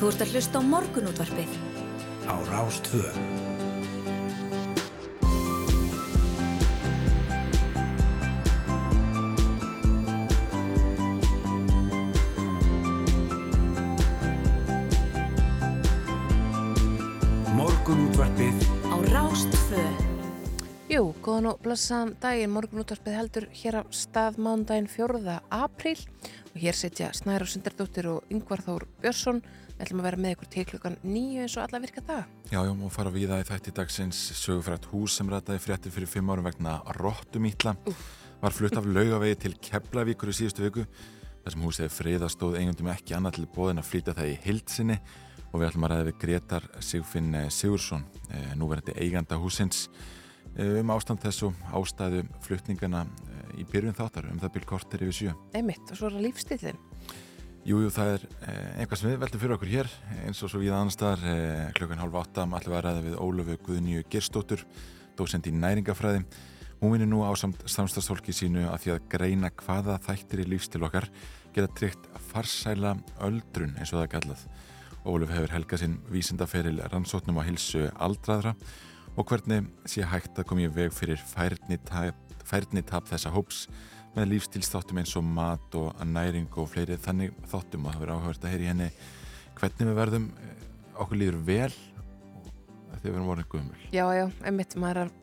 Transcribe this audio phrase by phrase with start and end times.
[0.00, 1.50] Þú ert að hlusta á morgunútvarpið.
[2.24, 3.02] Á Rástvö.
[17.52, 18.56] Morgunútvarpið
[18.88, 19.84] Á Rástvö.
[20.88, 25.42] Jú, góðan og blessaðan daginn, morgunútvarpið heldur hér á stað mándaginn 4.
[25.52, 26.00] apríl
[26.54, 29.44] og hér setja Snæra Sundardóttir og Yngvar Þór Björnsson.
[29.80, 32.24] Við ætlum að vera með ykkur til klukkan nýju eins og alla virka það.
[32.50, 36.10] Já, já, og fara við það í þætti dagsins sögufrætt hús sem rætaði fréttir fyrir
[36.12, 37.72] fimm árum vegna Rottumítla.
[38.42, 40.84] Var flutt af laugavegi til Keflavíkur í síðustu viku.
[41.40, 44.98] þar sem húsið friðastóð eigundum ekki annað til bóðin að flytja það í hildsinni
[45.48, 49.86] og við ætlum að ræða við Gretar Sigfinn eh, Sigursson, eh, núverandi eiganda húsins,
[50.58, 53.06] eh, um ástand þessu ástæðu flutningana
[53.56, 55.36] í byrjun þáttar um það byrj kortir yfir sjö.
[55.56, 56.84] Einmitt, og svo er það lífstillin.
[57.60, 59.88] Jú, jú, það er eh, eitthvað sem við veltum fyrir okkur hér
[60.24, 63.56] eins og svo við annar staðar eh, klukkan hálf átta allir var ræða við Ólöfu
[63.66, 64.62] Guðnýju Gerstóttur
[65.18, 66.22] dósend í næringafræði
[66.80, 70.80] hún vinir nú á samt samstagsfólki sínu að því að greina hvaða þættir í lífstil
[70.88, 71.10] okkar
[71.52, 72.94] geta tryggt farsæla
[73.28, 74.46] öldrun eins og það er kallað.
[75.04, 78.54] Ólöf hefur helgað sinn vísindaferil rannsóknum á hilsu aldraðra
[79.20, 82.16] og hvernig sé hægt að koma í veg fyrir færnitap,
[82.48, 83.66] færnitap þessa hóps
[84.16, 88.46] með lífstilsþáttum eins og mat og næring og fleiri þannig þáttum og það verður áhugavert
[88.46, 88.90] að heyra í henni
[89.60, 90.66] hvernig við verðum eh,
[91.04, 91.70] okkur líður vel
[93.00, 95.14] þegar við erum orðin guðmul Já, já, einmitt, maður er,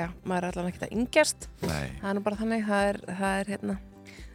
[0.00, 1.48] já, maður er allan ekkert að yngjast.
[1.64, 3.76] Það er nú bara þannig, það er, það er hérna,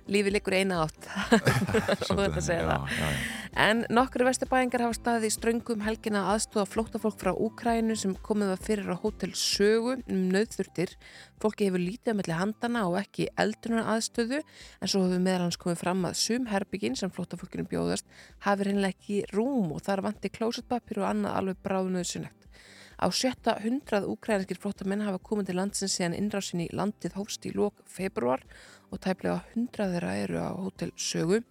[0.10, 1.10] lífið liggur í eina átt.
[2.08, 2.96] svolítið þetta segja já, það.
[2.98, 3.40] já, já.
[3.60, 8.52] En nokkru vesturbæingar hafa staðið í ströngum helgina að aðstóða flóttafólk frá Úkrænu sem komið
[8.54, 10.94] var fyrir á hótel Sögu um nöðþurftir.
[11.42, 15.60] Fólki hefur lítið að melli handana og ekki eldunar aðstöðu en svo hefur meðal hans
[15.60, 18.08] komið fram að sum herbyggin sem flóttafólkinu bjóðast
[18.46, 22.40] hafi reynilega ekki rúm og þar vanti klósetpapir og annað alveg bráðnöðsynlegt.
[23.00, 27.54] Á sjötta hundrað úkrænskir flottamenn hafa komið til landsins síðan innrásin í landið hófst í
[27.56, 28.44] lók februar
[28.90, 31.42] og tæplega hundrað þeirra eru á hótel Sögu.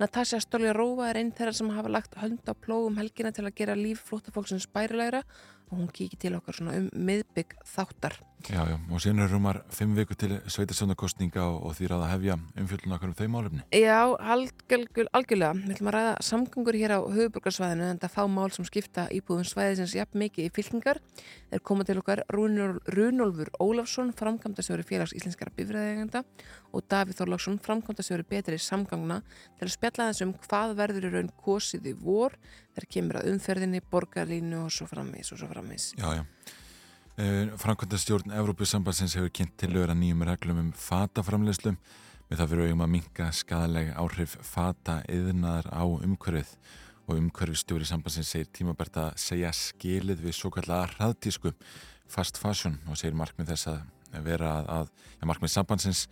[0.00, 3.56] Natasja Stolja Rófa er einn þeirra sem hafa lagt hönd á plógum helgina til að
[3.60, 5.24] gera líf flottafólksins bærilegra
[5.68, 8.20] og hún kíkir til okkar svona um miðbygg þáttar.
[8.46, 8.76] Já, já.
[8.78, 13.10] og síðan er rúmar fimm viku til sveitarstjónarkostninga og, og því að hefja umfjöldun okkar
[13.10, 15.56] um þau málefni Já, algjör, algjörlega.
[15.58, 19.48] Við ætlum að ræða samgöngur hér á höfuborgarsvæðinu en það fá mál sem skipta íbúðum
[19.48, 21.00] svæðisins jafn mikið í fylkingar.
[21.50, 26.22] Þeir koma til okkar Runólfur Ólafsson, framkvæmdastjóri félags íslenskara bifræðegenda
[26.72, 29.20] og Davíð Þorláksson, framkvæmdastjóri betri samgangna
[29.58, 32.38] til að spjalla þessum hvað verður í raun kosið í vor
[32.74, 35.92] þegar kemur að umferðinni, borgarlínu og svo frammis og svo frammis.
[35.98, 36.24] Já, já.
[37.18, 41.72] Uh, Frankvöndastjórn Evrópusambansins hefur kynnt til lögur að nýjum reglum um fataframleyslu
[42.28, 46.52] með það fyrir augum að minka skadalega áhrif fata yðnaðar á umhverfið.
[47.08, 51.50] Og umhverfistjóri sambansins segir tímabært að segja skilið við svo kallega hraðtísku
[52.06, 56.06] fast fashion og segir markmið þess að vera að, að ja, markmið sambansins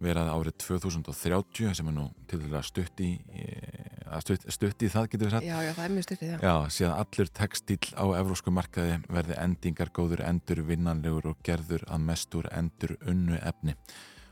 [0.00, 3.10] vera að árið 2030 sem er nú til að stutt í
[4.10, 6.38] að stutt, stutt í það getur við sagt Já, já, það er mjög styrtið, já.
[6.42, 12.06] Já, síðan allur textíl á evrósku markaði verði endingar góður endur vinnanlegur og gerður að
[12.08, 13.76] mestur endur unnu efni.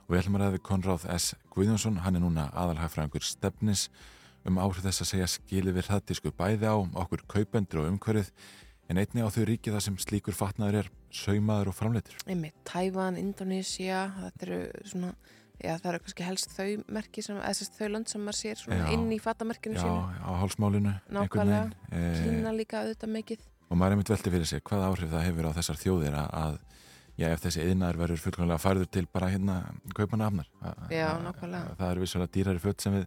[0.09, 1.33] Og við ætlum að ræða við Konráð S.
[1.53, 3.89] Guðjónsson, hann er núna aðalhæfræðingur stefnis
[4.49, 8.33] um áhrif þess að segja skilið við hrættisku bæði á okkur kaupendur og umhverfið
[8.89, 12.17] en einni á þau ríki þar sem slíkur fatnaður er saumaður og framleitur.
[12.25, 15.13] Einmitt, Tævan, Indonesia, þetta eru svona,
[15.65, 18.61] já það eru kannski helst þau merki sem, eða þess þau land sem maður sér
[18.63, 18.93] svona Já.
[18.95, 20.25] inn í fatamerkinu Já, sínu.
[20.25, 21.73] á hálsmálinu Nákvæmlega.
[21.93, 23.47] Eh, Kína líka auðvitað mikið.
[23.71, 26.29] og maður er mynd velti fyrir sig hvað áhrif það hefur á þessar þjóðir að,
[26.43, 26.59] að
[27.19, 29.57] já, ef þessi yðnaður verður fullkomlega færður til bara hérna
[29.95, 30.47] kaupana afnar
[30.95, 31.75] Já, nákvæmlega.
[31.81, 33.07] það eru vissulega dýrari föt sem við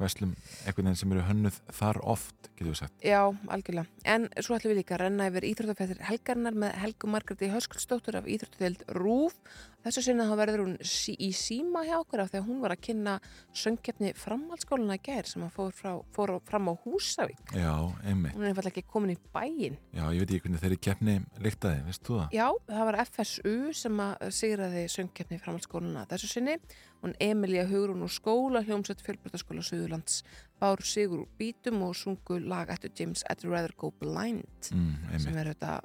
[0.00, 0.30] veslum
[0.64, 3.18] einhvern veginn sem eru hönnuð þar oft, getur við sagt Já,
[3.52, 3.84] algjörlega.
[4.08, 8.24] En svo ætlum við líka að renna yfir íþróttafættir helgarnar með Helgu Margreti Höskuldsdóttur af
[8.24, 9.36] Íþróttafæld Rúf.
[9.80, 12.74] Þessu sinna þá verður hún sí, í síma hjá okkur af því að hún var
[12.74, 13.14] að kynna
[13.56, 17.54] söngkeppni framhaldsskóluna í gær sem að fór, frá, fór fram á Húsavík.
[17.56, 17.72] Já,
[18.04, 19.78] einmitt, Hún er einfallega ekki komin í bæinn.
[19.96, 22.36] já, ég veit ekki hvernig þeirri keppni líktaði, veist þú það?
[22.36, 26.58] Já, það var FSU sem að sigraði söngkeppni framhaldsskóluna þessu sinni.
[27.00, 30.20] Hún Emilia Hugrún og skóla hljómsveit fjölbrytaskóla Suðurlands
[30.60, 34.44] bár sigur úr bítum og sungu lag eftir James I'd Rather Go Blind
[34.76, 35.80] Mm, sem er þetta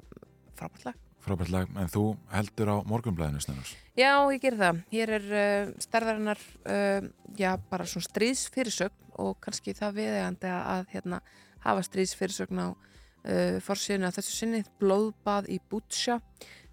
[0.54, 1.00] frábært lag.
[1.26, 4.82] Frábært lag, en þú heldur á morgunblæðinu snarars Já, ég ger það.
[4.92, 7.06] Hér er uh, stærðarinnar, uh,
[7.38, 11.22] já, bara svona stríðsfyrirsögn og kannski það viðegandi að, hérna,
[11.64, 14.62] hafa stríðsfyrirsögn á uh, forsíðinu að þessu sinni.
[14.82, 16.20] Blóðbað í Bútsja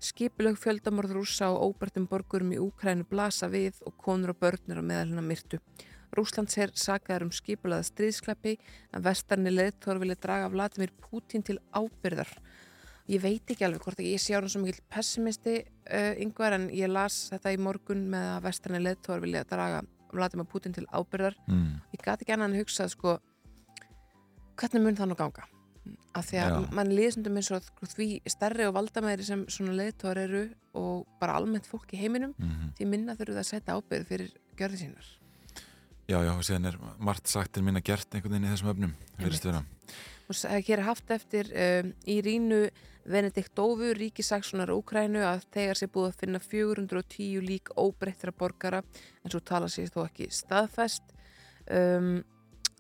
[0.04, 4.84] skipilög fjöldamorð rúsa og óbertum borgurum í Úkrænu blasa við og konur og börnir á
[4.84, 5.62] meðalina myrtu.
[6.14, 8.58] Rúslands er sakaður um skipulaða stríðskleppi
[8.94, 12.30] en vestarni leðtór vilja draga Vladimir Putin til ábyrðar.
[13.12, 16.92] Ég veit ekki alveg hvort ég sé ára svo mikil pessimisti uh, yngvar en ég
[16.92, 19.82] las þetta í morgun með að vestarni leðtór vilja draga
[20.14, 21.36] Vladimir Putin til ábyrðar.
[21.48, 21.82] mm.
[21.96, 23.18] Ég gati ekki annan að hugsa sko,
[24.60, 25.48] hvernig mun það nú ganga?
[26.16, 30.44] Af því að mann líðsundum eins og því stærri og valdamæri sem svona leðtór eru
[30.80, 34.32] og bara almennt fólk í heiminum Mm því minna þurfum það að setja ábyrð fyrir
[34.58, 35.10] gjörði sínar.
[36.10, 38.96] Já, já, og síðan er margt sagt til minna gert einhvern veginn í þessum öfnum,
[39.20, 39.62] verðist vera.
[40.32, 42.66] Hér er haft eftir um, í rínu
[43.04, 49.42] Benediktófu, ríkisaksunar Úkrænu að þegar sé búið að finna 410 lík óbreyttra borgara en svo
[49.44, 51.12] tala sér þó ekki staðfest.
[51.68, 52.24] Um,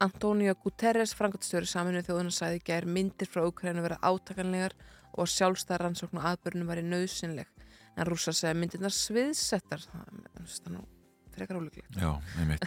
[0.04, 4.76] Antonio Guterres, frangatstjóri saminu þjóðuna sæði gær myndir frá Úkrænu vera átakanlegar
[5.14, 7.52] og sjálfstæðar rannsókn og aðbörnum væri nöðsynleg.
[7.94, 9.84] En rússar segja myndirnar sviðsettar.
[9.92, 10.88] Það er nú
[11.36, 11.98] frekar ólíklegt.
[11.98, 12.66] Já, einmitt.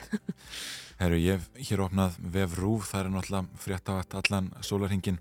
[1.00, 5.20] Herru, ég hef hér opnað vef rúf, það er náttúrulega frétt á allan sólarhingin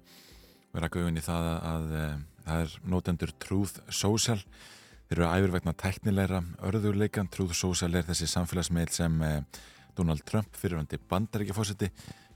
[0.76, 4.40] er að gauðin í það að, að, að það er nótendur Truth Social
[5.06, 9.40] þeir eru æfir vegna tæknilegra örðurleikan, Truth Social er þessi samfélagsmeil sem eh,
[9.96, 11.92] Donald Trump fyrirvandi bandaríkjafósiti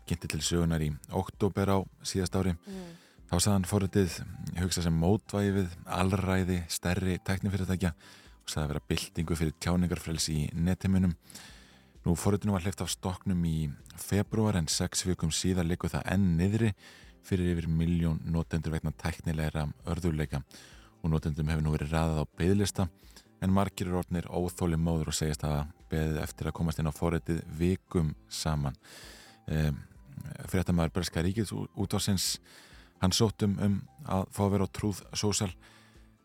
[0.09, 2.97] kynnti til sögunar í oktober á síðast ári Mm.
[3.29, 4.13] Þá sagði hann fóruðið
[4.57, 11.13] hugsa sem mótvægi við allræði stærri tæknifyrirtækja og sagði vera byltingu fyrir tjáningarfrelsi í netimunum.
[12.05, 13.69] Nú fóruðinu var hleyft af stoknum í
[13.99, 16.73] februar en sex vikum síðar likur það enn niðri
[17.27, 20.41] fyrir yfir miljón notendur vegna tæknilegra örðuleika
[21.03, 22.87] og notendum hefur nú verið ræðað á beðlista
[23.39, 25.61] en margir eru orðnir óþóli móður og segjast að
[25.91, 28.75] beðið eftir að komast inn á fóruðið vikum saman.
[29.47, 29.79] Um,
[30.51, 32.37] Fréttamaður Berska Ríkis út á sinns
[32.99, 35.51] hann sótt um, að fá að vera á Truth Social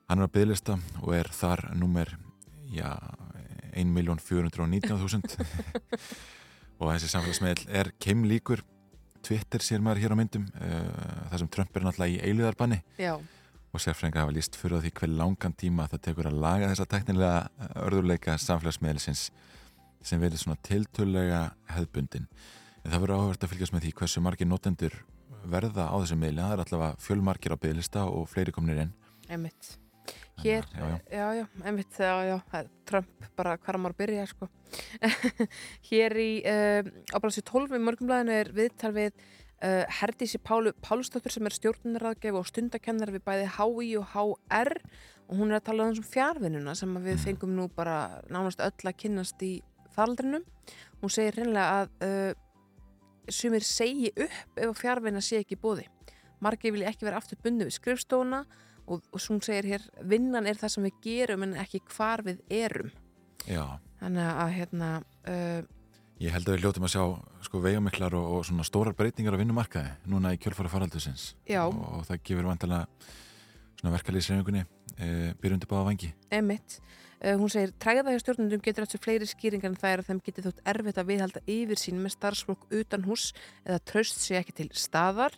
[0.09, 2.11] hann er á bygglista og er þar nummer
[2.73, 2.91] já,
[3.75, 5.39] 1.419.000
[6.81, 8.65] og þessi samfélagsmiðl er keimlíkur.
[9.25, 13.15] Twitter sér maður hér á myndum uh, þar sem Trump er náttúrulega í eiliðarbanni Já,
[13.17, 17.71] og sérfrænga hafa líst fyrir því hver langan tíma það tekur að laga þessa teknilega
[17.87, 19.31] örðurleika samfélagsmiðlisins
[20.05, 21.41] sem verður svona tiltölulega
[21.73, 22.29] hefðbundin.
[22.85, 24.99] En það verður áhverst að fylgjast með því hversu margir notendur
[25.49, 26.43] verða á þessu miðli.
[26.45, 28.93] Það er allavega fjölmargir á bygglista og fleiri komnir inn.
[29.33, 29.79] Einmitt.
[30.43, 30.99] Hér, Já, já.
[31.11, 32.43] já, já, einmitt, já,
[32.85, 34.49] Trump bara hvar maður byrja, sko.
[35.89, 36.83] Hér í, uh,
[37.15, 42.35] á blæsi 12 í morgumblæðinu er viðtal við uh, Herdísi Pálu Pálustóttur sem er stjórnunarraðgef
[42.41, 44.75] og stundakennar við bæði HI og HR
[45.31, 47.25] og hún er að tala um þessum fjárvinnuna sem við Mhm.
[47.25, 49.63] fengum nú bara nánast öll að kynnast í
[49.95, 50.43] faraldrinum.
[51.01, 52.35] Hún segir reynilega að uh,
[53.31, 55.87] sumir segi upp ef fjárvinna sé ekki bóði.
[56.43, 58.43] Margir vilja ekki vera aftur bunni við skrifstofuna
[58.87, 62.25] og, og svo hún segir hér, vinnan er það sem við gerum en ekki hvar
[62.27, 62.93] við erum.
[63.45, 63.65] Já,
[64.05, 64.89] Þannig að hérna,
[65.33, 65.61] uh,
[66.21, 67.05] ég held að við hljótum að sjá
[67.47, 72.03] sko veigamiklar og, og svona stórar breytingar á vinnumarkaði núna í kjölfara faraldusins og, og
[72.11, 72.85] það gefur vantilega
[73.81, 75.09] svona verkalýsreifingunni e,
[75.41, 76.79] byrjundi báða vangi emitt.
[77.25, 80.19] Uh, hún segir, træða hjá stjórnundum getur sér fleiri skýringar en það er að þeim
[80.27, 83.31] getur þótt erfitt að viðhalda yfir sín með starfsfólk utan hús
[83.65, 85.33] eða tröst sé ekki til staðar.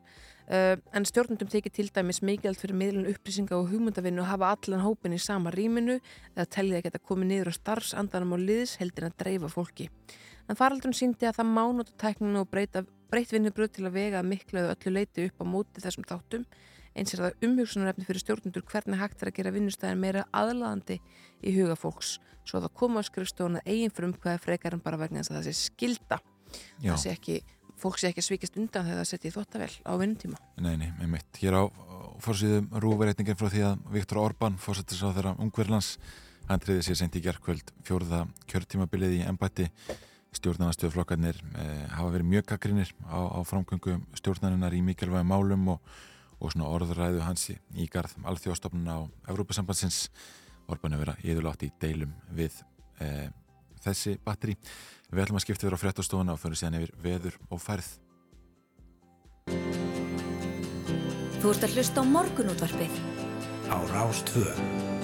[0.51, 4.83] Uh, en stjórnundum tekið til dæmis mikilvægt fyrir miðlun upplýsinga og hugmyndavinnu að hafa allan
[4.83, 6.01] hópin í sama rýminu
[6.35, 9.87] eða tellið að geta komið niður á starfsandanum og liðs heldur en að dreifa fólki.
[10.51, 14.65] En faraldrun síndi að það má nota tækninu og breytt vinnubröð til að vega miklu
[14.65, 16.47] eða öllu leiti upp á móti þessum þáttum.
[16.97, 20.97] Eins er það umhugsunarefni fyrir stjórnundur hvernig hægt er að gera vinnustæðin meira aðlaðandi
[21.45, 24.83] í huga fólks svo að það koma á skrifstofun að eigin fyrir umkvæða frekar en
[24.85, 26.19] bara vegna þess að það sé skilda.
[26.81, 27.37] Já, Það sé ekki,
[27.83, 30.41] fólk sé ekki að svikast undan þegar það setja í þóttavel á vinnutíma.
[30.63, 31.63] nei, nei, með mitt Hér á
[32.23, 35.97] fórsýðum rúverreitningin frá því að Viktor Orbán, fórsetis á þeirra Ungverlands,
[36.49, 39.67] hann triði sér sent í gerkvöld fjórða kjörtímabilið í embætti
[40.37, 45.97] stjórnarnastöðflokkarnir eh, hafa verið mjög gaggrinir á, á framgöngu stjórnarinnar í mikilvægum málum og,
[46.41, 48.99] og svona orðræðu hans í, garð alþjóðstofnun á
[49.33, 50.07] Evrópusambandsins
[50.67, 52.59] Orbán hefur verið íðurlátt í deilum við
[53.01, 53.29] eh,
[53.85, 54.57] þessi batteri
[55.07, 57.93] Við ætlum að skipta þér á fréttastofuna og fyrir síðan yfir veður og færð
[61.37, 62.95] Þú ert að hlusta á morgunútvarpið.
[63.71, 64.96] á Rástvö.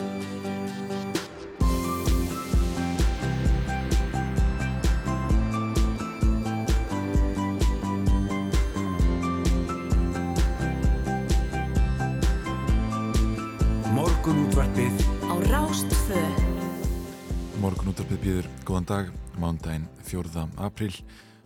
[17.63, 20.49] Morgun útvarpið býður góðan dag, mándaginn 4.
[20.67, 20.97] apríl.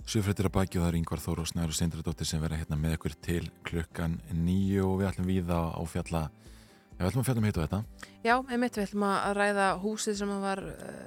[0.09, 2.79] Sjöfrættir að baki og það er yngvar Þór og Snæður og Sindradóttir sem verða hérna
[2.81, 6.56] með ykkur til klukkan nýju og við ætlum við á fjalla Já,
[6.97, 7.81] við ætlum að fjalla um hitt og þetta.
[8.25, 10.63] Já, einmitt, við ætlum að ræða húsið sem var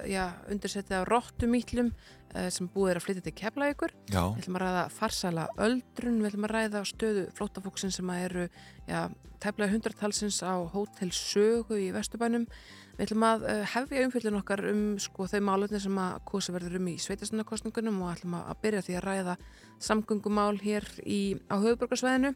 [0.08, 1.92] já, undirsettið á Rottumítlum
[2.30, 3.94] sem búið er að flytja til Keflavíkur.
[4.06, 4.22] Já.
[4.36, 8.46] Við ætlum að ræða farsala öldrun, við ætlum að ræða stöðu flótafóksin sem eru
[9.40, 12.46] tæplega hundratalsins á Hótel Sögu í Vestubænum.
[12.94, 16.90] Við ætlum að hefja umfjöldin okkar um sko, þau málunni sem að kosi verður um
[16.92, 19.36] í sveitastunarkostningunum og ætlum að byrja því að ræða
[19.80, 22.34] samgöngumál hér í, á höfuborgarsveðinu.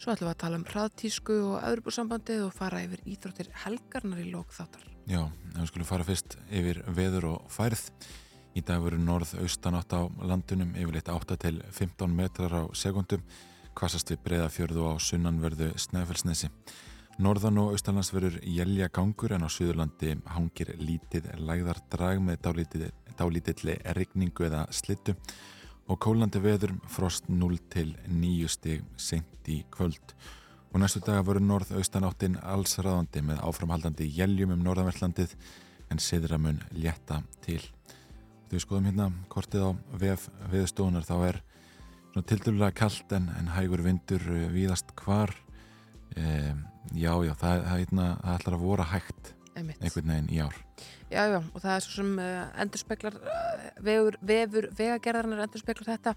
[0.00, 4.30] Svo ætlum við að tala um hraðtísku og öðrubúrsambandið og fara yfir íþróttir helgarnar í
[4.32, 4.86] lók þáttar.
[5.10, 5.22] Já,
[5.56, 7.86] við skulum fara fyrst yfir veður og færð.
[8.56, 13.22] Í dag veru norð-austan átt á landunum yfirleitt 8 til 15 metrar á sekundum.
[13.78, 16.50] Kvassast við breyðafjörðu á sunnanverðu Snæfellsnesi.
[17.20, 22.46] Norðan og austanlands verður jælja gangur en á Suðurlandi hangir lítið lægðardrag með
[23.18, 25.14] dálítilli rigningu eða slittu
[25.90, 30.14] og kólandi veður frost 0 til 9 stig sent í kvöld.
[30.70, 35.34] Og næstu daga voru norð-austan áttin alls ráðandi með áframhaldandi jæljum um norðanverðlandið
[35.90, 37.62] en siðramun létta til.
[38.46, 41.40] Þegar við skoðum hérna kortið á VF viðstónar þá er
[42.20, 44.22] tildurlega kallt en, en hægur vindur
[44.54, 45.34] víðast hvar.
[46.14, 46.54] E,
[46.94, 49.80] já já það, það, það, það ætlar að voru hægt Einmitt.
[49.82, 50.56] einhvern veginn í ár.
[51.10, 56.14] Já, já, og það er svo sem uh, endurspeglar uh, vefur, vefur vegagerðarnar endurspeglar þetta.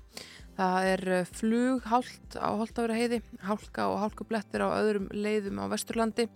[0.59, 6.27] Það er uh, flughált á Holtavera heiði, hálka og hálkublettir á öðrum leiðum á Vesturlandi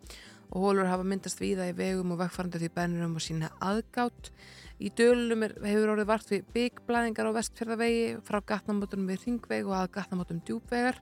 [0.48, 4.32] og hólur hafa myndast víða í vegum og vegfærandi því bænir um að sína aðgátt.
[4.78, 9.76] Í dölunum er, hefur orðið vart við byggblæðingar á vestfjörðavegi frá gatnamótunum við Ringveg og
[9.76, 11.02] að gatnamótum djúbvegar.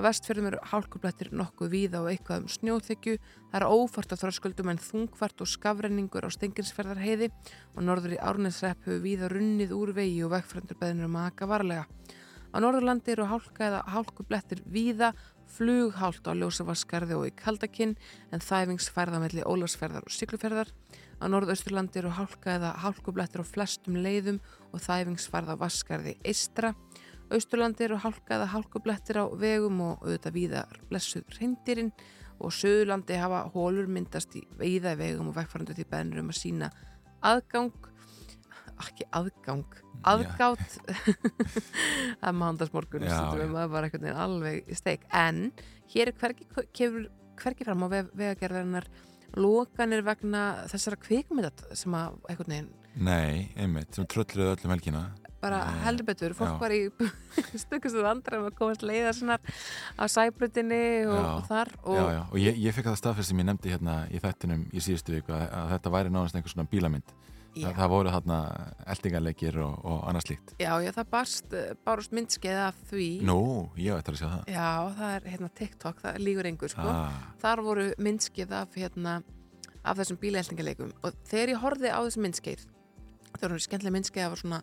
[0.00, 3.18] Á vestfjörðum eru hálkublettir nokkuð víða og eitthvað um snjóþykju.
[3.50, 7.28] Það er ófart af þröskuldum en þungfart og skafrenningur á stenginsferðarheiði
[7.74, 11.84] og norður í árnesrepp hefur víða runnið úr vegi og vegfrændur beðinur um að varlega.
[12.48, 15.12] Á norðurlandi eru hálka eða hálkublettir víða,
[15.52, 17.92] flughált á ljósavaskarði og í kaldakinn
[18.32, 20.72] en þæfingsfærðamelli ólarsferðar og sykluferðar.
[21.20, 24.40] Á norðausturlandi eru hálka eða hálkublettir á flestum leiðum
[24.72, 26.72] og þæfingsfærða vaskarði eistra.
[27.30, 31.92] Austurlandi eru hálka eða hálkublettir á vegum og auðvitað víðar blessuð reyndirinn
[32.40, 36.70] og Suðurlandi hafa hólur myndast í víða vegum og vegfærandu því bennur um að sína
[37.26, 37.74] aðgang.
[38.80, 39.76] Ekki aðgang,
[40.08, 40.78] aðgátt
[42.24, 43.04] er mándagsmorgun
[43.52, 45.04] það var veginn alveg steik.
[45.12, 45.50] En
[45.92, 47.10] hér er hvergi, kefur,
[47.42, 48.88] hvergi fram á vegagerðarinnar
[49.38, 55.02] lokanir vegna þessara kvikmyndat sem að einhvern veginn Nei, einmitt, sem tröllruðu öllum helgina
[55.40, 56.58] bara heldur betur, fólk já.
[56.60, 56.82] var í
[57.64, 59.38] stökkustu vandrar með að komast leiða svona
[59.96, 62.20] á sæbrutinni og, og þar og, já, já.
[62.26, 65.34] og ég, ég fekk það staðfest sem ég nefndi hérna í þættinum í síðustu viku
[65.36, 67.16] að, að þetta væri náðast einhvers svona bílamynd
[67.56, 68.38] það, það voru hérna
[68.94, 70.54] eldingarleikir og, og annað slíkt.
[70.62, 71.56] Já, það barst,
[71.88, 73.08] barst myndskeið af því.
[73.26, 73.40] Nú,
[73.80, 74.52] ég veit að sjá það.
[74.54, 74.70] Já,
[75.00, 76.86] það er hérna TikTok, það lígur einhver sko.
[76.94, 77.16] Ah.
[77.42, 79.16] þar voru myndskeið af hérna
[79.80, 82.64] af þessum bílaeldingarleikum og þegar ég horfið á þessum myndskeið
[83.38, 84.62] það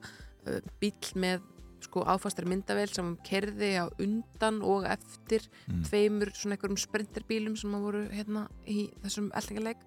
[0.81, 1.45] bíl með
[1.83, 5.83] sko áfastar myndavel sem kerði á undan og eftir mm.
[5.87, 9.83] tveimur svona einhverjum sprinterbílum sem voru hérna í þessum eldingarleik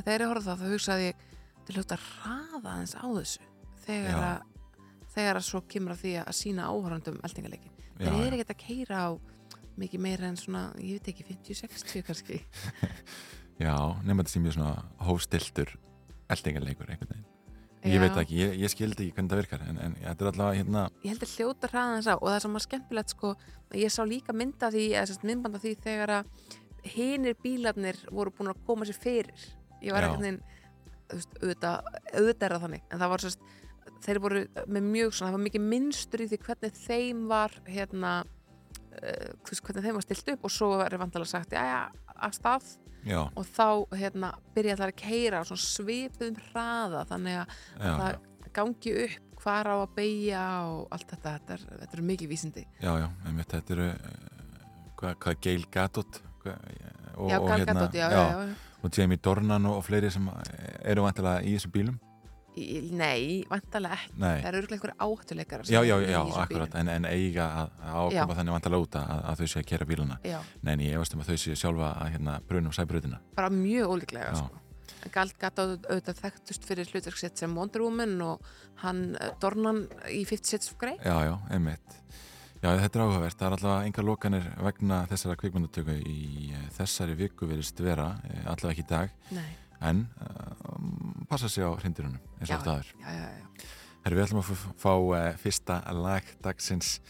[0.00, 1.24] þegar ég horfið það þá hugsaði ég
[1.66, 3.48] til hljótt að rafa aðeins á þessu
[3.84, 4.42] þegar að,
[5.14, 9.04] þegar að svo kemur að því að sína áhörandum eldingarleikin þeir eru ekkert að keira
[9.04, 9.10] á
[9.76, 12.38] mikið meira en svona, ég veit ekki 50-60 kannski.
[13.64, 14.72] Já, nefnum að þetta sé mjög svona
[15.04, 15.72] hóstiltur
[16.32, 17.35] eldingarleikur einhvern veginn
[17.86, 20.60] Ég veit ekki, ég, ég skildi ekki hvernig það virkar en, en þetta er allavega
[20.60, 23.32] hérna Ég held að hljóta hraðans á og það sem var skemmtilegt sko,
[23.78, 24.86] ég sá líka mynda því
[25.22, 26.30] myndbanda því þegar að
[26.96, 29.46] hinnir bílarnir voru búin að koma sér fyrir.
[29.82, 30.42] Ég var ekkert
[31.06, 33.44] auðvitað, auðvitað er það þannig en það var sérst,
[34.06, 38.12] þeir voru með mjög svona, það var mikið minnstur í því hvernig þeim var hérna
[38.24, 41.80] uh, hvernig þeim var stilt upp og svo er vantilega sagt, já já,
[42.16, 42.68] að stað
[43.06, 43.20] já.
[43.26, 48.20] og þá hérna byrja það að keira á svipuðum hraða þannig að, að það
[48.56, 52.64] gangi upp hvar á að beigja og allt þetta, þetta er, þetta er mikið vísindi.
[52.80, 53.88] Já, já, einmitt, þetta eru
[54.96, 56.70] hvað, hvað Gail Gadot hvað,
[57.16, 58.24] og, Já, Gail Gadot, já, já,
[58.80, 60.26] og Jamie Dornan og, og fleiri sem
[60.82, 62.00] eru vantilega í þessum bílum
[62.56, 64.40] Nei, vantilega ekki nei.
[64.40, 68.36] það eru örgulega einhverju áttuleikar Já, já, já, akkurat, en, en eiga að, að ákoma
[68.38, 70.38] þannig vantilega út að, að þau sé að kera bíluna já.
[70.62, 73.96] Nei, en ég veist um að þau sé sjálfa að hérna brunum sæbröðina Bara mjög
[73.96, 74.62] ólíklega, sko
[75.14, 78.48] Galt gata auðvitað þekktust fyrir hlutverksett sem Wonder Woman og
[78.82, 82.00] hann eh, Dornan í 50 Shades of Grey Já, já, einmitt
[82.62, 83.36] Já, þetta er áhugavert.
[83.36, 86.22] Það er alltaf enga lokanir vegna þessara kvikmyndatöku í
[86.56, 89.12] eh, þessari viku verist vera, eh, allavega ekki í dag.
[89.36, 89.50] Nei.
[89.84, 92.92] En um, passa sér á hrindirunum eins og alltaf aður.
[93.02, 93.46] Já, já, já.
[94.06, 97.00] Herru, við ætlum að fá uh, fyrsta lag dagsins.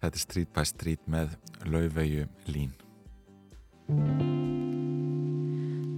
[0.00, 1.36] Þetta er Street by Street með
[1.68, 2.72] Laufeyju Lín.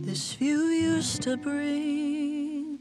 [0.04, 2.78] This view used to bring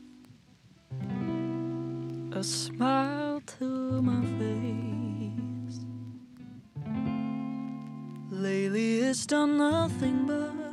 [2.33, 5.79] a smile to my face.
[8.31, 10.66] Lately, it's done nothing but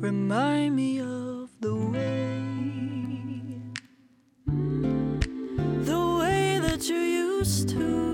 [0.00, 2.42] remind me of the way,
[5.84, 8.09] the way that you used to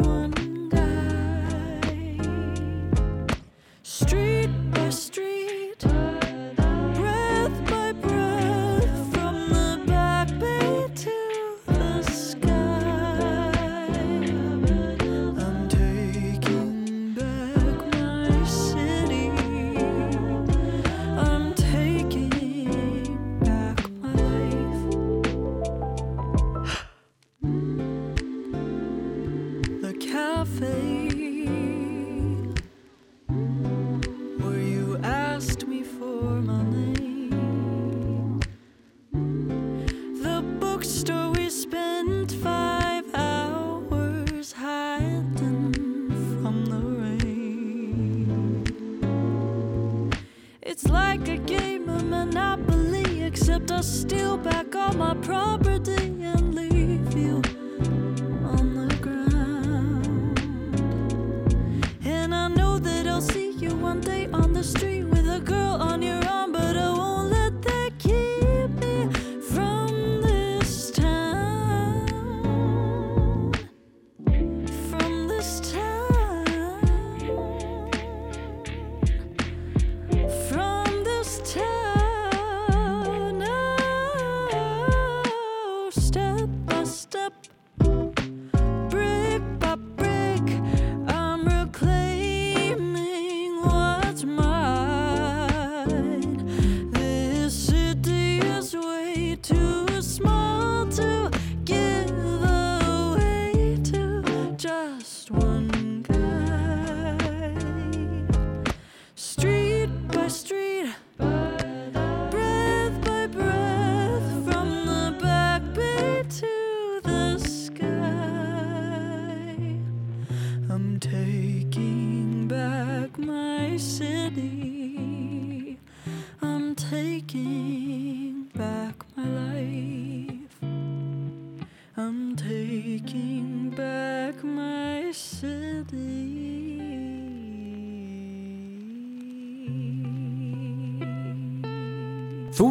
[0.00, 0.39] one
[40.80, 46.08] bookstore we spent five hours hiding
[46.40, 48.32] from the rain.
[50.62, 55.59] It's like a game of Monopoly, except I steal back all my property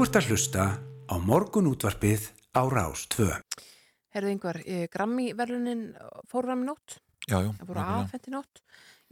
[0.09, 0.63] ert að hlusta
[1.05, 2.23] á morgun útvarpið
[2.57, 3.27] á Rás 2.
[4.15, 4.57] Herðu yngvar,
[4.89, 5.83] Grammy verlunin
[6.31, 6.95] fór fram í nótt,
[7.29, 7.97] Já, já, það voru nákvæmlega.
[7.99, 8.61] aðfendi í nótt.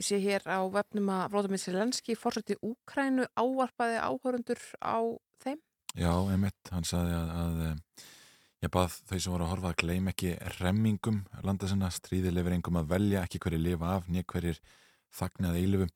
[0.01, 4.97] Ég sé hér á vefnum að Vladimir Zelenski fórsætti Úkrænu ávarpaði áhörundur á
[5.45, 5.62] þeim.
[5.93, 8.03] Já, emitt, hann sagði að, að eh,
[8.65, 12.89] ég bað þau sem voru að horfa að gleym ekki remmingum landa sinna, stríðilegveringum að
[12.95, 14.63] velja ekki hverju lifa af, nýja hverjir
[15.13, 15.93] þagnað eilifum.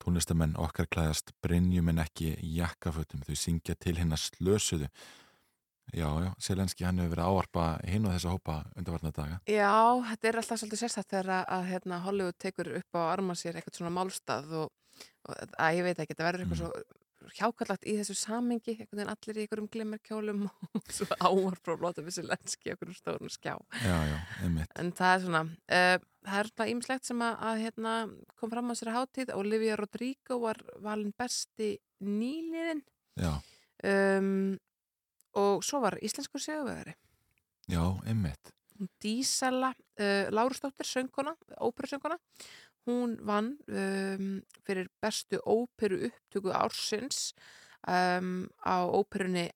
[0.00, 4.88] Tónlistamenn okkar klæðast brynjum en ekki jakkafötum, þau syngja til hinn að slösuðu.
[5.90, 9.38] Já, já, Selenski hann hefur verið að ávarpa hinn og þessa hópa undarvarna daga.
[9.50, 9.74] Já,
[10.12, 13.58] þetta er alltaf svolítið sérstætt þegar að, að hérna, Hollywood tekur upp á arma sér
[13.58, 14.70] eitthvað svona málstað og,
[15.26, 16.72] og að ég veit ekki, þetta verður eitthvað svo
[17.36, 20.46] hjákallagt í þessu samingi, einhvern veginn allir í einhverjum glimmerkjólum
[20.78, 23.56] og svo ávar frá blóta vissi lenski okkur stórnum skjá.
[23.82, 24.72] Já, já, emitt.
[24.80, 25.42] En það er svona,
[25.76, 27.92] uh, það er svona ímslegt sem að, að hérna,
[28.40, 29.34] kom fram á sér hátíð.
[29.36, 32.82] Olivia Rodrigo var valin besti nýliðin.
[33.84, 34.58] Um,
[35.40, 36.96] og svo var íslenskur seguvegari.
[37.70, 38.52] já, emitt.
[39.00, 42.18] Dísela uh, Lárusdóttir, söngkona, óperusöngkona.
[42.88, 47.34] Hún vann um, fyrir bestu óperu upptöku ársins
[47.86, 49.50] um, á óperunni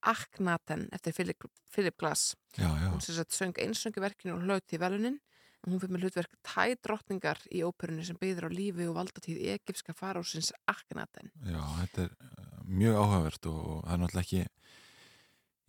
[0.00, 2.36] Aknaten eftir Philip, Philip Glass.
[2.56, 5.20] Já, já, hún sem sagt söng einsöngu verkinu og hlaut í velunin
[5.60, 9.94] og hún fyrir með hlutverk tædrottningar í óperunni sem byður á lífi og valdatíð egipska
[9.96, 14.42] farósins Akhenaten Já, þetta er uh, mjög áhugavert og, það er náttúrulega ekki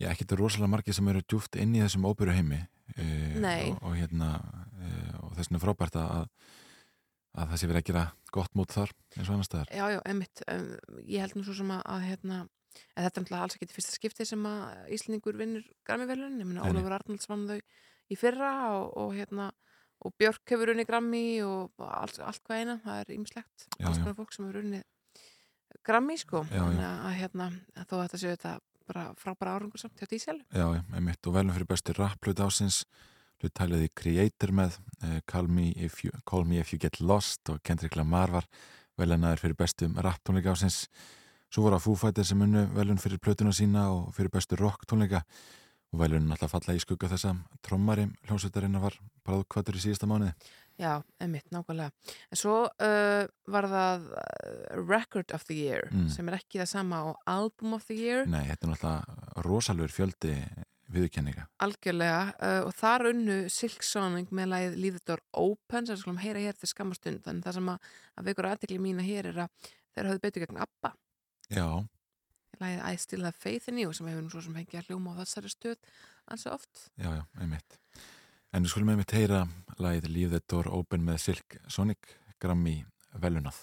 [0.02, 3.70] já, ekki þetta rosalega margir sem eru djúft inn í þessum óperu heimi Nei.
[3.72, 6.26] og, og hérna uh, og þess vegna er frábært að
[7.32, 8.02] að það sé verið að gera
[8.32, 9.70] gott mót þar eins og annars staðar.
[9.72, 10.66] Já, já, einmitt um,
[11.08, 12.40] ég held nú svo sem að, að hérna
[12.96, 16.60] en þetta er alls ekki til fyrsta skipti sem að Íslendingur vinnur Grammy-velun ég nei.
[16.60, 17.58] Ólafur Arnalds vann þau
[18.12, 19.50] í fyrra og, og hérna
[20.02, 24.02] og Björk hefur unni Grammy og allt, allt hvað eina, það er ýmislegt Já, alls
[24.02, 24.82] konar fólk sem hefur unni
[25.86, 30.00] Grammy sko, þannig að hérna að þó að þetta séu þetta bara frábæra árangur samt
[30.00, 30.36] hjá Dísel.
[30.52, 31.22] Já, já, einmitt.
[31.26, 32.82] Og velum fyrir bestu rapplut ásins
[33.42, 37.50] hlut tæliði Creator með uh, Call, me if you, Call Me If You Get Lost
[37.50, 38.46] og Kendrick Lamar var
[39.00, 40.84] velunaður fyrir bestu rapptónleika ásins
[41.52, 44.86] svo voru að Foo Fighters sem unnu velun fyrir plötuna sína og fyrir bestu rock
[44.88, 45.24] tónleika
[45.92, 50.32] og velun alltaf falla í skugga þessa trommari hljómsveitarinn var bara kvættur í síðasta mánuði.
[50.80, 51.92] Já, einmitt, nákvæmlega.
[52.32, 56.08] En svo uh, var það uh, Record of the Year Mm.
[56.08, 58.24] sem er ekki það sama og Album of the Year.
[58.26, 60.32] Nei, þetta er náttúrulega rosalur fjöldi
[60.92, 61.44] viðurkenninga.
[61.64, 66.42] Algjörlega uh, og þar unnu Silk Sonic með lagið Door Open sem við skulum heyra
[66.48, 70.08] hér til skammastund þannig það sem að, að vekur aðtekli mína hér er að þeir
[70.10, 70.92] hafðu betur gegn ABBA.
[71.52, 71.66] Já,
[72.60, 75.14] lagið I Still Have Faith in You sem hefur nú svo sem fengið að hljóma
[75.16, 75.78] á þessari stöð
[76.32, 76.88] ansi oft.
[76.96, 77.78] já, já, einmitt
[78.52, 79.46] En við skulum einmitt heyra
[79.80, 82.82] lagið Leave the Door Open með Silk Sonic Grammy
[83.16, 83.62] velunað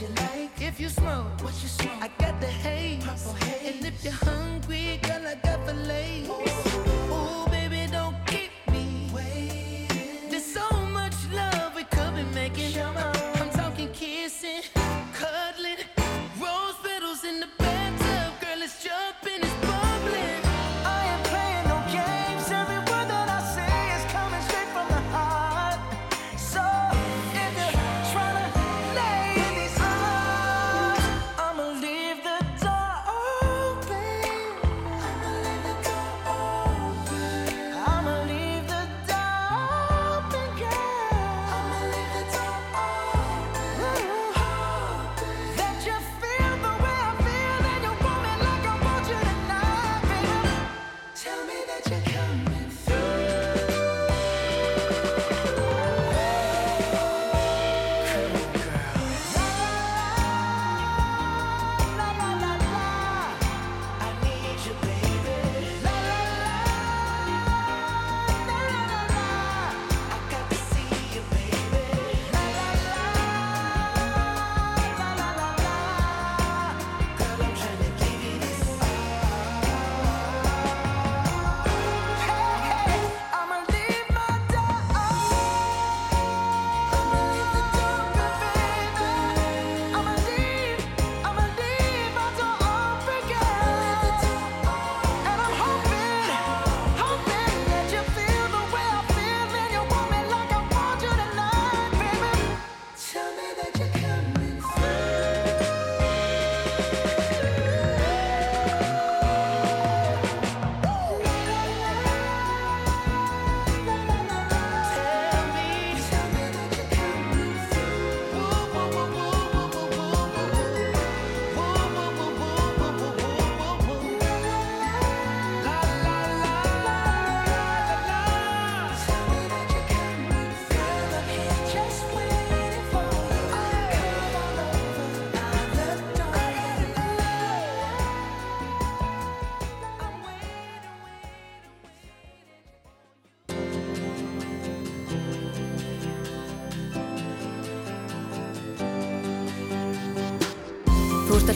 [0.00, 0.50] you like.
[0.60, 1.92] If you smoke, what you smoke?
[2.00, 3.04] I got the haze.
[3.64, 6.28] And if you're hungry, girl, I got fillets.
[6.28, 6.73] Ooh,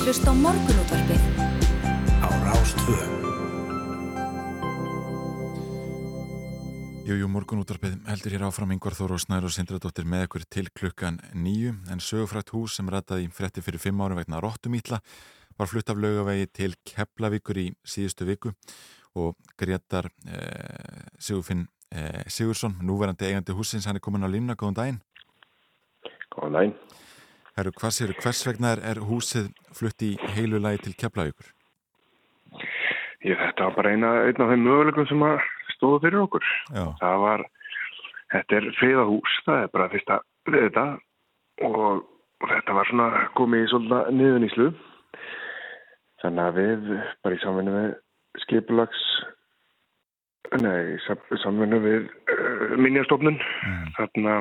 [0.09, 1.25] Hlusta á morgunútvarpið
[2.25, 2.95] á Rástvö.
[7.05, 10.73] Jú, jú, morgunúttarpið heldur hér áfram Ingvar Þóru og Snær og Sindradóttir með ykkur til
[10.73, 15.03] klukkan nýju en sögufrætt hús sem rættaði í fretti fyrir fimm árum vegna Rottumítla
[15.61, 18.57] var flutt af laugavegi til Keflavíkur í síðustu viku
[19.13, 24.81] og Gretar eh, Sigurfinn eh, Sigursson, núverandi eigandi húsins, hann er komin á línna, góðan
[24.81, 25.03] daginn.
[26.33, 26.79] Góðan daginn.
[27.59, 31.49] Herru, hvað séu, hvers vegna er, er húsið flutt í heilu lagi til Keflavíkur?
[33.27, 35.41] Ég þetta var bara eina, einn af þeim möguleikum sem að
[35.75, 36.45] stóðu fyrir okkur.
[36.71, 37.43] Já, Það var,
[38.35, 40.85] þetta er friðahús, það er bara fyrsta við þetta
[41.67, 42.05] og,
[42.45, 43.09] og þetta var svona
[43.41, 44.69] komið í svolítið niðuníslu.
[46.23, 46.87] Þannig að við
[47.27, 47.91] bara í samvinni við
[48.45, 49.03] skipulags,
[50.63, 54.39] nei, í sam- samvinni við uh, minjastofnun, mm, þarna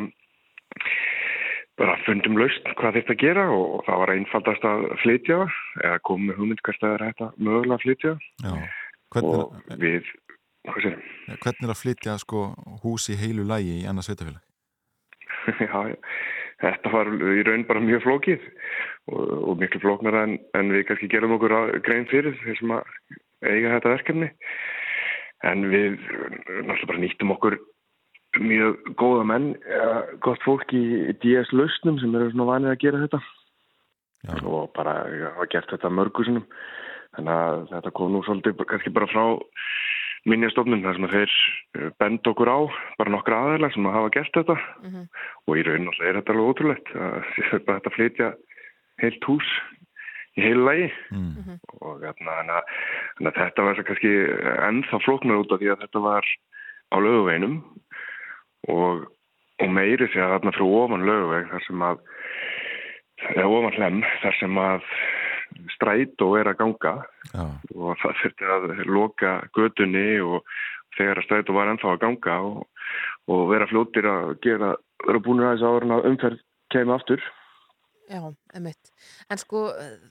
[1.77, 5.43] bara fundum laust hvað þetta gera og það var einfaldast að flytja
[5.83, 8.13] eða komið með hugmynd hvert að það er hægt að mögulega flytja.
[9.17, 10.09] Og við,
[10.67, 10.97] hvað sér,
[11.43, 12.47] hvernig er að flytja sko
[12.83, 14.43] hús í heilu lagi í annað sveitafélag?
[15.67, 16.01] já,
[16.65, 18.49] þetta var í raun bara mjög flókið
[19.13, 22.91] og, og miklu flóknara en, en við kannski gerum okkur grein fyrir þeir sem að
[23.45, 24.33] eiga þetta verkefni.
[25.45, 27.59] En við náttúrulega bara nýttum okkur
[28.43, 29.47] mjög góða menn,
[30.23, 33.21] gott fólk í DS lausnum sem eru svona vanið að gera þetta.
[34.27, 36.45] Já, og bara hafa gert þetta mörgusunum
[37.15, 39.23] þannig að þetta kom nú svolítið kannski bara frá
[40.27, 41.35] minjastofnun þar sem þeir
[41.77, 42.59] eh, benda okkur á
[42.99, 44.57] bara nokkra aðeinslega sem að hafa gert þetta.
[44.83, 45.07] Mhm.
[45.47, 48.29] og í raun og er þetta alveg ótrúlegt að það bara þetta að flytja
[49.01, 49.53] heilt hús
[50.37, 50.89] í heilu lagi.
[51.13, 54.13] Mm, og þarna, þannig að, þetta var svo kannski
[54.67, 56.29] ennþá flóknar út af því að þetta var
[56.93, 57.55] á löguveinum
[58.73, 59.05] og,
[59.61, 62.03] og meiri því að þarna fyrir ofan löguveg þar sem að
[63.33, 64.89] eða ofan hlem þar sem að
[65.73, 66.93] strætó er að ganga.
[67.31, 70.57] Já, og það þurfti að loka gödunni og
[70.97, 72.61] þegar að strætó var ennþá að ganga og,
[73.31, 74.75] og vera fljótir að gera,
[75.05, 77.25] vera búinir aðeins að umferð kemur aftur.
[78.07, 78.21] Já,
[78.55, 78.91] emitt.
[79.27, 79.65] En sko,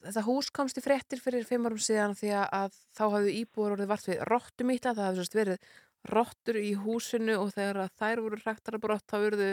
[0.04, 3.88] þetta hús komst í fréttir fyrir fimm árum síðan því að, þá hafðu íbúar orðið
[3.88, 5.70] vart við rottumýtla, það hafði sérst verið
[6.10, 9.50] rottur í húsinu og þegar að þær voru ræktara brott þá eruðu,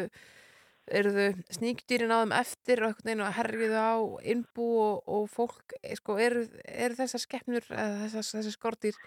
[1.00, 3.94] eruðu sníkdýrin á þeim eftir og einhvern veginn að herriðu á
[4.34, 9.00] innbú og, og fólk, eh, sko, eru, eru þessar skeppnur, eða þessar, þessar skortýr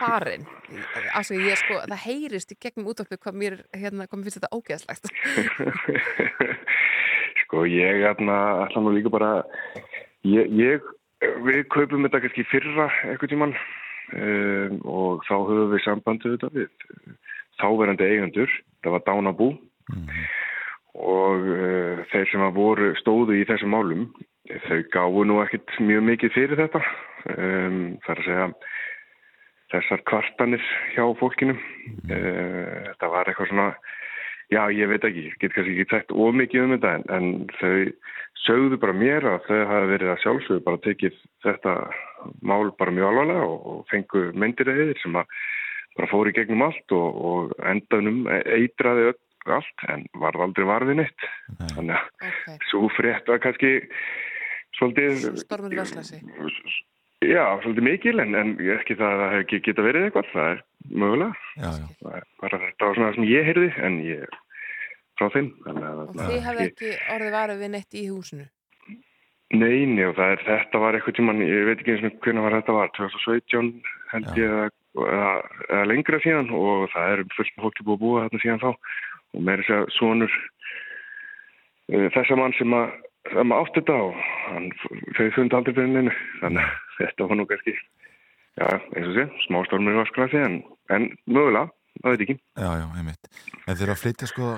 [0.00, 0.48] farin?
[1.16, 4.56] Altså, ég sko, það heyrist í gegnum útvarpið hvað mér, hérna, hvað mér finnst þetta
[4.56, 5.10] ógeðslegt.
[7.44, 9.30] sko ég ætla, ætla nú líka bara
[10.22, 10.84] ég, ég
[11.44, 13.54] við kaupum þetta kannski fyrra eitthvað tíman
[14.16, 17.16] um, og þá höfum við sambandið þetta við
[17.60, 19.48] þáverandi eigendur, það var Dánabú
[19.92, 20.10] mm,
[21.04, 24.08] og uh, þeir sem voru stóðu í þessum málum
[24.66, 26.80] þau gáfu nú ekkit mjög mikið fyrir þetta.
[27.30, 28.46] Um, það er að segja
[29.70, 30.64] þessar kvartanir
[30.96, 33.68] hjá fólkinu uh, þetta var eitthvað svona
[34.50, 37.92] já ég veit ekki, ég get kannski ekki tætt ómikið um þetta en, en þau
[38.46, 41.74] sögðu bara mér að þau hafa verið að sjálfsögðu bara tekið þetta
[42.42, 45.34] mál bara mjög alvarlega og, og fengu myndir eða sem að
[45.98, 49.12] bara fóru í gegnum allt og, og endanum eitraði
[49.50, 51.28] allt en varð aldrei varði neitt.
[51.58, 53.72] Nei, þannig að Ok, svo frétt var kannski
[54.78, 56.20] svolítið stormur í Vatnsleysi.
[57.24, 60.50] já, svolítið mikil en, en ekki það að það hef ekki geta verið eitthvað það
[60.52, 64.38] er mögulega já, já, er bara þetta var svona það sem ég heyrði en ég
[65.20, 68.06] frá þeim þannig að Og það þið er hefði ekki orðið varað við neitt í
[68.08, 68.46] húsinu?
[69.50, 72.44] Nei, nei, og það er, þetta var eitthvað tíman, ég veit ekki eins og hvernig
[72.44, 73.70] var þetta var, 2017
[74.12, 74.36] held Já.
[74.38, 74.68] ég að,
[75.10, 75.30] eða,
[75.66, 78.68] eða lengra síðan og það er fullt af fólki búið að búa þarna síðan þá
[78.70, 80.36] og meira sér svonur
[81.90, 82.94] uh, þessa mann sem að,
[83.32, 84.70] sem að átt þetta og hann,
[85.18, 86.14] þau fundi aldrei fyrir neinu,
[86.44, 87.76] þannig að þetta var nú kannski,
[88.58, 90.60] já, eins og sé, smá stormur í vasklasi en,
[90.90, 92.38] en mögulega, það veit ekki.
[92.58, 93.34] já, já, einmitt.
[93.66, 94.54] En þeir eru að flytja sko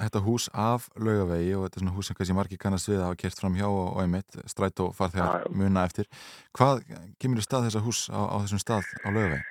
[0.00, 3.08] þetta hús af laugavegi og þetta er svona hús sem kannski margir kannast við að
[3.08, 6.08] hafa kert fram hjá og, og einmitt, stræt og farþegar muna eftir.
[6.56, 6.84] Hvað
[7.22, 9.44] kemur í stað þessa hús á, á þessum stað á laugavegi?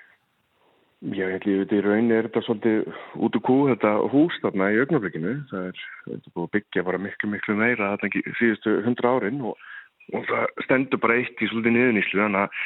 [1.04, 4.70] Já, ég held veit í raun er þetta svolítið út úr kú þetta hús þarna
[4.72, 5.34] í augnablikinu.
[5.50, 9.42] Það er, það er búið að byggja bara miklu, miklu meira ekki síðustu hundra árin
[9.44, 9.66] og,
[10.14, 12.62] og það stendur bara eitt í svolítið niðuníslu þannig að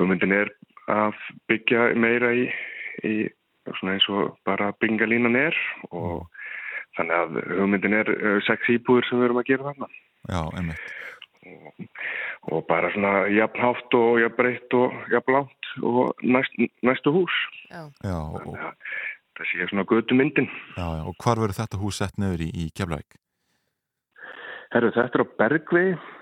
[0.00, 0.52] hugmyndin er
[0.88, 1.18] að
[1.50, 2.46] byggja meira í,
[3.04, 3.14] í
[3.76, 5.56] svona eins og bara byggingalínan er
[5.90, 6.24] og
[6.96, 9.90] þannig að hugmyndin er eh, sex íbúður sem við erum að gera þarna
[10.28, 10.88] Já, einmitt.
[12.52, 17.36] og bara svona jafn hátt og jafn breytt og jafn látt og næst, næstu hús.
[17.70, 18.84] Já, Já, og, og,
[19.38, 20.48] það sé svona götu myndin.
[20.76, 23.18] já, já, og hvar verður þetta hús sett nefur í, í Keflavík?
[24.74, 26.17] Herru, þetta er á Bergvei uh,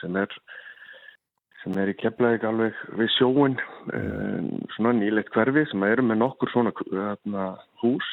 [0.00, 0.38] sem er
[1.66, 4.46] sem er í keflaðið alveg við sjóin uh,
[4.76, 7.48] svona nýleitt hverfi sem eru með nokkur svona þarna,
[7.82, 8.10] hús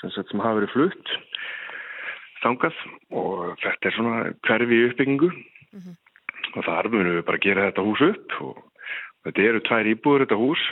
[0.00, 1.14] sem, sem hafa verið flutt
[2.44, 2.80] þangað
[3.16, 5.30] og þetta er svona hverfi í uppbyggingu.
[6.54, 8.60] Og þar munum við bara gera þetta hús upp og
[9.24, 10.64] þetta eru tvær íbúður þetta hús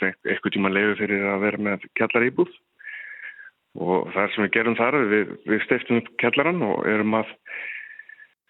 [0.00, 2.56] eitthvað tíma leiður fyrir að vera með kjallar íbúð
[3.78, 7.36] og það sem við gerum þar við, við steiftum upp kjallaran og erum að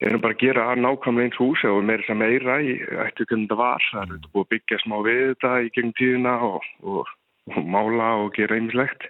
[0.01, 3.59] erum bara að gera nákvæmlega eins hús og meira sem meira í ættu hvernig þetta
[3.61, 3.89] var.
[3.93, 7.11] Það er búið að byggja smá við þetta í gegn tíðina og, og,
[7.51, 9.07] og mála og gera einmislegt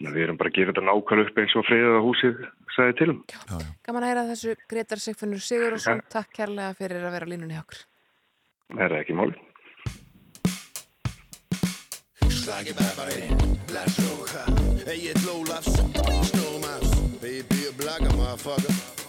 [0.00, 2.42] við erum bara að gera þetta nákvæmlega upp eins og friða húsið
[2.76, 3.22] sagði til um.
[3.86, 6.34] Gaman að heyra þessu Gretar Sigfinnur Sigurðarsson Takk.
[6.34, 7.82] Kærlega fyrir að vera línunni hjá okkur.
[8.72, 9.38] Það er ekki máli
[12.42, 13.28] Slagi bæbari,
[13.70, 14.42] blæsróka
[14.90, 15.78] Egið Lólafs,
[16.32, 19.01] Snómas Baby og blaga motherfucker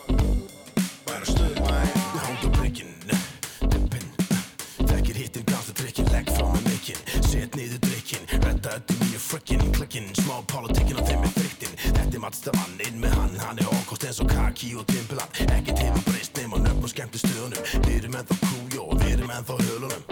[5.24, 10.12] hittir gásta trikkin Legg frá mig mikinn, set niður drikkin Redda öllum nýju frikkin, klikkin
[10.20, 14.08] Smá politikkin og þeim er friktin Þetta er matstamann, inn með hann Hann er ókost
[14.08, 17.64] eins og kaki og timpiland Ekkert hefur breyst nema nöfn og skemmti stöðunum.
[17.86, 20.04] Við erum ennþá kújó við erum ennþá hölunum.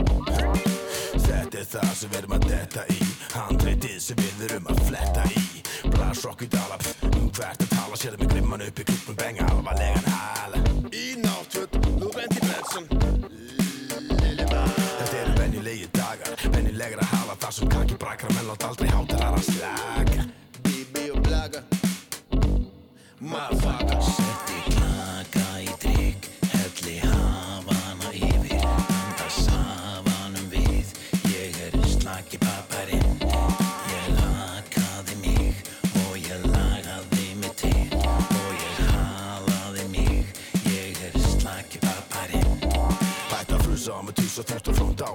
[1.25, 2.99] Þetta er það sem við erum að detta í.
[3.35, 5.45] Handreitið sem við erum að fletta í.
[5.87, 10.13] Blasrokk í dalab Um hvert að tala sér með grimman upp í klubbum Benga alvarlegan
[10.13, 10.63] hala.
[10.91, 13.60] Í náttúrt, nú bendi Betsson
[16.81, 20.25] dagar Venjulegra hala þar sem kaki brakar Menn látt aldrei hátalara slaka
[20.63, 21.61] Bibi og blaga
[23.21, 30.89] Motherfucker Setti klaka í drikk, helli hafana yfir, handa safanum við.
[31.29, 33.21] Ég er slaki papparinn,
[33.91, 35.61] ég lakaði mig
[36.01, 40.33] og ég lagaði mig til og ég halaði mig.
[40.65, 42.57] Ég er slaki papparinn.
[43.29, 45.13] Hætt að frusa á mig tussa þúrt og frónda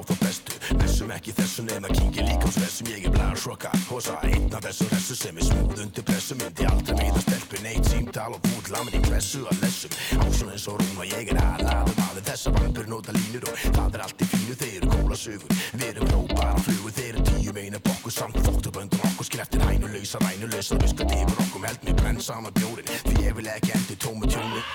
[1.06, 4.64] Messum ekki þessu nefna kingi líka á svessum Ég er blæður sroka, hosa einn af
[4.64, 8.72] þessu ressu sem er smúð undir pressu Myndi aldrei meða stelpu, neitt símtal og búið
[8.74, 12.90] lamin í klessu að lessum Ásson eins og og ég er aðlaður maður Þessa vampur
[12.90, 16.66] nota línur og það er allt í fínu Þeir eru kóla sögur, við erum próbara
[16.66, 21.46] flugur Þeir eru tíu meina bokkur samt fóttu böndur okkur Skreftir hænulausa, rænulausa, viskat yfir
[21.46, 24.66] okkur Held mig brenn sama bjórin, því ég vil ekki endi tómu tjóni.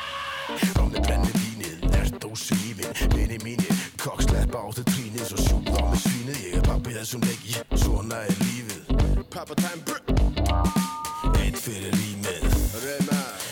[0.76, 5.70] Rámi brennir vínið, ert á svífin Vini mínir, kokk sleppa á þau trínið Svo sjúð
[5.78, 8.82] á mig svínið, ég er pappi þessum leiki Svona er lífið
[9.34, 9.82] Pappa time.
[9.86, 10.02] Brr
[11.42, 12.48] Eitt fyrir rýmið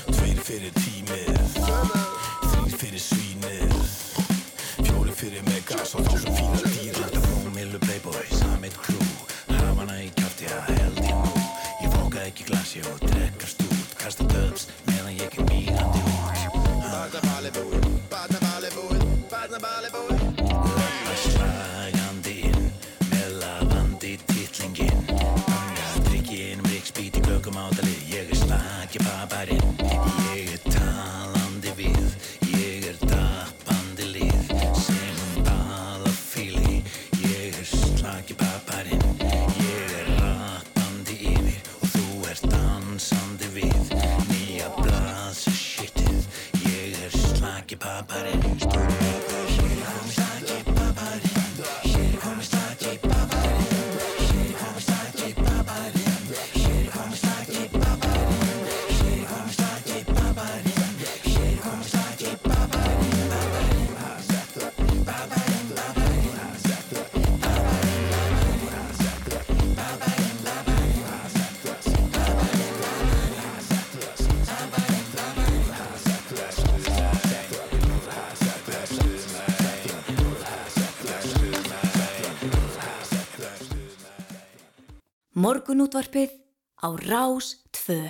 [0.09, 3.75] Tveir fyrir tímið Þrýr fyrir svínið
[4.87, 9.05] Fjóri fyrir megas og þúsund fína dýr Þetta fómilu playboy, samitt crew,
[9.53, 11.45] hafana í kjátti að held ég nú.
[11.83, 15.48] Ég fóka ekki glasi og drekkast út, kasta döps meðan ég er
[85.39, 86.33] Morgunútvarpið
[86.83, 88.09] á Rás 2.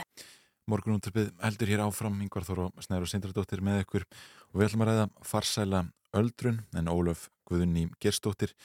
[0.66, 4.82] Morgunúndarpið heldur hér áfram Yngvar Þór og Snæður og Sindradóttir með ykkur og við ætlum
[4.82, 5.82] að ræða farsæla
[6.18, 8.56] öldrun en Ólaf Guðunni Gerstóttir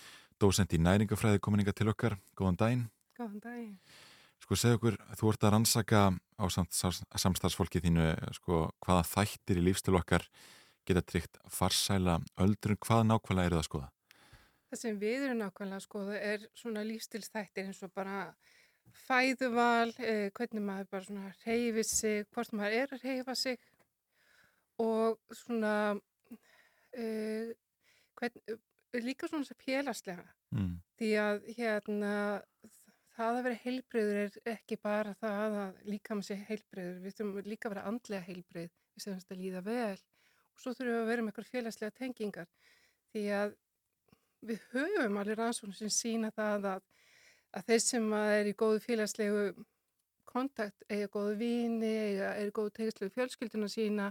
[0.41, 2.87] dósent í næringafræði kominninga til okkar Góðan daginn
[3.19, 3.75] Góðan daginn.
[4.41, 6.73] Sko segja okkur, þú ert að rannsaka á samt,
[7.21, 10.25] samstarfsfólki þínu sko, hvaða þættir í lífstil okkar
[10.89, 13.91] geta tryggt farsæla öldrun, hvaða nákvæmlega eru það að skoða?
[14.75, 18.17] Það sem við erum nákvæmlega að skoða er svona lífstilsþættir eins og bara
[19.05, 23.59] fæðuval, eh, hvernig maður bara svona reyfi sig, hvort maður er að reyfa sig
[24.78, 25.74] og svona
[26.93, 27.53] eh,
[28.18, 28.59] hvern,
[29.05, 30.24] líka svona sem félagslega.
[30.55, 30.74] Mm.
[30.99, 32.14] Því að hérna
[33.14, 37.53] það að vera heilbreyður er ekki bara það að líka maður sé heilbreyður, við þurfum
[37.53, 40.03] líka að vera andlega heilbreyð, við þurfum að líða vel
[40.61, 42.51] svo þurfum við að vera með eitthvað félagslega tengingar
[43.12, 43.55] því að
[44.45, 46.85] við höfum alveg rannsóknir sem sína það að,
[47.55, 49.45] að þeir sem að er í góðu félagslegu
[50.29, 54.11] kontakt, eiga góðu vini, eiga, er í góðu tegislu fjölskylduna sína,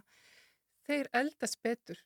[0.88, 2.00] þeir eldast betur.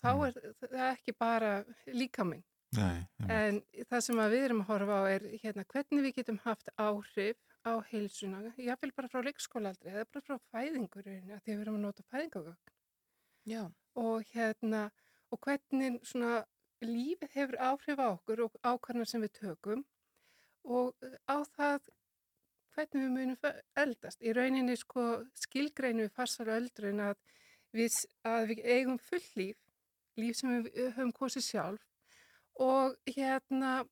[0.00, 1.52] Þá er það ekki bara
[1.94, 2.42] líkaminn.
[2.78, 3.56] Nei, En
[3.90, 7.38] það sem að við erum að horfa á er hérna, hvernig við getum haft áhrif
[7.66, 11.80] á heilsuna, jáfnvel bara frá leikskólaaldri eða bara frá fæðingurinn, að því að við erum
[11.80, 14.84] að nota fæðingagögn og hérna,
[15.34, 16.44] og hvernig svona
[16.80, 19.82] lífið hefur áhrif á okkur og ákvarðnar sem við tökum
[20.64, 20.94] og
[21.28, 21.80] á það
[22.74, 23.36] hvernig við munum
[23.76, 24.20] eldast.
[24.22, 27.16] Í rauninni sko skilgreinu við farsar öldrun að
[27.76, 27.90] við,
[28.24, 29.56] að við eigum full líf,
[30.16, 31.86] líf sem við höfum kosið sjálf
[32.60, 33.84] og hérna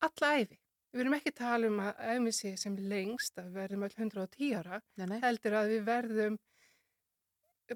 [0.00, 0.58] alla æfi.
[0.90, 3.94] Við erum ekki að tala um að æfum sé sem lengst að við verðum öll
[3.96, 5.20] 110 ára, Nei, nei.
[5.22, 6.38] heldur að við verðum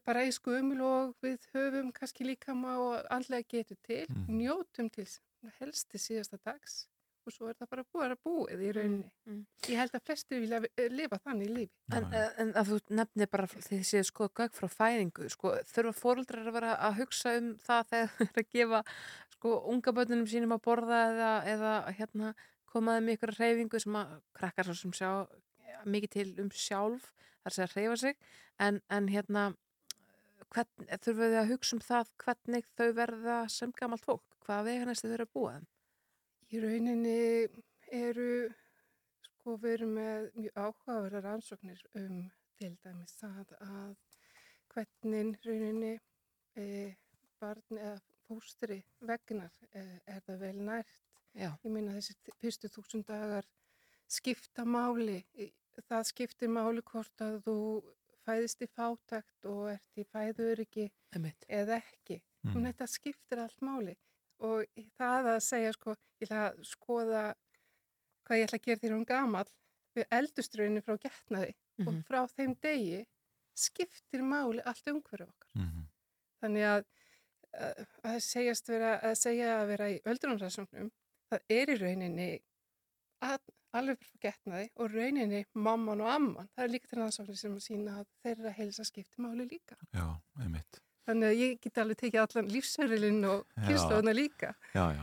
[0.03, 4.41] bara í skumul og við höfum kannski líkama og andlega getur til, Mhm.
[4.41, 5.07] njótum til
[5.61, 6.89] helst til síðasta dags
[7.25, 9.11] og svo er það bara búið að búið í rauninni.
[9.29, 9.43] mm.
[9.71, 11.73] Ég held að flestir vilja eh, lifa þannig lífi.
[11.97, 12.09] En,
[12.43, 16.51] en að þú nefnir bara því þið séu sko gögn frá fæðingu, sko, þurfa fóreldrar
[16.51, 18.83] að vera að hugsa um það þegar þeir eru að gefa
[19.37, 22.35] sko unga börnunum sínum að borða eða, eða hérna
[22.75, 25.11] komaði með ykkur reyfingu sem að krakkar svo sem sjá
[25.85, 27.11] mikið til um sjálf,
[27.45, 28.17] þar sé að reyfa sig,
[28.63, 29.51] en, en hérna
[30.55, 35.11] hvern, þurfa þið að hugsa um það hvernig þau verða sem gamalt fólk, hvaða veganesti
[35.11, 35.71] þau eru að búa þeim?
[36.53, 37.49] Í rauninni
[37.95, 38.31] eru,
[39.25, 42.19] sko, erum með mjög áhugaverða rannsóknir um
[42.59, 43.95] til dæmis það að
[44.75, 45.95] hvernig rauninni
[46.59, 46.67] e,
[47.41, 51.01] barn eða fóstri vegnar e, er það vel nært.
[51.35, 51.51] Já.
[51.65, 53.49] Ég minna þessi fyrstu þúsund dagar
[54.11, 55.23] skipta máli.
[55.89, 57.59] Það skiptir máli hvort að þú
[58.25, 60.91] fæðist í fátakt og ert í fæðuriki
[61.49, 62.21] eða ekki.
[62.45, 62.69] Mm.
[62.69, 63.97] Þetta skiptir allt máli
[64.41, 64.65] og
[64.99, 67.25] það að segja sko, ég ætla að skoða
[68.25, 69.51] hvað ég ætla að gera þegar hún gamall
[69.95, 71.89] við elduströðinu frá getnaði Mhm.
[71.89, 73.05] og frá þeim degi
[73.57, 75.51] skiptir máli allt umhverju okkar.
[75.57, 75.87] Mhm.
[76.43, 76.85] Þannig að
[78.05, 80.91] að segjast vera, að segja að vera í öldrunarrannsóknum,
[81.31, 82.43] það er í rauninni
[83.23, 83.39] að,
[83.73, 86.49] alveg frá getnaði og rauninni mamman og amman.
[86.57, 89.77] Það er líka til rannsóknir sem að sína að þeirra heilsa skiptir máli líka.
[89.95, 90.81] Já, einmitt.
[91.05, 93.65] Þannig að ég get alveg tekið allan lífsverðilinn og Já.
[93.69, 94.55] kynnslóðuna líka.
[94.73, 95.03] Já, já.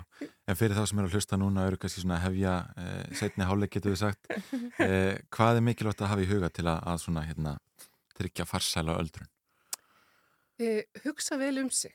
[0.50, 3.76] En fyrir þá sem eru að hlusta núna eru kannski svona hefja eh, setni háleik
[3.76, 4.32] getur við sagt.
[4.82, 7.54] Eh, hvað er mikilvægt að hafa í huga til að, að svona hérna
[8.18, 9.30] tryggja farsæla öldrun?
[10.62, 11.94] e, hugsa vel um sig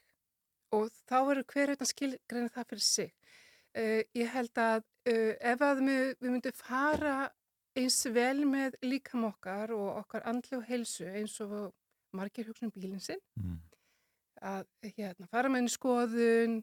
[0.74, 3.10] og þá eru hver eitthvað skilgreina það fyrir sig.
[3.76, 3.82] E,
[4.18, 5.14] ég held að e,
[5.52, 7.16] ef að við, við myndum fara
[7.76, 11.72] eins vel með líkam okkar og okkar andlu og heilsu eins og
[12.16, 13.58] margir hugsa um bílinn sinn, Mm.
[14.42, 14.66] Að
[14.96, 16.56] hérna, fara með henni skoðun,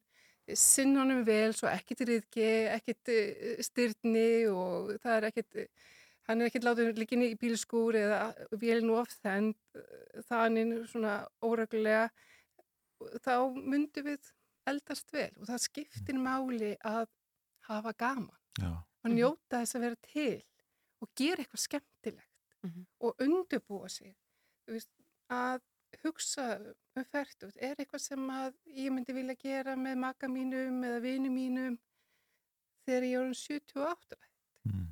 [0.59, 5.59] sinna honum vel, svo ekkit riðki, ekkit eh, styrni og það er ekkit,
[6.27, 8.19] hann er ekkit látið líkinni í bílskúr eða
[8.59, 9.55] vélinn of þend,
[10.29, 12.09] þannig svona óreglulega,
[13.23, 14.31] þá myndum við
[14.69, 17.07] eldast vel og það skiptir máli að
[17.67, 18.69] hafa gaman Já,
[19.03, 20.43] og njóta þess að vera til
[21.03, 22.29] og gera eitthvað skemmtilegt
[22.63, 22.85] Mhm.
[23.03, 24.13] og undirbúa sig.
[24.71, 24.87] Veist,
[25.27, 25.59] að
[26.03, 26.47] hugsa
[26.97, 31.31] um færtut er eitthvað sem að ég myndi vilja gera með maka mínum eða vini
[31.33, 31.77] mínum
[32.87, 34.19] þegar ég er um 78
[34.69, 34.91] mm.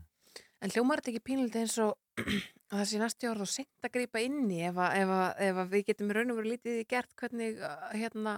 [0.62, 1.96] En hljómar þetta ekki pínlítið eins og
[2.72, 5.30] að það sé næstu árið og seint að grípa inn í ef, að, ef, að,
[5.48, 8.36] ef að við getum í raun og verið lítið í gert hvernig uh, hérna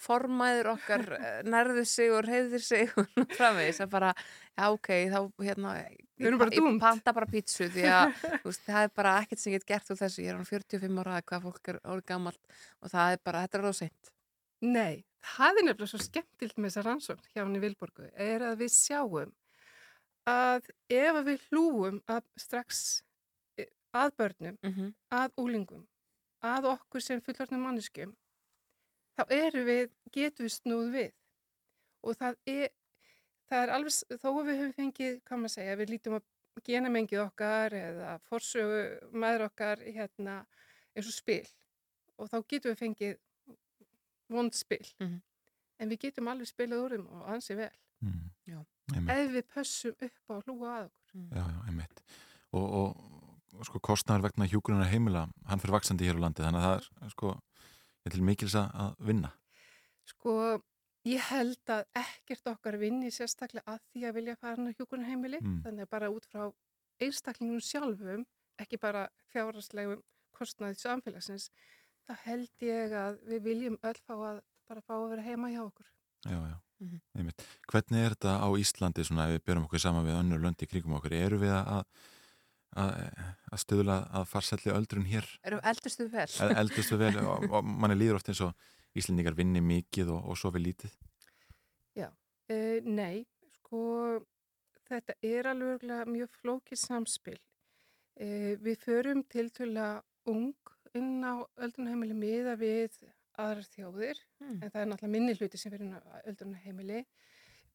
[0.00, 4.12] formæður okkar eh, nærðu sig og reyður sig og framvegis að bara,
[4.56, 6.80] já ok, þá hérna ég doomed.
[6.80, 10.00] panta bara pítsu því að veist, það er bara ekkert sem ég get gert úr
[10.00, 13.42] þessu, ég er hann 45 ára hvað fólk er orðið gamalt og það er bara,
[13.46, 14.12] þetta er alveg seint
[14.66, 15.04] Nei,
[15.36, 19.34] það er nefnilega svo skemmtilt með þessa rannsókn hjá henni Vilborgu er að við sjáum
[20.26, 23.02] að ef við hlúum að strax
[23.60, 24.94] eh, að börnum, mm -hmm.
[25.10, 25.84] að úlingum,
[26.42, 28.16] að okkur sem fullorðnum manneskjum,
[29.16, 31.12] þá eru við, getum við snúð við.
[32.06, 32.72] Og það er,
[33.50, 36.32] það er alveg, þó að við höfum fengið, hvað maður segja, við lítum að
[36.66, 40.38] genamengið okkar eða forsögu maður okkar hérna
[40.96, 41.44] eins og spil
[42.16, 43.18] og þá getum við fengið
[44.32, 44.84] vond spil.
[45.00, 45.18] Mhm.
[45.76, 47.72] En við getum alveg spilað úr þeim og ansi vel.
[48.00, 48.30] Mm.
[49.12, 51.26] Ef við pössum upp á að hlúa að okkur.
[51.36, 52.02] Já, já, einmitt.
[52.56, 53.20] Og, og,
[53.52, 57.06] og sko kostnæður vegna hjúkurunar heimila, hann fyrir vaksandi hér á landi, þannig að það
[57.06, 57.32] er sko,
[58.06, 59.32] ég til mikils að vinna.
[60.06, 60.36] Sko,
[61.06, 65.40] ég held að ekkert okkar vinni sérstaklega að því að vilja fara hann á hjúkunarheimili.
[65.42, 65.62] Mm.
[65.66, 66.44] Þannig að bara út frá
[67.02, 68.22] einstaklingunum sjálfum,
[68.62, 70.02] ekki bara fjárhagslegum
[70.36, 71.50] kostnaði samfélagsins,
[72.06, 75.62] þá held ég að við viljum öll fá að bara fá að vera heima hjá
[75.66, 75.86] okkur.
[76.26, 77.00] Já, já, Mhm.
[77.16, 77.42] einmitt.
[77.70, 80.96] Hvernig er þetta á Íslandi svona ef við berum okkur saman við önnur löndi kringum
[80.98, 81.12] okkur?
[81.12, 81.84] Eru við að,
[82.76, 82.94] að,
[83.52, 85.26] að stuðla að farselli öldrun hér?
[85.48, 86.28] Erum eldustu vel?
[86.28, 88.54] E- Eldustu vel og, og manni líður oft eins og
[88.96, 90.92] Íslendingar vinni mikið og, og sofi lítið?
[91.98, 93.26] Já, uh, nei,
[93.58, 93.82] sko
[94.88, 97.36] þetta er alveg mjög flókið samspil.
[98.16, 99.90] Uh, við förum til tölja
[100.32, 100.54] ung
[100.96, 102.96] inn á öldrunarheimili miða við
[103.36, 104.58] aðrar þjóðir, Mm.
[104.62, 106.98] en það er náttúrulega minni hluti sem á öldrunarheimili.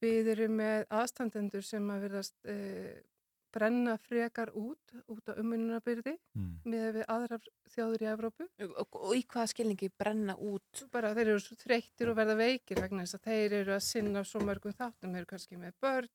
[0.02, 2.98] Við erum með aðstandendur sem að verðast uh,
[3.52, 6.52] brenna frekar út, út á umvinnunarbyrði Mm.
[6.64, 8.48] miða við aðrar þjóður í Evrópu.
[8.66, 10.84] Og, og í hvaða skilningi brenna út?
[10.92, 14.24] bara þeir eru svo þreyttir og verða veikir vegna þess að þeir eru að sinna
[14.24, 16.08] svo mörgum þáttum, þeir eru kannski með börn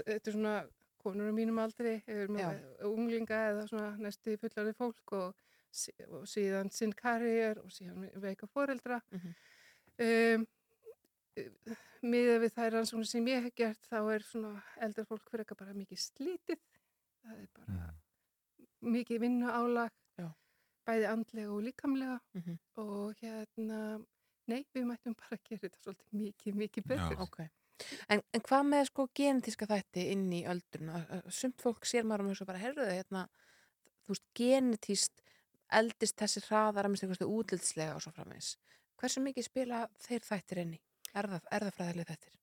[0.00, 0.54] þetta er svona
[1.00, 5.34] konur á mínum aldri, þeir eru með unglinga eða svona næstu fullarði fólk og,
[6.12, 9.34] og síðan sinn karriér og síðan veika foreldra Mhm.
[10.00, 10.46] um,
[12.02, 14.52] miðað við þær rannsóknir sem ég hef gert þá er svona
[14.86, 16.60] eldar fólk fyrir eitthvað bara mikið slítið
[17.20, 17.90] það er bara
[18.96, 20.28] mikið vinnu álag Já.
[20.88, 22.58] bæði andlega og líkamlega Mhm.
[22.80, 23.80] og hérna
[24.48, 27.40] nei, við mættum bara að gera þetta svolítið mikið, mikið betur Ok.
[28.12, 30.90] En, en hvað með sko genetíska þætti inn í öldrun?
[31.32, 33.22] Sumt fólk sér maður um þessu bara, herruðu, hérna,
[34.04, 35.22] þú veist, genetíst
[35.72, 38.50] eldist þessi hraðar að minnst eitthvað útlitslega og svo framvegs.
[39.00, 40.80] Hversu mikið spila þeir þættir inn í?
[41.14, 42.36] Erða, erðafræðileg þættir?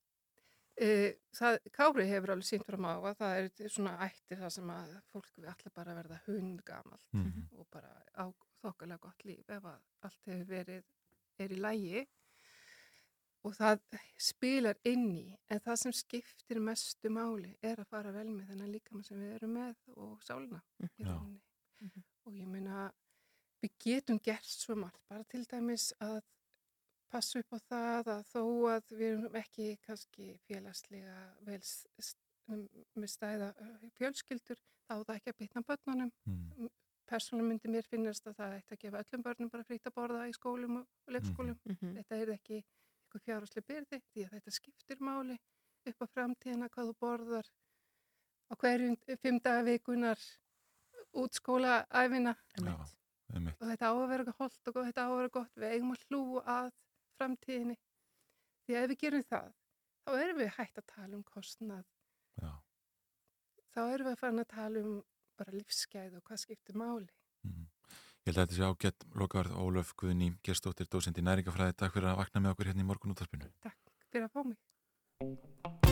[0.77, 4.69] Uh, það, Kári hefur alveg sínt fram á að það er svona ættir það sem
[4.69, 7.47] að fólk við allir bara verða hundgamalt Mhm.
[7.57, 8.25] og bara á
[8.61, 10.83] þokkalega gott líf ef að allt hefur verið
[11.39, 12.05] er í lægi
[13.45, 13.79] og það
[14.19, 18.71] spilar inn í en það sem skiptir mestu máli er að fara vel með þennan
[18.73, 21.07] líkama sem við erum með og sálina í Já.
[21.09, 22.91] rauninni og ég meina
[23.63, 26.21] við getum gert svo margt bara til dæmis að
[27.11, 28.41] passa upp á það að þó
[28.73, 31.61] að við erum ekki kannski félagslega vel
[32.97, 36.11] með stæða uh, fjölskyldur þá það ekki að bitna börnunum.
[36.27, 36.69] Mm.
[37.07, 40.25] persónum myndi mér finnast að það ætti að gefa öllum börnum bara frýtt að borða
[40.27, 41.59] í skólum og og leikskólum.
[41.65, 41.93] Mhm.
[41.99, 45.37] þetta er ekki eitthvað fjárháslega byrði því að þetta skiptir máli
[45.87, 47.47] upp á framtíðina hvað þú borðar
[48.51, 50.19] á hverjum fimm daga vikunar
[51.13, 55.55] út skólaæfina og þetta á að vera holdt og þetta á að vera gott.
[55.55, 56.71] Við eigum að hlúa að
[57.17, 57.77] framtíðinni
[58.65, 59.51] því að ef við gerum það
[60.05, 61.85] þá erum við hægt að tala um kostnað
[62.41, 62.51] Já.
[63.73, 64.97] þá erum við að fara að tala um
[65.37, 67.11] bara lífsgæð og hvað skiptir máli
[68.27, 71.77] Ég held að þetta sé ágætt lokaverð Ólöf Guðni Gerstóttir, dósend í næringafræði.
[71.79, 73.51] Takk fyrir að vakna með okkur hérna í morgun útvarpinu.
[73.63, 75.86] Takk fyrir að fá mig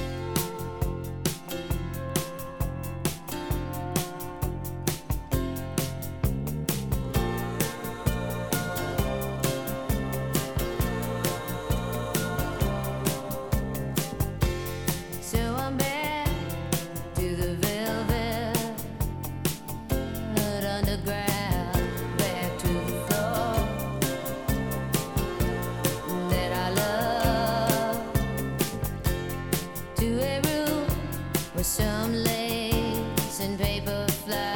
[31.76, 34.55] some lace and paper flies.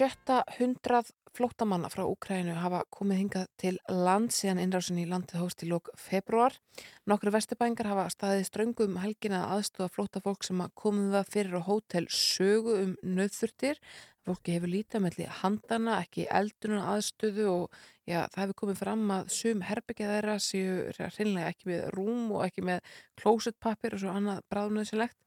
[0.00, 5.60] Sjötta hundrað flóttamanna frá Úkrænu hafa komið hingað til land síðan innrásin í landið hóst
[5.60, 6.56] í lók februar.
[7.10, 11.68] Nokkru vesturbængar hafa staðið ströngum helgina að aðstofa flóttafólk sem að komið það fyrir á
[11.68, 13.82] hótel sögu um nöðþurftir.
[14.26, 19.30] Fólki hefur lítið melli handana, ekki eldunum aðstöðu og já, það hefur komið fram að
[19.32, 24.44] sum herbyggja þeirra séu hreinlega ekki með rúm og ekki með klósetpapir og svo annað
[24.52, 25.18] bráðnöðsilegt.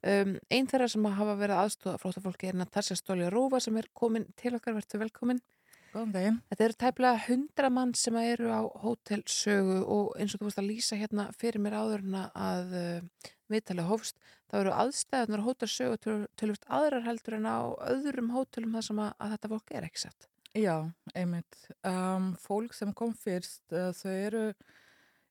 [0.00, 4.28] Um, einn þeirra sem hafa verið aðstofa flóttafólki er Natasja Stólja Rófa sem er komin
[4.40, 5.44] til okkar, verður velkomin.
[5.92, 6.40] Góðan daginn.
[6.50, 10.68] Þetta eru tæplega hundra mann sem eru á hótelsögu og eins og þú veist að
[10.68, 14.18] lýsa hérna fyrir mér áðurna að uh, viðtalið hófst,
[14.50, 19.12] þá eru aðstæðunar á hótelsögu tölvist aðrar heldur en á öðrum hótelum þar sem að,
[19.18, 20.28] að þetta fólk er ekki sett.
[20.56, 20.74] Já,
[21.14, 21.60] einmitt.
[21.86, 24.44] Um, fólk sem kom fyrst, uh, þau eru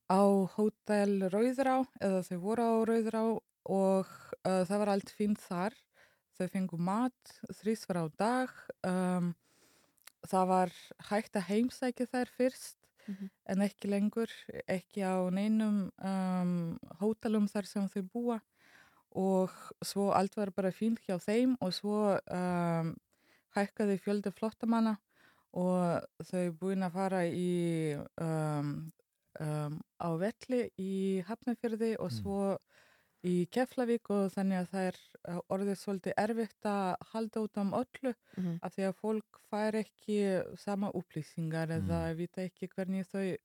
[0.07, 0.21] á
[0.55, 3.23] hótel Rauðrá eða þau voru á Rauðrá
[3.67, 4.07] og
[4.45, 5.75] uh, það var allt fínt þar.
[6.37, 8.53] Þau fengu mat þrísvar á dag.
[8.85, 9.33] Um,
[10.27, 10.75] það var
[11.09, 12.76] hægt að heimsækja þær fyrst
[13.07, 13.29] Mm -hmm.
[13.45, 14.31] en ekki lengur,
[14.67, 18.39] ekki á neinum um, hótelum þar sem þau búa
[19.15, 19.51] og
[19.81, 22.95] svo allt var bara fínt hjá þeim og svo um,
[23.55, 24.97] hækkaði fjöldi flottamanna
[25.53, 28.91] og þau búin að fara í um,
[29.39, 32.57] um, á velli í Hafnarfjörði og svo
[33.27, 34.99] í Keflavík og þannig að það er
[35.29, 38.57] uh, orðið svolítið erfitt að halda út um öllu Mm -hmm.
[38.61, 40.17] af því að fólk fær ekki
[40.61, 43.37] sama upplýsingar eða vita ekki hvernig þau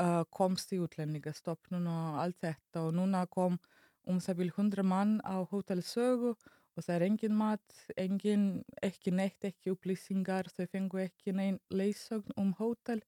[0.00, 2.82] uh, komst í útlendingastofnun og allt þetta.
[2.86, 3.58] Og núna kom
[4.06, 6.34] um það vil hundra mann á Hotel Sögu
[6.76, 12.36] og það er engin mat, engin, ekki neitt, ekki upplýsingar, þau fengu ekki neinn leysögn
[12.36, 13.00] um hótel.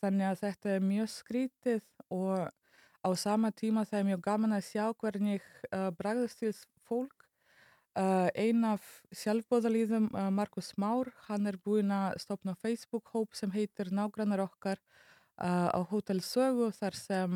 [0.00, 1.82] Þannig að þetta er mjög skrítið
[2.14, 2.50] og
[3.04, 6.52] á sama tíma það er mjög gaman að sjá hvernig uh, bragðast til
[6.88, 7.26] fólk.
[7.94, 8.82] Uh, ein af
[9.14, 14.80] sjálfbóðalíðum, uh, Markus Már, hann er búinn að stopna Facebook-hóp sem heitir Nágrannar okkar
[15.34, 17.32] á Hotel Sögu þar sem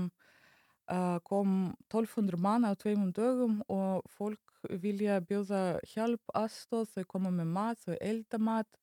[1.27, 1.49] kom
[1.91, 4.49] 1200 mann á tveimum dögum og fólk
[4.83, 8.79] vilja bjóða hjálp, aðstóð, þau koma með mat, þau elda mat,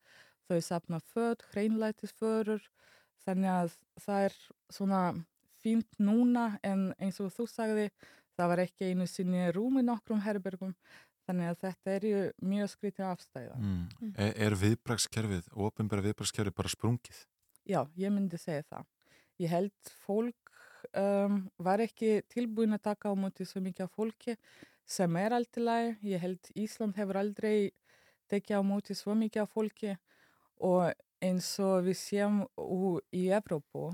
[0.49, 2.67] þau sapna född, hreinlætisförur,
[3.23, 4.37] þannig að það er
[4.75, 5.01] svona
[5.65, 7.89] fínt núna en eins og þú sagði,
[8.37, 10.75] það var ekki einu sinni rúm í nokkrum herbergum
[11.25, 13.55] Þannig að þetta er ju mjög skrítið afstæða.
[13.57, 14.09] Mm.
[14.13, 17.21] Er, er viðbrakskerfið, ofinbæra viðbrakskerfið bara sprungið?
[17.65, 18.91] Já, ég myndi segja það.
[19.41, 20.53] Ég held fólk
[20.93, 24.37] um, var ekki tilbúin að taka á móti svo mikið af fólki
[24.85, 25.95] sem er allt í lagi.
[26.13, 27.73] Ég held Ísland hefur aldrei
[28.29, 29.97] tekið á móti svo mikið af fólki
[30.61, 30.93] og
[31.25, 32.43] eins og við séum
[33.09, 33.89] í Evrópu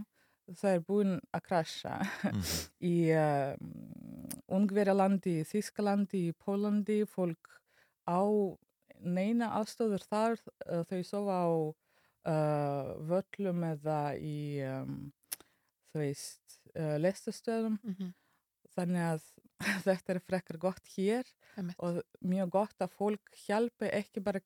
[0.49, 2.61] það er búin að krasja mm -hmm.
[2.79, 3.71] í um,
[4.51, 7.59] Ungverjalandi, Þískalandi, Pólandi, fólk
[8.07, 8.21] á
[8.99, 15.11] neina aðstöður þar, uh, þau sofa á uh, völlum eða í, um,
[15.95, 17.79] uh, lestastöðum.
[17.83, 18.13] Mm -hmm.
[18.75, 19.23] Þannig að
[19.87, 21.25] þetta er frekkar gott hér
[21.57, 21.75] Emmeit.
[21.79, 24.39] og mjög gott að fólk hjálpi ekki bara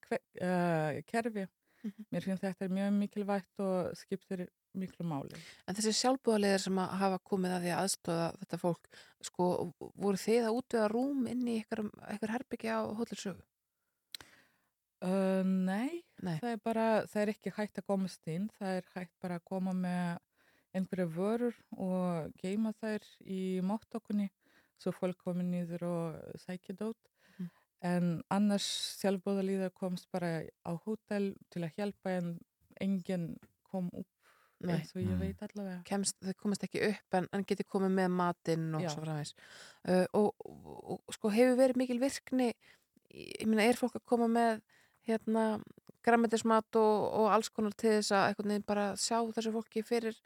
[1.06, 1.48] kerfi.
[1.84, 2.06] Mm -hmm.
[2.12, 4.48] Mér finnst þetta mjög mikilvægt og skiptir
[4.80, 5.42] miklu máli.
[5.66, 8.90] En þessi sjálfbúðarlegar sem að hafa komið að því að aðstóða þetta fólk,
[9.30, 9.50] sko,
[10.06, 13.44] voru þið að útvega rúm inn í eitthvað herbyggja á hótelsögu?
[15.06, 18.88] Uh, nei, nei, það er bara, það er ekki hægt að komast inn, það er
[18.96, 20.24] hægt bara að koma með
[20.76, 24.30] einhverja vörur og geima þær í móttokunni
[24.82, 27.12] svo fólk komið nýður og sækja dót.
[27.38, 27.52] Mm.
[27.92, 28.68] En annars
[29.00, 32.34] sjálfbúðarlegar komst bara á hótel til að hjálpa en
[32.84, 33.36] enginn
[33.70, 34.12] kom upp
[34.64, 34.78] Nei.
[34.80, 38.70] og ég veit allavega Kemst, þau komast ekki upp en, en geti komið með matinn
[38.78, 38.90] og Já.
[38.94, 39.34] svo framvegs
[39.90, 42.54] uh, og, og, og sko hefur verið mikil virkni
[43.12, 44.62] ég meina er fólk að koma með
[45.06, 45.60] hérna
[46.06, 50.18] græmitismat og, og alls konar til þess að einhvern veginn bara sjá þessu fólki fyrir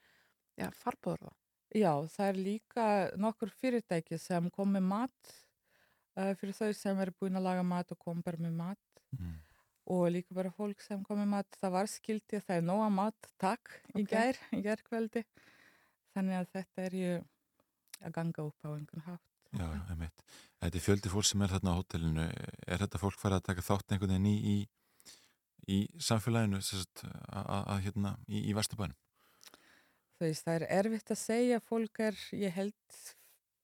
[0.60, 1.36] já, farbóður þá
[1.78, 2.86] Já, það er líka
[3.22, 5.34] nokkur fyrirtæki sem kom með mat
[6.18, 9.40] uh, fyrir þau sem er búin að laga mat og kom bara með mat Mm.
[9.90, 13.30] Og líka bara fólk sem kom með mat það var skiltið, það er nóga mat
[13.42, 14.12] takk í Ok.
[14.12, 15.24] gær, í gær kveldi
[16.16, 17.14] þannig að þetta er ju
[18.06, 20.22] að ganga upp á einhvern hátt Já, einmitt.
[20.62, 22.26] Þetta er fjöldi fólk sem er þarna á hótelinu.
[22.70, 24.58] Er þetta fólk farið að taka þátt einhvern veginn í, í,
[25.74, 28.54] í samfélaginu sérst, að, að, að hérna í, í
[30.20, 33.00] veist, það er erfitt að segja fólk er, ég held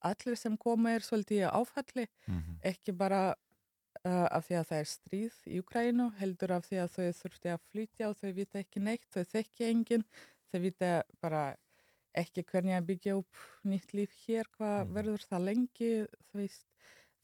[0.05, 2.59] allir sem koma er svolítið í áfalli Mhm.
[2.63, 3.35] ekki bara
[4.05, 7.51] uh, af því að það er stríð í Ukrænu, heldur af því að þau þurfti
[7.53, 10.05] að flytja og þau vita ekki neitt, þau þekki enginn,
[10.51, 10.91] þau vita
[11.23, 11.43] bara
[12.15, 14.93] ekki hvernig að byggja upp nýtt líf hér, hvað Mhm.
[14.95, 15.91] verður það lengi,
[16.31, 16.65] þú veist,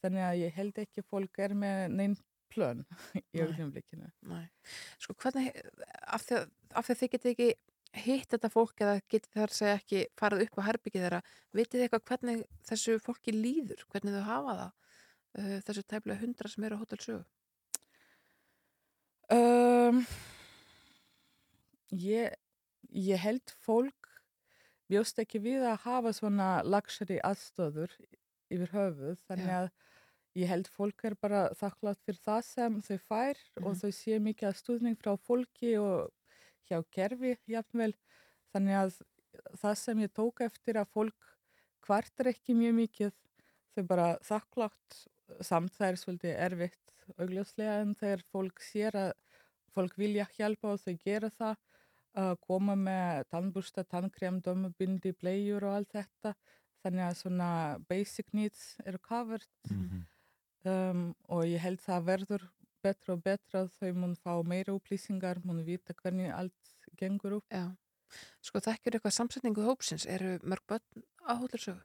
[0.03, 2.17] þannig að ég held ekki fólk er með neinn
[2.51, 2.81] plön
[3.15, 3.37] í.
[4.27, 4.49] Nei.
[4.99, 5.53] Sko hvernig,
[6.11, 7.49] af því að, af því að þið getið ekki
[8.01, 11.21] hitt þetta fólk eða getið þar segja ekki farið upp á herbyggið þeirra,
[11.55, 14.71] vitið þið eitthvað hvernig þessu fólki líður, hvernig þau hafa það,
[15.37, 17.23] uh, þessu tæplega hundra sem eru á Hotel Sögu?
[19.31, 20.01] Um,
[21.95, 22.33] ég,
[22.91, 24.09] ég held fólk
[24.91, 27.93] bjóst ekki við að hafa svona luxury aðstöður
[28.51, 29.69] yfir höfuð, þannig að
[30.41, 33.79] ég held fólk er bara þakklátt fyrir það sem þau fær og Mhm.
[33.81, 36.11] þau sé mikið að stuðning frá fólki og
[36.67, 37.93] hjá kerfi jafnvel,
[38.53, 39.01] þannig að
[39.63, 41.31] það sem ég tók eftir að fólk
[41.81, 43.13] kvartar ekki mjög mikið,
[43.75, 45.07] þau bara þakklátt
[45.41, 49.11] samt það er svolítið erfitt augljóslega en þegar fólk sér að
[49.75, 51.55] fólk vilja hjálpa og þau gera það
[52.21, 56.33] að koma með tannbursta, tannkrem, dömubindi, bleiur og allt þetta
[56.83, 57.49] þannig að svona
[57.87, 60.01] basic needs eru covered Mhm.
[60.65, 62.49] um, og ég held það verður
[62.83, 67.45] betra og betra þau mun fá meira upplýsingar, mun vita hvernig allt gengur upp.
[67.49, 67.69] Já.
[68.41, 71.81] Sko þekkjur eitthvað samsetningu hópsins, eru mörg börn á Hotel Sögu?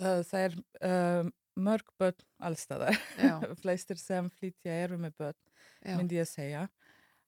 [0.00, 0.54] Uh, það er
[0.90, 3.38] um, mörg börn allstaðar, Já.
[3.62, 5.40] flestir sem flytja eru með börn,
[5.84, 5.94] Já.
[5.98, 6.66] myndi ég segja.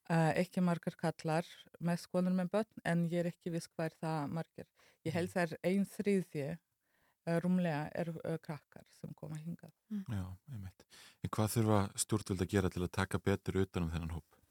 [0.07, 1.47] Uh, ekki margar kallar,
[1.83, 4.69] mest konur með börn, en ég er ekki viss hvað er það margar.
[5.07, 6.49] Ég held það er ein þriðji,
[7.27, 9.75] uh, rúmlega er uh, krakkar sem koma hingað.
[10.11, 10.87] Já, einmitt.
[11.23, 14.43] En hvað þurfa stjórnvöld að gera til að taka betur utan um þennan hóp?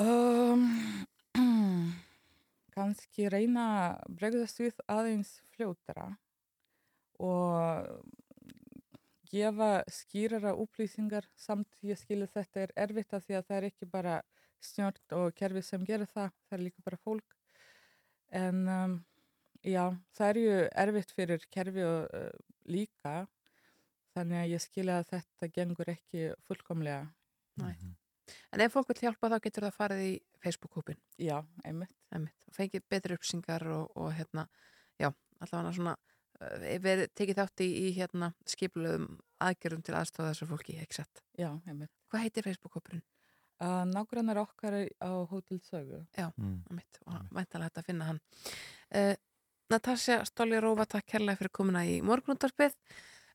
[0.00, 0.66] Um,
[2.74, 6.12] kannski reyna að bregðast við aðeins fljótara
[7.20, 8.00] og
[9.30, 13.90] gefa skýrara upplýsingar samt ég skilja þetta er erfitt af því að það er ekki
[13.92, 14.16] bara
[14.60, 17.36] snjört og kerfi sem gerir það, það er líka bara fólk
[18.40, 18.96] en um,
[19.62, 19.84] já,
[20.16, 22.28] það er ju erfitt fyrir kerfi og uh,
[22.66, 23.14] líka
[24.16, 27.06] þannig að ég skilja að þetta gengur ekki fullkomlega
[27.60, 27.74] Nei.
[28.54, 30.12] En ef fólk vil hjálpa þá getur það farið í
[30.42, 30.98] Facebook-hópin.
[31.20, 31.96] Já, einmitt.
[32.14, 32.46] Einmitt.
[32.54, 34.46] Fengið betri uppsingar og, og hérna,
[35.00, 35.10] já,
[35.40, 35.96] allavega svona
[36.80, 41.22] verið tekið þátt í, í hérna skipulöðum aðgerðum til aðstofa þessu fólki, ekki sett.
[41.38, 41.90] Já, einmitt.
[42.10, 43.02] Hvað heitir Facebook-hópurinn?
[43.60, 46.06] Uh, nágrannar okkar á Hotel Sögu.
[46.16, 46.62] Já, Mm.
[46.70, 47.00] einmitt.
[47.06, 48.20] Og væntalega hægt að finna hann.
[48.94, 49.14] Uh,
[49.70, 52.72] Natasja Stoljarófa, takk kærlega fyrir komuna í morgunúttarpið.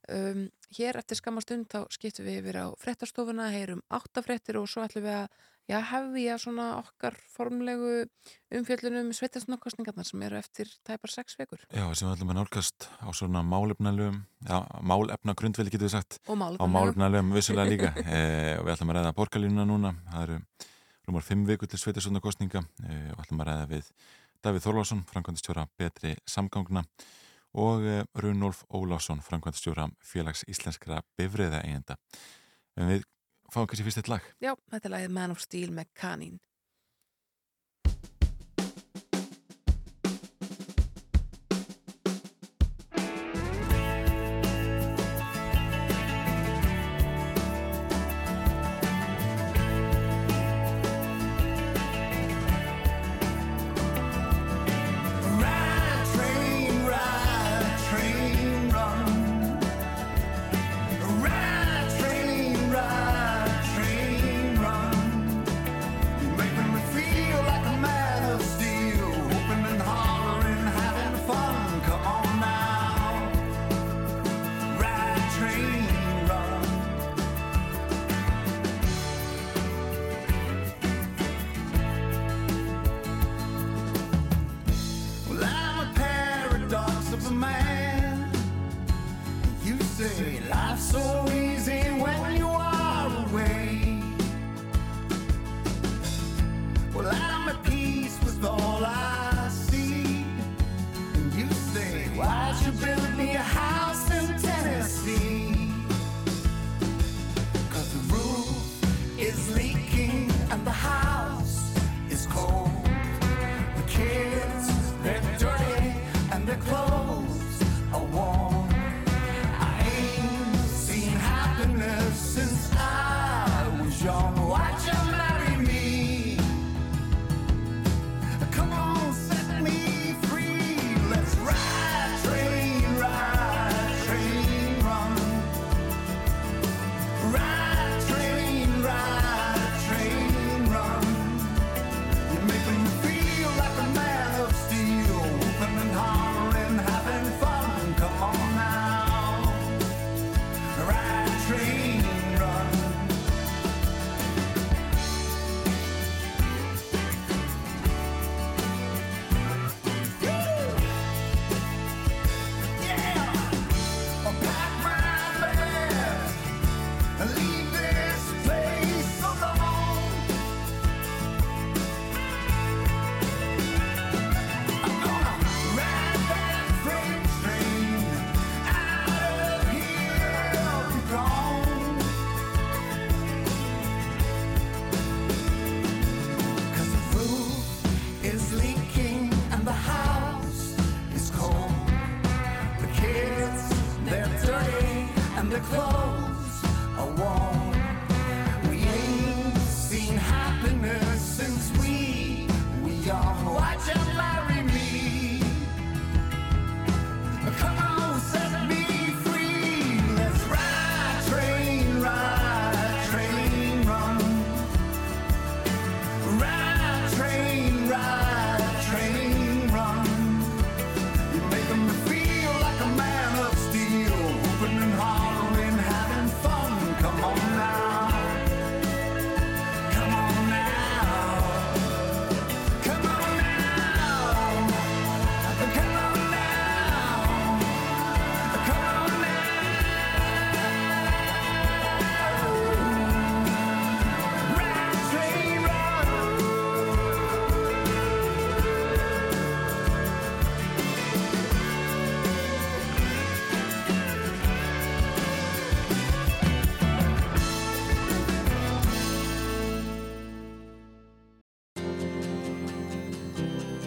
[0.10, 5.06] Um, hér eftir skamastund þá skiptum við yfir á frettarstofuna, heyrum áttafrettir og svo ætlum
[5.08, 5.30] við að
[5.70, 8.05] já, hefja svona okkar formlegu
[8.55, 11.63] umfjöllunum sveitasnokostningarnar sem eru eftir tæpar sex vekur.
[11.72, 16.20] Já, sem við ætlum að nálgast á svona málefnalögum, já, málefna grundveli getur við sagt.
[16.28, 16.76] Og Á málefnalegum.
[16.78, 17.91] málefnalögum vissulega líka.
[18.05, 18.22] e,
[18.59, 19.95] og við ætlum að ræða borgarlínuna núna.
[20.11, 20.39] Það eru
[21.09, 23.91] rúmar fimm vikur til sveitasönda kostninga e, og ætlum að ræða við
[24.45, 26.84] Davíð Þorlásson, framkvæmdastjóra betri samgangna
[27.57, 31.95] og e, Runolf Ólásson, framkvæmdastjóra félags íslenskra bifriða eigenda.
[32.78, 33.05] En við
[33.54, 34.26] fáum kannski fyrst eitt lag.
[34.43, 36.39] Já, þetta er lagið Man of Steel með Kanin.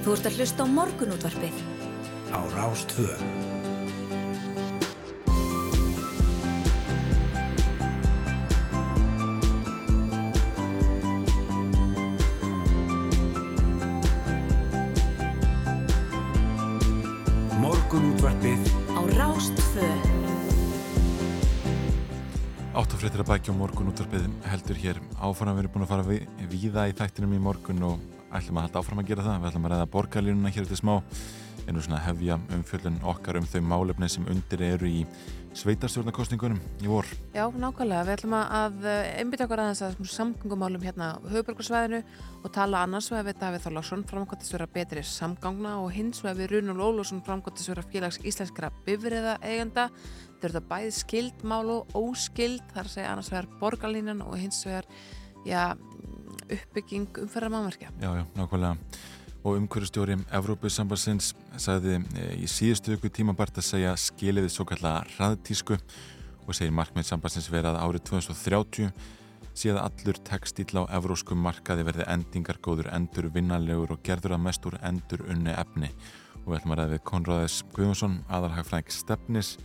[0.08, 1.56] Þú ert að hlusta á morgunútvarpið
[2.32, 3.10] á Rástvö.
[17.60, 18.64] Morgunútvarpið
[18.96, 19.92] á Rástvö.
[22.72, 26.30] Áttafréttir að bækja á morgun útvarpið heldur hér áfram við erum búin að fara við,
[26.48, 29.68] víða í þættinum í morgun og ætlum að halda áfram að gera það við ætlum
[29.68, 30.94] að ræða borgarlínuna hér eftir smá
[31.68, 35.02] en svona hefja umfjöllun okkar um þau málefni sem undir eru í
[35.58, 38.04] sveitarstjórnarkostningunum í vor Já, nákvæmlega.
[38.06, 38.86] Við ætlum að
[39.18, 42.00] einbytja okkur aðeins að samgöngumálum hérna á höfuborgarsvæðinu
[42.44, 46.84] og tala annars vegar við Davíð Þorlásson, framkvæmtisvera betri samgangna og hins vegar við Runul
[46.88, 49.88] Ólússon, framkvæmtisvera félags íslenskra bifriða eigenda.
[50.38, 54.62] Þau eru þetta bæði skild mál og óskild, þar segja annars vegar borgarlínan og hins
[54.68, 54.86] vegar
[55.48, 55.74] já,
[56.56, 57.92] uppbygging umferðar mannverkja.
[58.00, 58.76] Já, já, nákvæmlega
[59.46, 61.30] og umhverjastjóri Evrópusambassins
[61.60, 67.06] sagði e, í síðustu ykkur tímabart að segja skiliði svo kallega hraðtísku og segir markmið
[67.08, 68.90] sambassins vera að árið 2030
[69.58, 74.78] síðan allur textíl á evróskum markaði verði endingargóður endur vinnarlegur og gerður að mest úr
[74.86, 75.90] endur unni efni
[76.44, 79.56] og við ætlum að ræða við Konráðis Guðjónsson aðalhagfræðing stefnis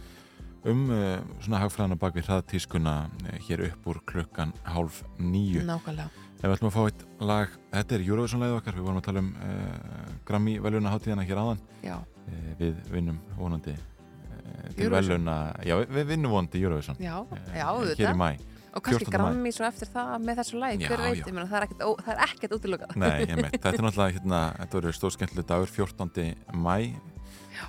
[0.69, 6.09] um uh, svona hagfræðan á bakvið hraðtískuna uh, hér upp úr klukkan hálf nýju Nákvæmlega.
[6.43, 9.21] Ef við ætlum að fá eitt lag, þetta er Eurovision-læðið okkar, við vorum að tala
[9.23, 11.93] um uh, Grammy veluna hátíðana hér áðan Já.
[12.03, 17.69] uh, við vinnum vonandi uh, til veluna, já við, vinnum vonandi Eurovision Já, já, hér
[17.69, 18.11] auðvitað.
[18.11, 19.13] í mæ Og kannski 14.
[19.13, 19.15] maí.
[19.21, 22.55] grammi svo eftir það með þessu læg, hver veit, ég meina, það er ekkert, er
[22.57, 22.95] útilokað.
[22.97, 26.23] Nei, ég meit, þetta er náttúrulega hérna, þetta verður stór skemmtileg dagur 14.
[26.57, 26.77] mæ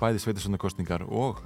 [0.01, 1.43] bæði sveitisvöndakostningar og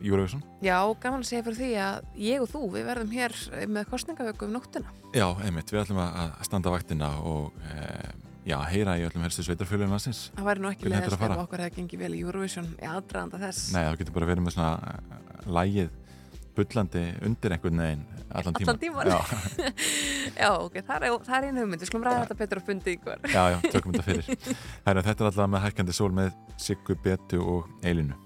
[0.00, 3.36] Eurovision Já, gaman að segja fyrir því að ég og þú, við verðum hér
[3.68, 4.94] með kostningavöku um nóttina.
[5.16, 8.10] Já, einmitt, við ætlum að standa vaktina og uh,
[8.48, 11.80] já, heyra í öllum helstu sveitarfjölunum landsins Það væri nú ekki leðast ef okkur hefði
[11.80, 13.72] gengið vel í Eurovision í aðdraðanda þess.
[13.76, 15.96] Nei, þá getur bara verið með svona uh, lægið
[16.58, 18.68] bullandi undir einhvern veginn allan tíman.
[18.68, 19.06] Allan tíman.
[19.06, 19.20] Já,
[20.42, 22.94] Já, ok, það er, það er einu hugmynd, við skulum ræða þetta betur á fundi
[22.98, 23.28] ykkur.
[23.32, 24.30] já, já, tökum þetta fyrir.
[24.88, 28.18] Þetta er alltaf með hækkandi sól með Siggu, Betu og Eilinu.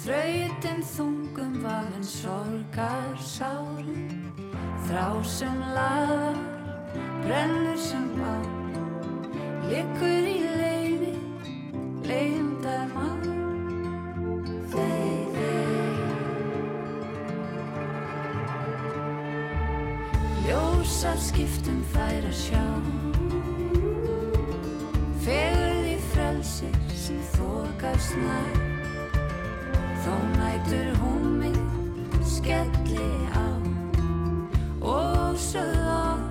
[0.00, 4.30] Þrautin þungum vafinn sorgar sárin.
[4.86, 6.38] Þrá sem laðar,
[7.20, 8.32] brennur sem bá
[9.68, 11.12] Liggur í leiði,
[12.08, 13.20] leindar mann.
[14.72, 16.00] Þeir, þeir
[20.48, 22.64] Ljósar skiptum fær að sjá.
[25.28, 28.69] Fegurð í frelsir sem þokast nær
[30.10, 31.58] Þó nætur hún mig
[32.26, 33.46] skelli á
[34.82, 36.29] Og sögð á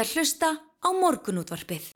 [0.00, 1.90] að hlusta á morgunútvarpið.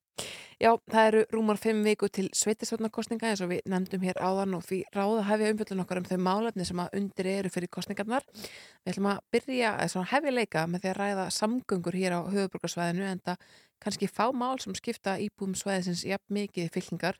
[0.62, 4.62] Já, það eru rúmar fimm viku til sveitisvöldnarkostninga eins og við nefndum hér áðan og
[4.64, 8.22] því ráða hefja umfjöldun okkar um þau málefni sem að undir eru fyrir kostningarnar.
[8.84, 13.08] Við ætlum að byrja svona hefja leika með því að ræða samgöngur hér á höfuborgarsvæðinu
[13.10, 13.50] en það
[13.82, 17.18] kannski fá mál sem skipta íbúum svæðisins jafn mikið fylkingar.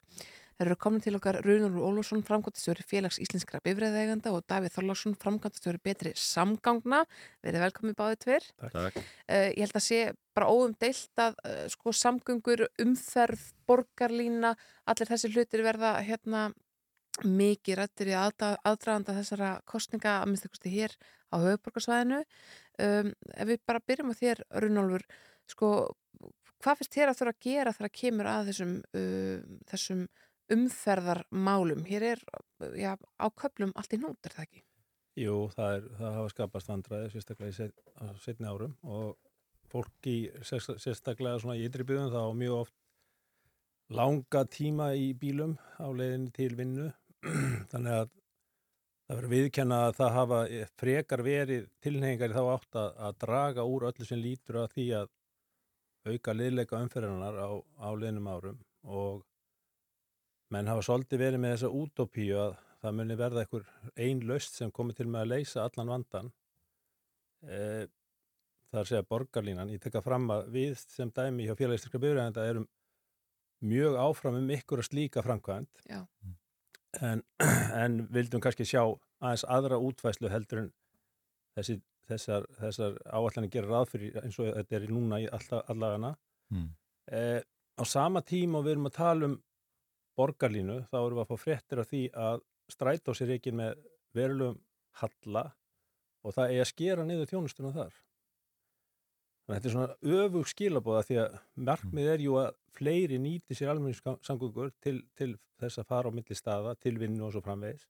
[0.55, 5.81] Það eru komin til okkar Runur Ólfsson, framkvæmtastjóri félags íslenskra bifræðeiganda og Davíð Þorlarsson, framkvæmtastjóri
[5.83, 7.01] betri samgangna.
[7.43, 8.47] Verið velkomið báðið tver.
[8.63, 9.01] Takk.
[9.27, 9.99] Uh, ég held að sé
[10.39, 14.53] bara óumdeilt að uh, sko samgöngur, umferð, borgarlína,
[14.87, 16.45] allir þessi hlutir verða hérna
[17.23, 20.95] mikið rættir í aðdraganda þessara kostninga að minnst eitthvað hér
[21.31, 22.21] á höfuborgarsvæðinu.
[22.83, 25.05] Um, ef við bara byrjum á þér, Runolfur,
[25.51, 25.73] sko,
[26.63, 30.07] hvað finnst þér að þurfa að gera þegar kemur að þessum, uh, þessum
[30.53, 31.85] umferðarmálum?
[31.89, 32.25] Hér er
[32.77, 34.65] já, á köplum allt í hnút, er það ekki?
[35.25, 37.85] Jú, það, er, það hafa skapast vandræði sérstaklega í set,
[38.25, 39.15] setni árum og
[39.71, 42.75] fólk í sérst- sérstaklega svona í ytri byggðum þá mjög oft
[43.95, 46.89] langa tíma í bílum á leiðinni til vinnu
[47.73, 48.09] þannig að
[49.05, 50.39] það verður viðkenna að það hafa
[50.81, 54.87] frekar verið tilhengar í þá átt að, að draga úr öllu sem lítur að því
[55.03, 55.13] að
[56.05, 57.49] auka liðleika umferðarnar á,
[57.81, 59.23] á leiðinum árum og
[60.55, 63.69] menn hafa svolítið verið með þessa útópíu að það muni verða einhver
[64.07, 66.31] ein löst sem komið til með að leysa allan vandan
[67.49, 67.59] e,
[68.75, 72.67] er að segja borgarlínan ég tekka fram að við sem dæmi hjá félagistinska byrjandi erum
[73.65, 76.03] mjög áfram um ykkur að slíka framkvæmt Já.
[77.01, 77.23] en,
[77.83, 80.71] en vildum kannski sjá aðeins aðra útvæslu heldur en
[81.57, 81.79] þessi,
[82.11, 86.17] þessar, þessar áallanir gera ráð fyrir eins og þetta er núna í allagana
[86.53, 86.67] Mm.
[87.09, 87.41] eh,
[87.81, 89.37] á sama tíma og við erum að tala um
[90.19, 92.43] borgarlínu þá erum við að fá fréttir af því að
[92.73, 93.79] strætó sér ekki með
[94.17, 94.61] verulegum
[95.01, 95.45] halla
[96.25, 97.97] og það er að skera niður þjónustuna þar.
[99.45, 101.35] Þannig að þetta er svona öfug skilabóða því að
[101.69, 106.39] markmið er jú að fleiri nýti sér almenningssamgöngur til, til þess að fara á milli
[106.39, 107.85] staða til vinnu og svo framvegis.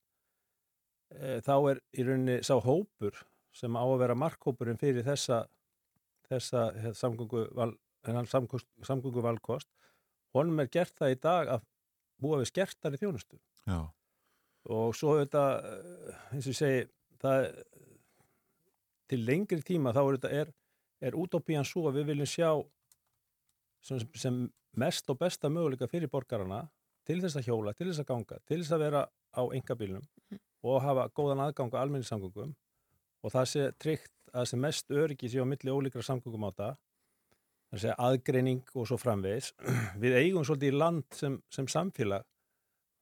[1.14, 3.20] E, þá er í rauninni sá hópur
[3.54, 5.44] sem á að vera markhópurinn fyrir þessa
[6.28, 9.70] þessa hérna, samgöngu valkost
[10.34, 11.66] honum er gert það í dag að
[12.24, 13.38] búa við skertari þjónustu.
[13.68, 13.80] Já.
[14.72, 16.84] og svo þetta eh, eins og ég segi
[17.20, 17.48] það
[19.12, 20.52] til lengri tíma þá er þetta er,
[21.04, 22.50] er útópían svo að við viljum sjá
[23.84, 24.40] sem, sem
[24.80, 26.64] mest og besta möguleika fyrir borgarana
[27.04, 29.04] til þess að hjóla, til þess að ganga til þess að vera
[29.36, 30.06] á engabílnum
[30.64, 32.54] og hafa góðan aðgang á almenningssamgöngum.
[33.24, 36.72] Og það sé tryggt að sem mest öryggi sé á milli ólíkra samgöngum á það
[37.74, 39.50] það sé aðgreining og svo framvegis.
[40.02, 42.24] Við eigum svolítið í land sem, sem samfélag.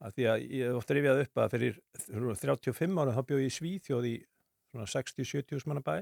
[0.03, 3.51] Að því að ég hef oft rifjað upp að fyrir 35 ára þá bjóð ég
[3.51, 4.13] í Svíþjóð í
[4.73, 5.95] svona 60-70 manna bæ.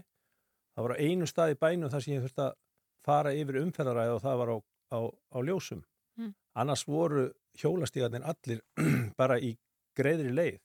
[0.72, 2.58] Það var á einu stað í bænum þar sem ég þurfti að
[3.06, 4.58] fara yfir umferðaræði og það var á,
[4.96, 5.86] á, á ljósum.
[6.20, 6.34] Mm.
[6.60, 7.30] annars voru
[7.62, 8.60] hjólastíðarnir allir
[9.20, 9.54] bara í
[9.98, 10.60] greiðri leið.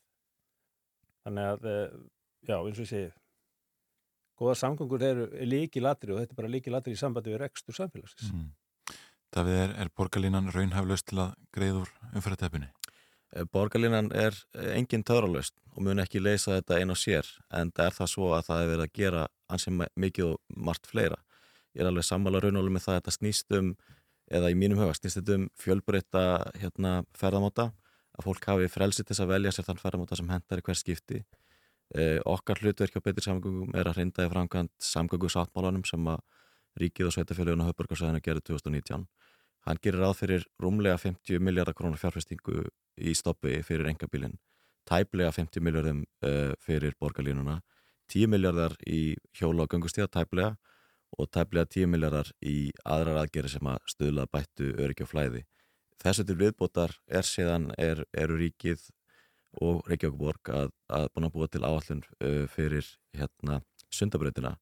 [1.26, 1.94] Þannig að eh,
[2.46, 3.12] já, eins og ég segi
[4.38, 7.76] góða samgöngur eru líki latri og þetta er bara líki latri í sambandi við rekstur
[7.76, 8.54] samfélagsins Mm.
[9.34, 12.68] Davíð, er, er borgarlínan raunhæflaust til að greið úr umferðarteppunni?
[13.52, 17.90] Borgarlínan er eh, engin töðralaust og mun ekki leysa þetta einn og sér en það
[17.90, 21.18] er það svo að það er verið að gera ansið mikið og margt fleira.
[21.74, 23.72] Ég er alveg sammála raunólu með það að þetta snýst um,
[24.38, 26.22] eða í mínum huga snýst þetta um fjölbreytta
[26.62, 27.68] hérna, ferðamáta,
[28.16, 30.80] að fólk hafi frelsi til þess að velja sér þann ferðamáta sem hendar í hver
[30.80, 31.24] skipti
[31.94, 36.18] Eh, okkar hlutverk á betri samgöngum er að hrinda í framkvæmt samgöngu sáttmálanum sem að
[36.82, 39.06] ríkið og sveitafélaguna höfburgarsæðinu gerði 2019.
[39.66, 42.66] Hann gerir ráð fyrir rúmlega 50 miljardar krónar fjárfestingu
[42.98, 44.34] í stoppi fyrir engabílinn,
[44.86, 47.60] tæplega 50 miljardum uh, fyrir borgarlínuna,
[48.10, 50.54] 10 miljardar í hjóla og göngustíða tæplega
[51.18, 55.46] og tæplega 10 miljardar í aðrar aðgeri sem að stuðla bættu öryggi og flæði.
[56.02, 58.82] Þessu til viðbótar er síðan er, eru ríkið
[59.62, 63.60] og Reykjavíkborg að, að búin að búa til áallun uh, fyrir hérna
[63.92, 64.56] sundabrautina.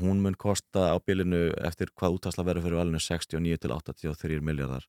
[0.00, 4.86] Hún mun kosta á bílinu eftir hvað útastla verður fyrir valinu 69 til 83 miljardar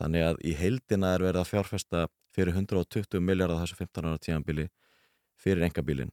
[0.00, 4.66] þannig að í heildina er verið að fjárfesta fyrir 120 miljardar þessu 15 ára tíanbíli
[5.40, 6.12] fyrir engabílin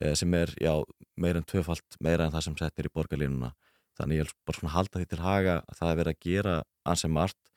[0.00, 0.72] eh, sem er já,
[1.18, 3.52] meira en tvöfalt meira en það sem settir í borgarlínuna.
[3.96, 6.56] Þannig ég vil bara svona halda því til haga að það er verið að gera
[6.86, 7.52] ansem margt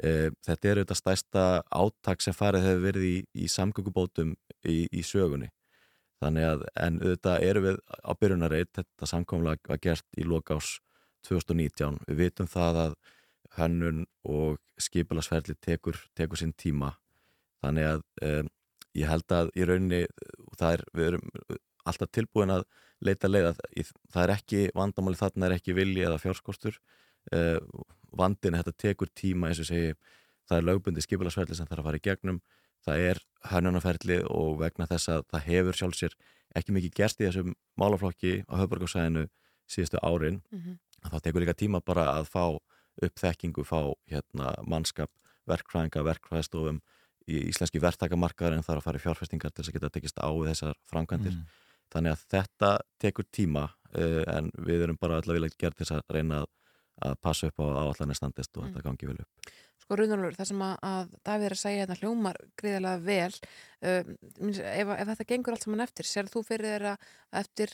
[0.00, 1.46] Þetta er auðvitað stærsta
[1.76, 5.50] áttak sem farið hefur verið í, í samgöngubótum í, í sögunni.
[6.20, 10.74] Þannig að, en auðvitað erum við á byrjunarreit, þetta samkomlag var gert í lokás
[11.28, 12.00] 2019.
[12.08, 12.96] Við vitum það að
[13.56, 16.94] hönnun og skipilagsferðli tekur, tekur sinn tíma.
[17.64, 18.50] Þannig að um,
[18.96, 20.02] ég held að í rauninni,
[20.60, 21.26] það er, við erum
[21.88, 22.66] alltaf tilbúin að
[23.04, 23.62] leita leið að
[24.12, 26.76] það er ekki, vandamáli þarna er ekki vilji eða fjárskostur.
[27.32, 27.58] Uh,
[28.16, 29.94] vandin þetta tekur tíma eins og segi
[30.48, 32.40] það er lögbundi skipilagsferðli sem þarf að fara í gegnum
[32.86, 36.16] það er hannunarferðli og vegna þess að það hefur sjálfsér
[36.58, 39.26] ekki mikið gerst í þessum málaflokki á höfburgarsæðinu
[39.70, 40.78] síðustu árin mm -hmm.
[41.10, 42.58] það tekur líka tíma bara að fá
[43.00, 45.10] uppþekkingu, fá hérna, mannskap,
[45.48, 46.80] verkfræðinga, verkfræðstofum
[47.30, 50.18] í íslenski verktakamarkaðar en það er að fara í fjárfestingar til þess að geta tekist
[50.18, 51.46] á við þessar framkvæmdir Mm.
[51.92, 53.64] þannig að þetta tekur tíma
[53.94, 56.48] uh, en við erum bara allavega gert til þess að reyna að
[57.06, 58.72] að passa upp á áallanir standist og Mm.
[58.74, 59.52] þetta gangi vel upp.
[59.80, 63.34] Sko Runalur, það sem að, að Davíð er að segja þetta hljómar gríðilega vel
[63.82, 64.12] um,
[64.60, 67.08] ef, ef þetta gengur allt saman eftir, sér þú fyrir þér að
[67.40, 67.72] eftir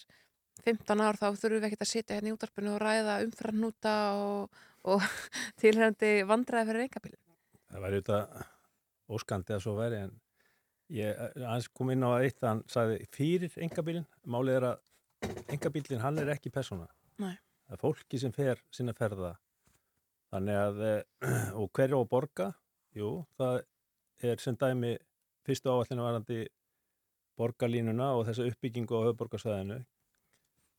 [0.65, 4.63] 15 ár þá þurfum við ekkert að sitja hérna í útarpinu og ræða umframnúta og,
[4.89, 5.03] og
[5.61, 7.21] tilhengandi vandræði fyrir reykabílin?
[7.75, 8.47] Það væri auðvitað
[9.17, 10.15] óskandi að svo væri en
[10.97, 15.37] ég aðeins kom inn á að eitt að hann sagði fyrir engabílin, málið er að
[15.53, 16.87] engabílin hann er ekki persóna
[17.19, 17.35] Nei.
[17.67, 19.35] Það er fólki sem fer sinna ferða.
[20.35, 22.49] Þannig að eh, og hverju á að borga?
[22.97, 23.61] Jú, það
[24.31, 24.95] er sem dæmi
[25.47, 26.47] fyrstu áallinu varandi
[27.37, 29.83] borgarlínuna og þessa uppbyggingu á höfborgarsæðinu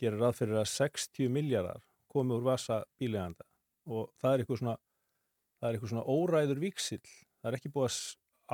[0.01, 3.45] gerir ráð fyrir að 60 miljardar komi úr vasa bíleganda
[3.87, 4.75] og það er eitthvað svona
[5.57, 7.99] það er eitthvað svona óræður víksill það er ekki búið að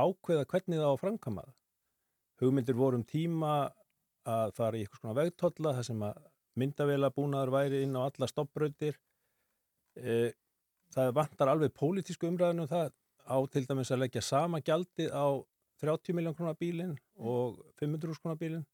[0.03, 1.55] ákveða hvernig það á að framkama það.
[2.41, 3.53] Hugmyndir voru um tíma
[4.27, 6.21] að fara í eitthvað svona vegtolla þar sem að
[6.59, 8.97] myndavela búnaður væri inn á alla stoppbrautir
[9.97, 10.33] e,
[10.93, 12.91] það vantar alveg pólitísku umræðinu um það.
[13.23, 15.25] Á til dæmis að leggja sama gjaldið á
[15.79, 18.65] 30 miljón krónar bílinn og 500 krónar bílinn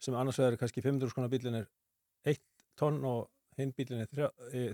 [0.00, 1.66] sem annars vegar er kannski 500 krónar bílinn er
[2.30, 2.38] 1
[2.78, 3.28] tonn og
[3.58, 4.08] hinn bílinn er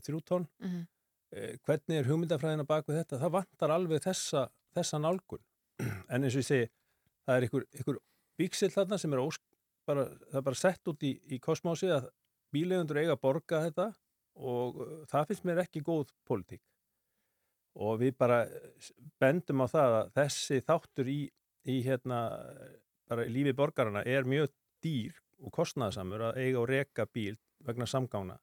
[0.05, 0.47] 3 tonn.
[0.61, 0.87] Mhm.
[1.33, 3.19] eh, hvernig er hugmyndafræðina bak við þetta?
[3.25, 5.43] Það vantar alveg þessa, þessa nálgun.
[6.09, 6.69] En eins og ég segi
[7.27, 7.99] það er ykkur, ykkur
[8.39, 9.23] víksill þarna sem er
[9.87, 12.09] bara, það er bara sett út í, í kosmósi að
[12.55, 13.91] bílegundur eiga að borga þetta
[14.37, 16.63] og uh, það finnst mér ekki góð pólitík.
[17.77, 18.41] Og við bara
[19.21, 21.21] bendum á það að þessi þáttur í,
[21.69, 22.21] í hérna
[23.29, 24.49] lífi borgarana er mjög
[24.83, 27.37] dýr og kostnaðsamur að eiga og reka bíl
[27.67, 28.39] vegna samgána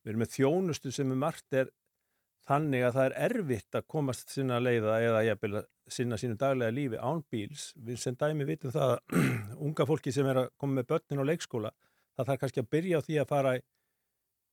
[0.00, 1.70] við erum með þjónustu sem er margt er
[2.48, 6.74] þannig að það er erfitt að komast sinna leiða eða jafnvel að sinna sínu daglega
[6.74, 7.70] lífi án bíls.
[7.76, 9.20] Við sem dæmi vitum það að
[9.66, 11.72] unga fólki sem er að koma með börnin á leikskóla,
[12.16, 13.54] það þarf kannski að byrja á því að fara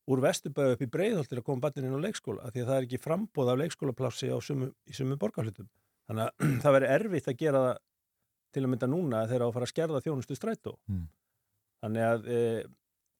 [0.08, 2.78] úr vesturbæðu upp í breiðholt til að koma börnin á leikskóla, af því að það
[2.78, 5.68] er ekki frambóð af leikskólaplási á sumu, í sumu borgarhlutum.
[6.08, 7.84] Þannig að það veri erfitt að gera það
[8.56, 10.74] til að mynda núna þegar á að fara að skerða þjónustu strætó.
[10.88, 11.04] Mm.
[11.84, 12.38] Þannig að e,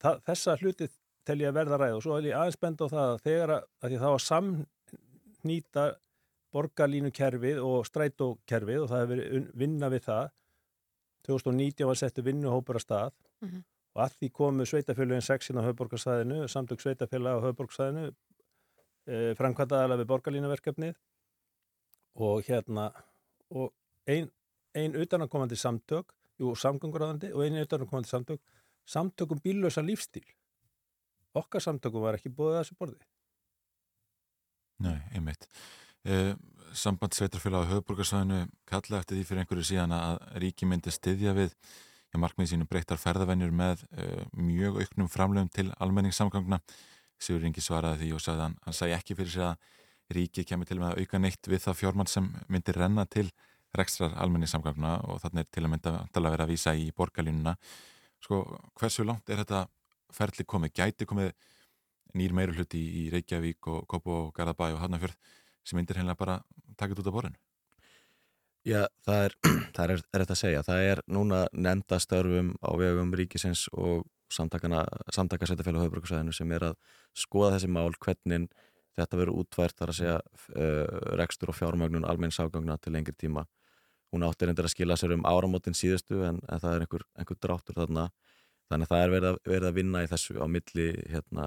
[0.03, 0.89] það, þessa hluti
[1.29, 3.55] tel ég að verða ræð og svo vil ég aðeins benda á það að þegar
[3.55, 5.87] að, að því það var samnýta
[6.57, 10.31] borgarlínukerfið og strætókerfið og það hefur verið vinna við það
[11.29, 13.61] 2019 var settu vinnuhópur að stað Mhm.
[13.95, 18.07] og að því komu sveitafélagin 6 inn á höfborgarsæðinu, samtök sveitafélag á höfborgarsæðinu
[19.07, 20.97] e, framkvæmdaðalega við borgarlínuverkefnið
[22.19, 22.89] og hérna
[23.51, 23.73] og
[24.07, 24.31] ein,
[24.75, 26.11] ein utanakomandi samtök
[26.41, 28.41] jú, samgönguráðandi og ein utanakomandi samtök
[28.87, 30.27] samtökum bíllösa lífstíl
[31.37, 33.01] okkar samtökum var ekki búið að þessu borði
[34.79, 35.49] Nei, einmitt.
[36.07, 36.37] Eh,
[36.77, 41.51] samband sveitarfélag á höfuborgarsvæðinu kalla eftir því fyrir einhverju síðan að ríki myndi styðja við
[41.51, 46.61] ja, markmið sínum breyttar ferðavennjur með eh, mjög auknum framlegum til almenningssamgangna.
[47.19, 49.75] Sigur Ingi svaraði því og sagði hann, hann sagði ekki fyrir sig að
[50.15, 53.27] ríki kemur til með að auka neitt við það fjármann sem myndi renna til
[53.77, 57.57] rekstrar almenni samgangna og þannig er til að mynda að vera að vísa í borgarlínuna
[58.25, 58.41] sko,
[58.79, 59.67] hversu langt er þetta
[60.15, 61.35] ferli komið, gæti komið
[62.19, 66.41] nýr meiri hluti í Reykjavík og Kopo og Garðabæ og Hafnarfjörð sem myndir hennilega bara
[66.81, 67.39] takit út af borðinu
[68.69, 69.35] Já, það er,
[69.77, 70.63] það er, er þetta að segja.
[70.67, 74.83] Það er núna nefnda störfum á vegum ríkisins og samtakana,
[75.15, 76.81] samtakasætafélag höfbruksæðinu sem er að
[77.17, 78.49] skoða þessi mál, hvernig
[78.99, 83.47] þetta verður útvært þar að segja uh, rekstur og fjármögnun almenn ságangna til lengri tíma.
[84.13, 87.39] Hún áttir endur að skila sér um áramótin síðustu en, en það er einhver, einhver
[87.41, 88.09] dráttur þarna.
[88.69, 91.45] Þannig að það er verið að, verið að vinna í þessu á milli, hérna,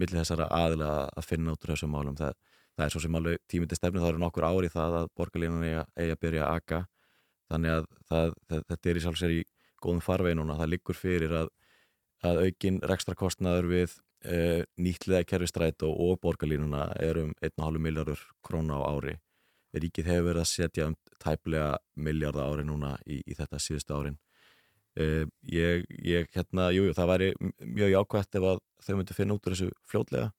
[0.00, 2.16] milli þessara aðila að finna út úr þessum málum.
[2.16, 2.38] Það,
[2.76, 5.84] það er svo sem alveg tímindi stefnu, það eru nokkur ári það að borgarlínan eigi,
[6.00, 6.80] eigi að byrja að aga.
[7.52, 9.42] Þannig að það, það, þetta er í sjálfsér í
[9.84, 10.58] góðum farvegi núna.
[10.60, 11.52] Það liggur fyrir að,
[12.26, 18.80] að aukin rekstrakostnaður við uh, nýtliða kerfistræt og, og borgarlínuna er um 1,5 miljardur króna
[18.80, 19.18] á ári.
[19.76, 24.16] Ríkið hefur verið að setja um tæplega miljardar ári núna í, í þetta síðustu árin.
[24.96, 27.26] Uh, ég, ég, hérna, jú, jú, það væri
[27.60, 30.30] mjög jákvæmt ef að þau myndi finna út úr þessu fljótlega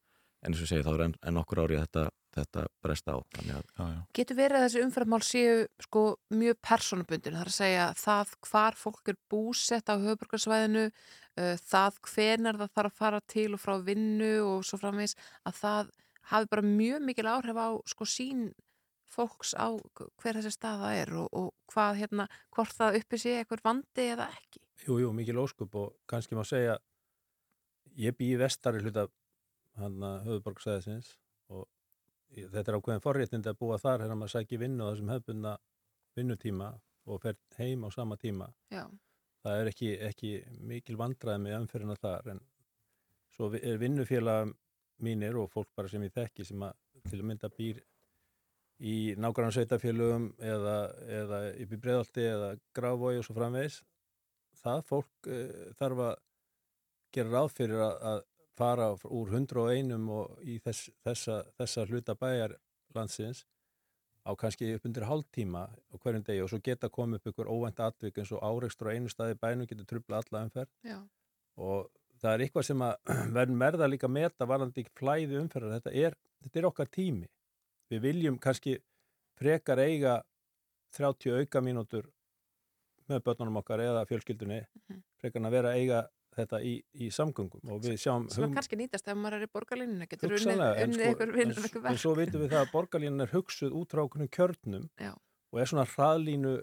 [0.42, 2.04] en eins og segi þá er enn en okkur ári að þetta,
[2.38, 3.18] þetta bresta á.
[3.22, 4.02] Að, já, já.
[4.18, 6.04] Getur verið að þessi umframál séu sko
[6.34, 12.02] mjög personabundin, það er að segja það hvar fólk er búsett á höfbrukarsvæðinu, uh, það
[12.12, 15.96] hvenar það þarf að fara til og frá vinnu og svo framvegs að það
[16.32, 18.48] hafi bara mjög mikil áhrif á sko sín
[19.14, 19.68] fólks á
[20.20, 22.26] hver þessi staða er og, og hvað hérna,
[22.56, 24.62] hvort það uppi sé eitthvað vandi eða ekki.
[24.88, 26.78] Jú, jú, mikil óskup og kannski má segja
[27.98, 29.08] ég bý í vestari hluta
[29.80, 31.14] hann að höfuborgsæðisins
[31.54, 31.66] og
[32.36, 35.56] ég- þetta er ákveðin forréttindi að búa þar hérna maður sækir vinnu á þessum hefbundna
[36.18, 36.70] vinnutíma
[37.08, 38.50] og fer heim á sama tíma.
[38.72, 38.86] Já.
[39.44, 42.42] Það er ekki, ekki mikil vandræði með umferðina þar en
[43.38, 44.54] svo er vinnufélag
[45.00, 46.74] mínir og fólk bara sem ég þekki sem að
[47.08, 47.80] til að mynda býr
[48.78, 50.78] í nágrann sveitafélögum eða,
[51.10, 53.82] eða upp í breiðalti eða gráfói og svo framvegis
[54.62, 56.16] það fólk uh, þarf að
[57.16, 58.24] gera ráð fyrir að, að
[58.58, 62.58] fara úr 101 og í þess, þessa, þessa hluta bæjar
[62.96, 63.46] landsins
[64.28, 67.80] á kannski upp undir hálftíma á hverjum degi og svo geta komið upp ykkur óvænt
[67.86, 70.74] atvik eins og áreikstur á einu staði bænum getur trubla alla umferð.
[70.84, 71.00] Já.
[71.58, 71.88] og
[72.22, 75.78] það er eitthvað sem að verðum verða líka að meta varandi flæði umferðar.
[75.78, 77.30] Þetta er, þetta er okkar tími
[77.92, 78.78] við viljum kannski
[79.40, 80.22] frekar eiga
[80.98, 82.08] 30 auka mínútur
[83.08, 84.62] með börnunum okkar eða fjölskyldunni
[85.22, 86.00] frekar en að vera að eiga
[86.38, 89.52] þetta í, í samgöngum og við sjáum Sem að kannski nýtast ef maður er í
[89.54, 92.02] borgarlínuna, getur unnið, en sko- en, vinnur ykkur en verk.
[92.04, 95.14] svo vitum við það að borgarlínan er hugsuð út frá okkur kjörnum Já.
[95.52, 96.54] og er svona hraðlínu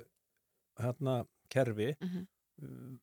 [0.79, 1.17] hérna,
[1.51, 2.99] kerfi Mhm.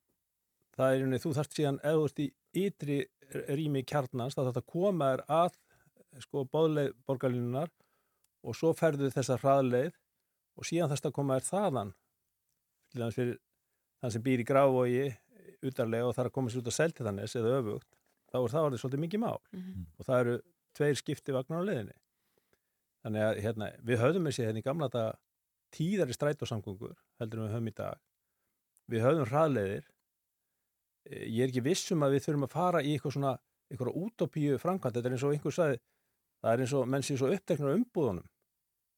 [0.78, 2.30] það er unni, þú þarft síðan ef þú ert í
[2.66, 3.00] ytri
[3.58, 5.52] rými kjarnans þá þarf að koma þér að
[6.24, 7.70] sko bóðleið borgarlínunar
[8.42, 9.94] og svo ferðu þessa hraðleið
[10.58, 11.94] og síðan þarfst að koma þér þaðan
[13.16, 13.38] fyrir
[14.02, 15.06] þann sem býr í grávogi
[15.62, 17.90] utarlega og þarf að koma sér út að selti þannig eða öfugt,
[18.32, 19.40] þá er það orðið svolítið mikið mál.
[19.52, 19.86] Mhm.
[19.98, 20.36] og það eru
[20.78, 21.98] tveir skipti vagnar á leiðinni.
[23.02, 25.18] Þannig að hérna, við höfðum þessi hérna í gamla þetta
[25.72, 28.00] tíðari strætósamgöngur heldur en við höfum í dag.
[28.92, 29.86] Við höfðum hraðleiðir.
[31.06, 33.40] Eh, ég er ekki viss um að við þurfum að fara í eitthvað svona
[33.72, 35.80] eitthvað útopíu framkvæmt, þetta er eins og einhver sagði
[36.42, 38.28] það er eins og menn sé svo uppteknar á umbúðunum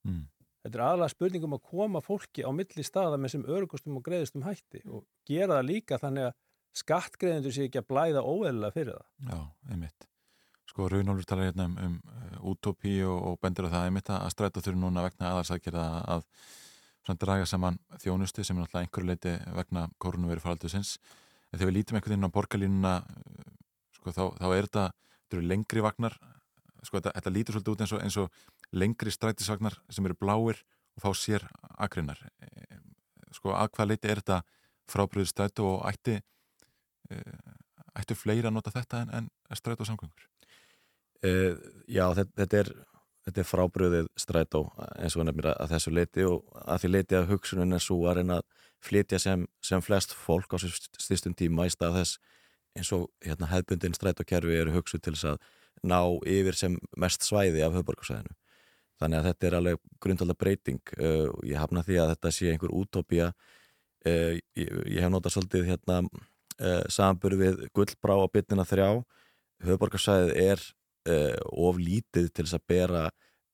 [0.04, 0.26] Mm.
[0.66, 4.44] þetta er aðalega spurningum að koma fólki á milli staða með sem örugustum og greiðustum
[4.44, 6.34] hætti og gera það líka þannig að
[6.82, 9.38] skattgreiðendur sé ekki að blæða óeðlega fyrir það Já,
[9.72, 10.08] einmitt.
[10.68, 14.30] Sko, Raunólfur talar hérna um, um uh, útópí og, og bendur á það einmitt að
[14.34, 15.88] stræta þurfi núna vegna aðalsækjara
[16.18, 16.28] að
[17.04, 20.98] svona draga saman þjónustu sem er náttúrulega einhverju leiti vegna kórnuveri faraldusins.
[21.52, 23.50] En þegar við lítum einhvern veginn á borgarlínuna, uh,
[24.00, 24.86] sko, þá, þá er þetta,
[25.20, 26.18] þetta eru lengri vagnar,
[26.84, 30.62] sko, þetta, þetta lítur svolítið út eins og, eins og lengri strætisvagnar sem eru bláir
[30.94, 31.48] og fá sér
[31.82, 32.20] akrinnar.
[32.44, 32.80] Eh,
[33.34, 34.40] Sko, að hvað leiti er þetta
[34.92, 36.18] frábriður strætu og ætti,
[37.14, 37.54] uh,
[38.00, 40.28] ættu fleiri að nota þetta en, en strætu og samgöngur?
[41.24, 41.56] Uh,
[41.88, 42.72] já, þetta, þetta er,
[43.28, 44.64] þetta er frábröðið strætó
[45.00, 48.20] eins og nefnir að þessu leiti og að því leiti að hugsunin er svo að
[48.20, 52.20] reyna að flytja sem, sem flest fólk á sér styrstum tíma í stað þess
[52.74, 55.52] eins og hérna, hefbundin strætókerfi eru hugsuð til þess að
[55.84, 56.00] ná
[56.30, 58.36] yfir sem mest svæði af höfborgarsæðinu.
[59.02, 60.94] Þannig að þetta er alveg grundvalda breyting.
[60.96, 63.32] Uh, ég hafna því að þetta sé einhver útópía.
[64.06, 68.88] Uh, ég, ég hef notað svolítið hérna uh, samanböru við gullbrá á bytnina þrjá.
[69.68, 70.64] Höfborgarsæðið er
[71.04, 73.00] of lítið til þess að bera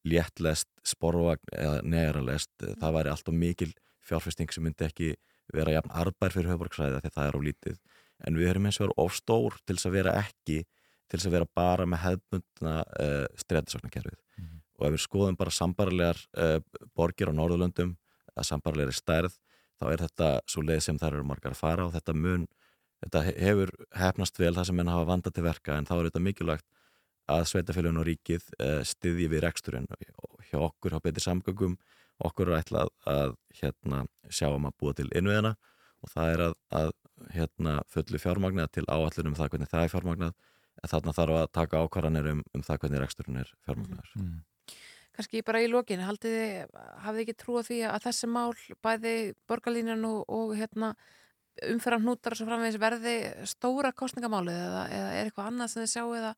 [0.06, 3.70] léttlest, sporvagn eða neðaralest, það væri alltaf mikil
[4.06, 5.08] fjárfesting sem myndi ekki
[5.54, 7.80] vera jafn arbær fyrir höfborgarsæðið því það er of lítið.
[8.28, 10.60] En við erum eins og vera of stór til þess að vera ekki
[11.10, 14.18] til þess að vera bara með hefðbundna uh, strætisvagnakerfið
[14.80, 16.60] og ef við skoðum bara sambarlegar uh,
[16.96, 17.96] borgir á Norðurlöndum
[18.40, 19.34] að sambarlegri stærð
[19.80, 22.48] þá er þetta svo leið sem þær eru margar að fara og þetta mun,
[23.04, 26.10] þetta he- hefur hefnast vel það sem menn hafa vandað til verka en þá er
[26.10, 26.66] þetta mikilvægt
[27.30, 31.76] að sveitafélagin og ríkið uh, styðji við reksturinn og hjá okkur á betri samgöngum.
[32.20, 35.54] Okkur er ætlað að hérna, sjá um að búa til innviðina
[36.04, 36.90] og það er að, að
[37.36, 40.34] hérna, fullu fjármagnað til áallunum það hvernig það er fjármagnað
[40.88, 44.14] þarna þarf að taka ákvarðanir um, um það hvernig reksturinn er fjármagnaður.
[44.20, 44.38] Mm.
[45.20, 48.54] Kannski bara í þið, hafið ekki trúið því að þessi mál,
[48.86, 49.16] bæði
[49.50, 50.94] borgarlínan og, og hérna,
[51.68, 53.16] umferðan hnútar og svo framvegis verði
[53.52, 56.32] stóra kostningamálið eða, eða er eitthvað annað sem þið sjáu eða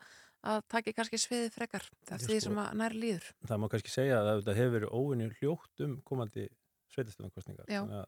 [0.52, 1.86] að taki kannski sviðið frekar?
[2.08, 3.28] Eftir því sko- sem að nær líður.
[3.46, 6.48] það má kannski segja að þetta hefur verið óvinni hljótt um komandi
[6.96, 8.08] sveitastöðankostningar að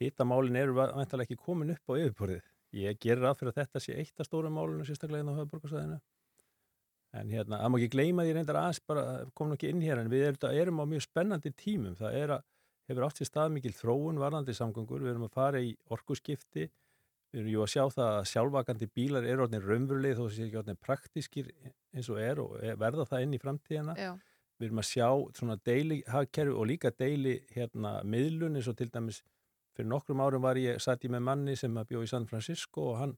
[0.00, 3.96] hitamálin eru vantalega ekki komin upp á yfirborðið ég gerir að fyrir að þetta sé
[3.98, 6.00] eitt af stórum málunum sérstaklega inn á höfðborgarsæðinu
[7.18, 10.10] en hérna, það má ekki gleyma því reyndar aðeins bara, komum ekki inn hér en
[10.12, 11.96] við erum, erum á mjög spennandi tímum.
[11.98, 12.44] Það er að,
[12.90, 16.68] hefur átt sér stað mikil þróun varðandi samgöngur, við erum að fara í orkuskipti.
[17.34, 20.60] Við erum jú að sjá það að sjálfvakandi bílar eru orðin raunveruleg þó þessi ekki
[20.62, 21.50] orðin praktískir
[21.94, 23.98] eins og er og er- verða það inn í framtíðina.
[23.98, 24.12] Já.
[24.60, 25.06] við erum að sjá
[25.38, 29.22] svona deili hagkerfi og líka deili hérna miðlun eins og til dæmis
[29.76, 32.90] fyrir nokkrum árum var ég, satt ég með manni sem að bjó í San Francisco
[32.92, 33.14] og hann,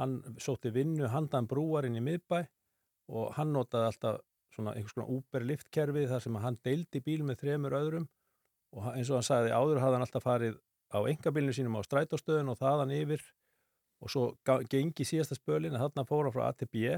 [0.00, 2.40] hann sótti vinnu handan brúarinn í miðbæ
[3.10, 4.20] og hann notaði alltaf
[4.54, 8.08] svona einhvers konar Uber liftkerfi þar sem hann deildi bíl með þremur öðrum
[8.76, 10.58] og eins og hann sagði áður hafði hann alltaf farið
[10.90, 13.22] á engabílinu sínum á strætóstöðun og þaðan yfir
[14.00, 14.24] og svo
[14.72, 16.96] gengi síðasta spölin að þarna fóra frá A til B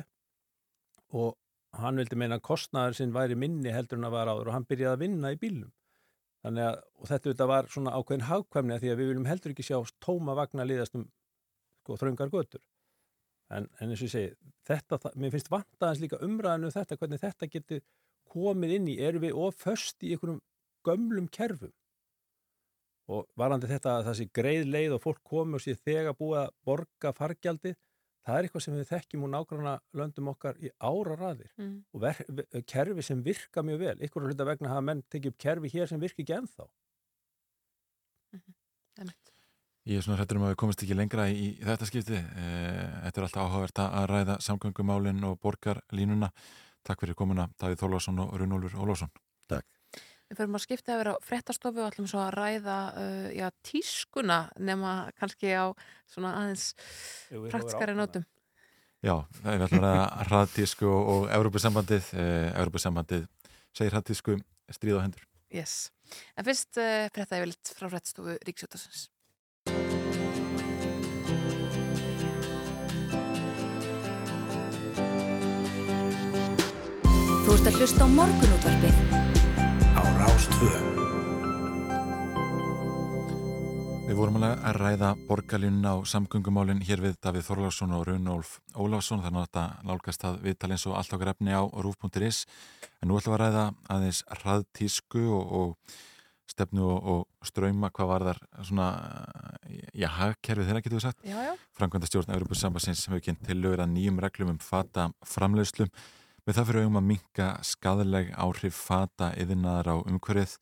[1.13, 1.35] og
[1.83, 4.69] hann vildi meina að kostnaður sinn væri minni heldur en að var áður og hann
[4.69, 5.73] byrjaði að vinna í bílnum
[6.43, 9.77] þannig að þetta var svona ákveðin hagkvæmni af því að við viljum heldur ekki sjá
[10.03, 11.07] tóma vagna liðast um
[11.83, 12.63] sko, þröngar götur.
[13.53, 17.23] En, en eins og ég segi þetta, mér finnst vantaðans líka umræðinu um þetta hvernig
[17.23, 17.85] þetta getur
[18.33, 20.41] komið inn í erum við of föst í einhverjum
[20.87, 21.73] gömlum kerfum?
[23.13, 26.39] Og varandi þetta að það sé greið leið og fólk komi og sé þegar búið
[26.45, 27.75] að borga fargjaldi
[28.27, 31.85] það er eitthvað sem við þekkjum úr nágranna löndum okkar í ára raðir Mm.
[31.95, 35.39] og ver, ver, kerfi sem virka mjög vel ykkur hluta vegna hafa menn tekið upp
[35.39, 36.69] kerfi hér sem virka ekki ennþá
[39.83, 42.15] Ég er svona hrættur um að við komist ekki lengra í, í þetta skipti.
[42.15, 46.29] Eh, Þetta er alltaf áhugavert að ræða samgöngumálinn og borgarlínuna.
[46.87, 49.11] Takk fyrir komuna Davíð Þólásson og Runólfur Ólásson.
[49.51, 49.67] Takk.
[50.33, 54.39] Við fyrir að skipta yfir á frettastofu og ætlum svo að ræða uh, já, tískuna
[54.57, 55.69] nema kannski á
[56.09, 56.71] svona aðeins
[57.29, 58.25] við praktiskari nótum.
[59.05, 59.13] Já,
[59.45, 62.13] er alltaf að hraðtísku og, og Európusambandið.
[62.17, 63.27] Eh, Európusambandið
[63.75, 64.37] segir hraðtísku
[64.73, 65.27] stríð á hendur.
[65.53, 65.91] Yes.
[66.39, 69.11] En fyrst uh, frétta yfirleitt frá frettastofu Ríksjótasins.
[77.43, 79.32] Þú ert að hlusta á morgunútvarpið
[80.43, 80.69] Rástvö.
[84.09, 89.23] Við vorum alveg að ræða borgarlínuna og samgöngumálinn hér við Davíð Þorlásson og Runolf Ólafsson
[89.23, 92.41] þannig að þetta nálgast að viðtala eins og allt okkar efni á rúf.is
[92.99, 95.95] en nú ætlum við að ræða aðeins hraðtísku og, og
[96.51, 98.89] stefnu og, og ströyma hvað var þar svona,
[99.95, 101.55] já, hagkerfið þeirra getur við sagt Já, já.
[101.79, 105.87] Frankvænta stjórn Európusambassins hefur kynnt til lögur að nýjum reglum um fata framleiðslu
[106.47, 110.57] með það fyrir augum að minka skadaleg áhrif fata yðinnaðar á umhverfið.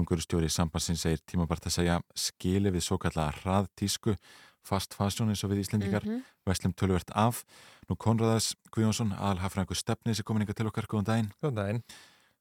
[0.00, 4.14] Umhverfustjóri sambassins segir tímabart að segja skili við svo kallega hraðtísku
[4.62, 6.04] fast fashion eins og við Íslendingar.
[6.06, 6.22] Mhm.
[6.46, 7.44] veslum tölvert af.
[7.88, 11.32] Nú Konradas Guðjónsson, aðalhafræðingur stefni sem komin yngar til okkar, góðan daginn.
[11.42, 11.82] Góðan daginn.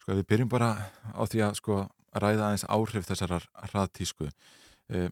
[0.01, 4.29] Sko við byrjum bara á því að sko ræða aðeins áhrif þessarar hraðtísku
[4.89, 5.09] Eh,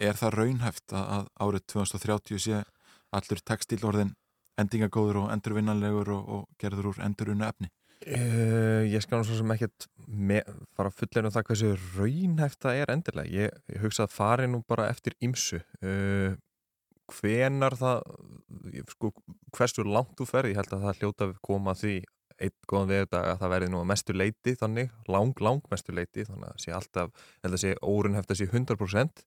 [0.00, 2.60] er það raunhæft að, að árið 2030 sé
[3.14, 4.14] allur textíl orðin
[4.60, 7.72] endingagóður og endurvinnanlegur og, og gerður úr endurunna efni
[8.04, 9.86] Uh, ég skal nú svo sem ekkert
[10.76, 13.30] fara fullinu það hversu raunhæft það er endilega.
[13.32, 15.62] Ég, ég hugsa að fari nú bara eftir ymsu.
[15.80, 16.36] Uh,
[17.14, 18.02] hvenar það,
[18.92, 19.12] sko,
[19.56, 21.94] hversu langt þú ferði, ég held að það hljóta að koma því
[22.44, 26.24] einn góðan veðurdag að það verði nú að mestu leiti þannig, lang, lang mestu leiti
[26.26, 29.26] þannig að það sé alltaf, held að sé órunhæft að sé 100%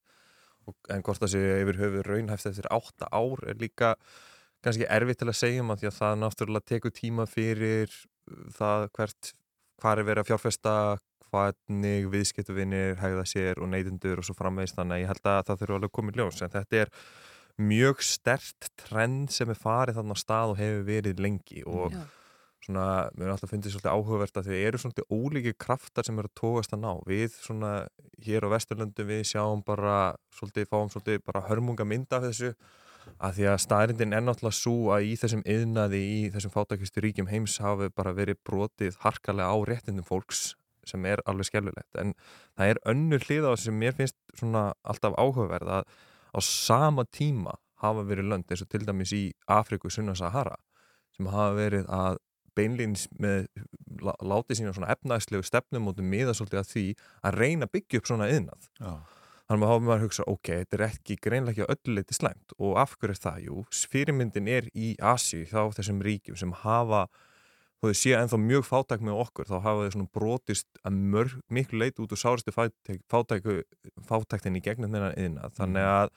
[0.67, 3.93] og, en hvort það sé yfir höfuð raunhæft eftir 8 ár er líka
[4.65, 8.47] kannski erfitt til að segja um að því að það náttúrulega tekur tíma fyrir uh,
[8.57, 9.31] það hvert,
[9.81, 10.73] hvað er verið að fjárfesta
[11.27, 15.63] hvernig viðskiptuvinir hegða sér og neytundur og svo framvegist þannig að ég held að það
[15.63, 16.43] þurfa alveg í ljós.
[16.43, 16.93] En þetta er
[17.57, 21.63] mjög stert trend sem er farið þannig á stað og hefur verið lengi.
[21.67, 22.03] Og Já.
[22.63, 26.31] svona, mér er alltaf fundið svolítið áhugavert að þau eru svolítið ólíki kraftar sem eru
[26.31, 26.91] að tóast að ná.
[27.09, 27.71] Við svona
[28.23, 29.97] hér á Vesturlöndum við sjáum bara
[30.37, 32.53] svolítið, fáum svolítið bara hörmunga mynda af þessu
[33.17, 37.29] að því að staðrindin er náttúrulega svo að í þessum yðnaði í þessum fátakistu ríkjum
[37.31, 40.55] heims hafi bara verið brotið harkalega á réttindum fólks
[40.87, 42.13] sem er alveg skelvilegt en
[42.55, 45.89] það er önnur hlið á þessu sem mér finnst svona alltaf áhugaverð að
[46.31, 50.55] á sama tíma hafa verið lönd eins og til dæmis í Afriku sunna Sahara
[51.17, 52.21] sem hafa verið að
[52.57, 53.45] beinlýns með
[54.01, 56.85] lá- látið sína svona efnæslegu stefnum og miða svolítið að því
[57.27, 58.93] að reyna byggja upp svona yðnað Já.
[59.47, 62.55] Þannig að maður að hugsa, ok, þetta er ekki greinlega ekki öllu leiti slæmt.
[62.59, 63.39] Og af hverju er það?
[63.47, 63.63] Jú,
[63.93, 67.05] fyrirmyndin er í Asi þá þessum ríkjum sem hafa
[67.77, 71.37] þó þau séu ennþá mjög fátæk með okkur þá hafa þau svona brotist að mörg,
[71.53, 73.03] miklu leiti út úr sáristu fátæk,
[74.09, 76.13] fátæktin í gegnum þennan yðna þannig að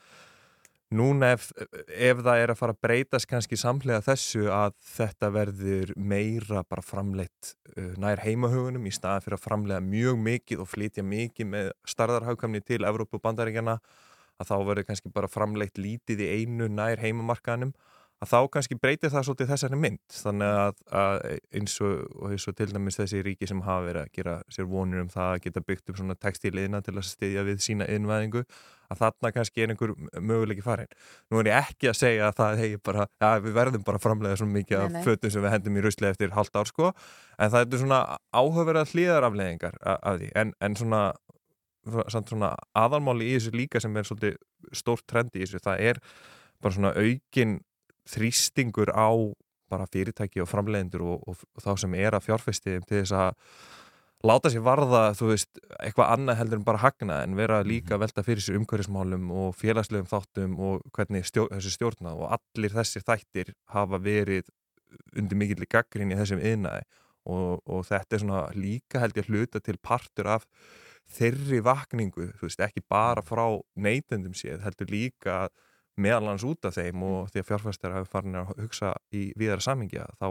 [0.91, 1.49] núna ef,
[1.87, 6.83] ef það er að fara að breytast kannski samlega þessu að þetta verður meira bara
[6.83, 11.71] framleitt uh, nær heimahugunum í staðan fyrir að framlega mjög mikið og flytja mikið með
[11.93, 13.77] starðarhagkamni til Evrópu og bandaríkjana
[14.41, 17.73] að þá verður kannski bara framleitt lítið í einu nær heimamarkaðanum
[18.21, 20.01] að þá kannski breytir það svolítið þessari mynd.
[20.13, 21.15] Þannig að, að
[21.57, 25.01] eins, og, eins og til dæmis þessi ríki sem hafa verið að gera sér vonur
[25.01, 28.43] um það að geta byggt upp svona textíliðina til að styðja við sína innvæðingu
[28.91, 30.93] að þarna kannski er einhver möguleiki farin.
[31.31, 34.05] Nú er ég ekki að segja að það hegi bara, ja, við verðum bara að
[34.05, 36.91] framlega svo mikið af fötum sem við hendum í rusli eftir halvt ár sko.
[37.41, 38.01] En það er svona
[38.35, 40.31] áhugaverða hlýðarafleðingar af því.
[40.43, 41.05] En, en svona
[42.11, 44.35] svona aðalmáli í þessu líka sem er svolítið
[44.77, 46.01] stórt trendi í þessu það er
[46.61, 47.55] bara svona aukin
[48.11, 49.09] þrýstingur á
[49.71, 53.37] bara fyrirtæki og framleiðendur og, og, og þá sem er að fjárfesti til þess að
[54.27, 58.03] láta sér varða, þú veist, eitthvað annað heldur en bara hagna en vera líka að
[58.03, 63.05] velta fyrir sér umhverfismálum og félagslegum þáttum og hvernig stjó, þessi stjórna og allir þessir
[63.07, 64.51] þættir hafa verið
[65.17, 66.85] undir mikill gaggrinni í þessum yðnaði
[67.31, 70.47] og, og þetta er svona líka held ég að hluta til partur af
[71.11, 75.41] þeirri vakningu, þú veist, ekki bara frá neytendum séð, heldur líka
[76.01, 80.05] meðalans út af þeim og því að fjárfæstar hafi farin að hugsa í viðara samingja
[80.19, 80.27] þá,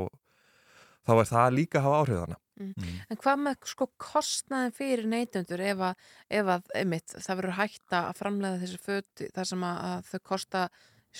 [1.07, 2.75] þá er það líka að hafa áhrifðana Mm.
[3.09, 5.95] En hvað með sko kostnaðin fyrir neytendur ef að,
[6.29, 10.19] ef að einmitt, það verður hætta að framlega þessi föt þar sem að, að þau
[10.29, 10.65] kosta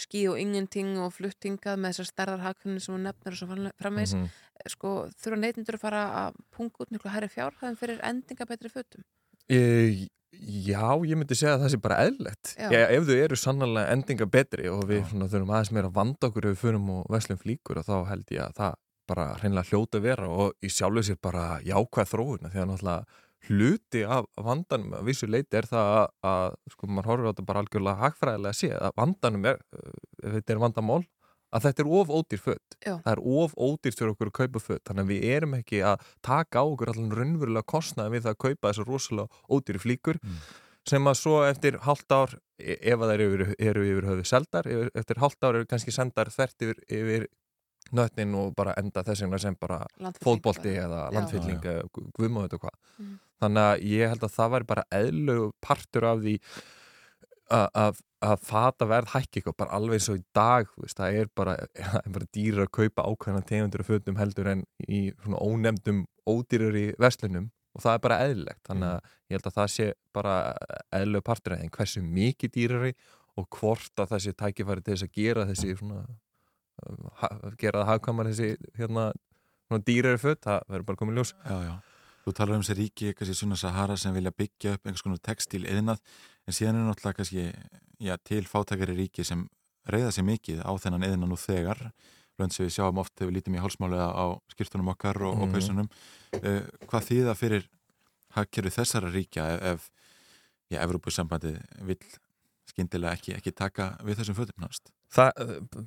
[0.03, 4.13] skí og ingenting og fluttingað með þessar stærðarhakunni sem hún nefnir og svo framle- framvegis
[4.19, 4.29] Mhm.
[4.75, 9.03] sko þurfa neytendur að fara að punga út miklu hærri fjárhæðum fyrir endinga betri fötum
[9.49, 10.09] e,
[10.41, 11.97] Já, ég myndi segja að það sé bara
[12.71, 16.31] ja, ef þau eru sannlega endinga betri og við svona, þurfum aðeins meira að vanda
[16.31, 18.79] okkur ef við förum og veslum flíkur og þá held ég að það
[19.11, 23.27] bara hreinlega hljóta að vera og í sjálfu sér bara jákvæð þróuna því að náttúrulega
[23.49, 27.47] hluti af vandanum að vissu leiti er það að, að sko maður horfir á þetta
[27.49, 29.63] bara algjörlega hagfræðilega að sé að vandanum er,
[30.21, 31.01] ef þetta er vandamál
[31.51, 34.85] að þetta er of ódýr fött það er of ódýrt fyrir okkur að kaupa fött
[34.89, 38.43] þannig að við erum ekki að taka á okkur allan raunverulega kostnaði við það að
[38.47, 40.21] kaupa þessar rosalega ódýri flíkur
[40.89, 44.67] sem að svo eftir halvt ár e- ef að þær eru, eru yfir höfu seldar
[44.95, 47.27] eftir halvt ár eru kannski sendar þvert yfir, yfir
[47.93, 49.81] nötnin og bara enda þess vegna sem bara
[50.71, 50.85] bara.
[50.87, 52.77] eða landfylling eða guðmáðu þetta hvað.
[52.99, 53.19] Mhm.
[53.41, 56.35] þannig að ég held að það væri bara eðlögu partur af því
[57.51, 58.01] að-
[58.45, 61.55] fata verð hækki eitthvað bara alveg eins og í dag veist, það er bara,
[62.05, 66.77] er bara dýrar að kaupa ákveðna tegundur af fötum heldur en í svona ónefndum ódýrar
[66.77, 68.61] í verslunum og það er bara eðlilegt.
[68.69, 69.01] Þannig að
[69.31, 70.35] ég held að það sé bara
[71.01, 72.93] eðlögu partur en hversu mikið dýrari
[73.41, 76.03] og hvort að það sé tækifæri til þess að gera þessi svona
[77.61, 79.07] gera það hagkvæmar þessi hérna
[79.71, 81.33] svona dýrari föt, það verður bara komið ljós.
[81.47, 81.75] Já, já.
[82.21, 85.63] Þú talar um þessi ríki, kannski Sunna Sahara sem vilja byggja upp einhvers konar textil
[85.65, 86.03] eðnað,
[86.49, 87.45] en síðan er náttúrulega kannski
[88.01, 89.47] já, til fátækari ríki sem
[89.91, 91.91] reyða sér mikið á þennan eðna nú þegar.
[92.41, 95.49] Lönd sem við sjáum oft þegar við lítum í hálsmálega á skýrtunum okkar og, og
[95.49, 95.53] Mhm.
[95.55, 95.89] peysunum.
[96.41, 97.69] Uh, hvað þýða fyrir
[98.37, 99.91] hagkerfi þessara ríkja ef, ef
[100.71, 101.99] já, Evrópusambandi vill
[102.71, 105.25] skyndilega ekki, ekki taka við þessum fötum nást Þa,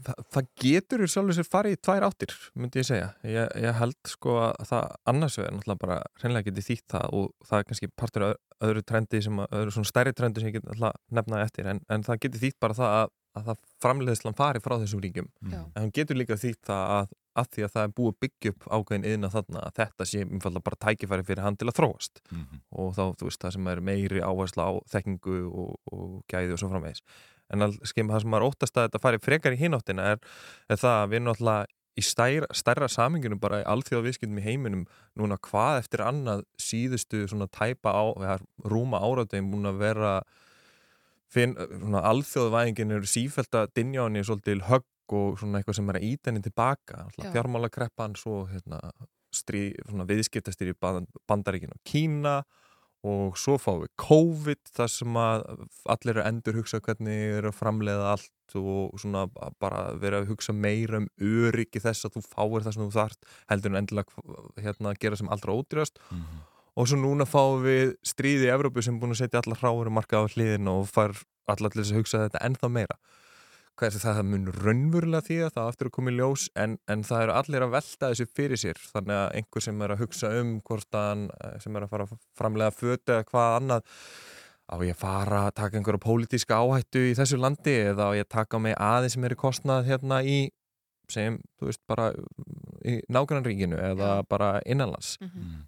[0.03, 3.05] það, það getur í sjálfur sér farið í tvær áttir, myndi ég segja.
[3.23, 7.29] Ég, ég held sko að það annars vegar náttúrulega bara hreinlega getið þýtt það og
[7.47, 10.57] það er kannski partur af öðru trendi sem að, öðru svona stærri trendi sem ég
[10.59, 14.35] get alltaf nefnaði eftir en, en það getur þýtt bara það að, að það framleiðslan
[14.37, 15.31] fari frá þessum ríkjum.
[15.51, 15.59] Já.
[15.63, 18.51] En hann getur líka þýtt það að, að því að það er búið að byggja
[18.53, 22.21] upp ákveðin yðna þarna að þetta sé umfalla bara tækifæri fyrir hann til að þróast
[22.29, 22.59] Mhm.
[22.77, 26.61] og þá, þú veist, það sem er meiri áhersla á þekkingu og, og gæði og
[26.61, 27.01] svo framvegis
[27.53, 30.21] en all, skeim, það sem maður óttast að þetta fari frekar í hináttina er,
[30.69, 34.85] er það að við náttúrulega í stærra, stærra saminginu bara í alþjóða viðskiptum í heiminum
[35.19, 38.03] núna hvað eftir annað síðustu svona tæpa á,
[38.65, 40.13] rúma áratögum búin að vera
[41.33, 45.91] finn, svona alþjóðvæðingin eru sífælt að dinja á henni svolítil högg og svona eitthvað sem
[45.91, 47.29] er að íta henni tilbaka Já.
[47.35, 48.79] fjármálakreppan svo hérna,
[49.33, 52.39] strí, svona viðskiptastýri bandaríkin og Kína
[53.03, 55.43] og svo fáum við COVID þar sem að
[55.91, 59.25] allir eru að endur hugsa hvernig eru að framleiða allt og svona
[59.59, 63.29] bara vera að hugsa meira um öryggi þess að þú fáir það sem þú þart
[63.51, 64.25] heldur en endilega
[64.63, 66.39] hérna, gera sem allra ódýrast Mhm.
[66.77, 69.93] og svo núna fáum við stríði í Evrópu sem er búin að setja alla hráurum
[69.99, 71.11] markað á hliðin og far
[71.47, 72.95] allar til þess að hugsa þetta ennþá meira
[73.79, 76.45] hvað er það, það mun raunverulega því að það á eftir að koma í ljós
[76.63, 78.81] en, en það eru allir að velta þessu fyrir sér.
[78.93, 82.07] Þannig að einhver sem er að hugsa um hvort hann eh, sem er að fara
[82.07, 83.99] að framlega fötu eða hvað annað
[84.63, 88.27] á ég að fara að taka einhverja pólitíska áhættu í þessu landi eða á ég
[88.27, 90.37] að taka mig aðeins sem er í kostnað hérna í
[91.11, 92.05] sem, þú veist, bara
[92.87, 95.17] í nágrannríkinu eða bara innanlands.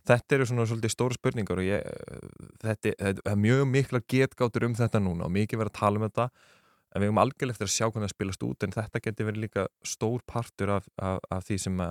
[0.08, 1.84] Þetta eru svona svolítið stóra spurningar og ég,
[2.64, 6.08] þetta, þetta er mjög mikla getgáttur um þetta núna og mikið verið að tala um
[6.08, 6.30] þetta
[6.96, 9.44] en við höfum algjörlega eftir að sjá hvernig það spilast út en þetta getur verið
[9.44, 11.82] líka stór partur af, af, af því sem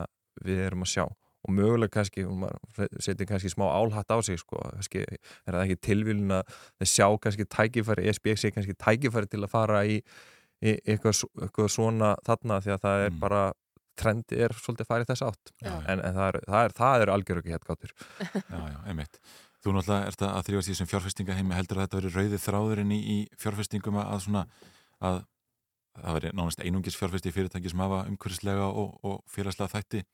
[0.45, 1.05] við erum að sjá.
[1.45, 5.81] Og mögulega kannski, maður setja kannski smá álhatt á sig sko, kannski er það ekki
[5.85, 9.99] tilvílun að sjá kannski tækifæri, ESB sé kannski tækifæri til að fara í,
[10.65, 13.45] í eitthvað, eitthvað svona þarna því að það er bara
[14.01, 15.53] trendi er svolítið farið þess átt.
[15.61, 15.75] Já.
[15.93, 17.93] en, en það er, það er, það er algjör ekki hétt gáttur.
[18.55, 19.21] Já, já, einmitt.
[19.65, 21.55] Þú náttúrulega ert að þrjóðast í þessum fjárfestingaheimi.
[21.57, 24.43] Heldur að þetta veri rauði þráðurinn í, í fjárfestingum að svona
[25.01, 25.23] að
[25.95, 30.05] það veri nánast einungis fjárfesti í fyrirtæki sem hafa umhverfislega og, og félagslega þætti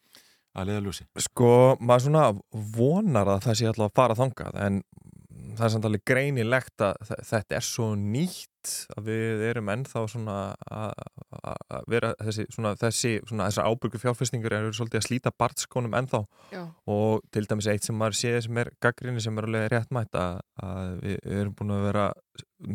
[0.59, 1.07] að leiðaljósi.
[1.25, 2.25] Sko, maður svona
[2.77, 4.81] vonar að það sé alltaf að fara þangað en
[5.57, 10.03] það er samt alveg greinilegt að þe- þetta er svo nýtt að við erum ennþá
[10.13, 10.37] svona
[10.69, 10.93] að
[11.71, 16.21] að vera þessi svona, þessi, svona þessar ábyrgu fjárfestingur eru svolítið að slíta bartskónum ennþá
[16.53, 16.63] Já.
[16.93, 20.41] og til dæmis eitt sem maður séð sem er gaggrinni sem er alveg réttmætt að,
[20.67, 22.07] að við við erum búin að vera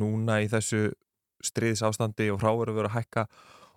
[0.02, 0.82] núna í þessu
[1.46, 3.28] stríðsástandi og hráður að vera að hækka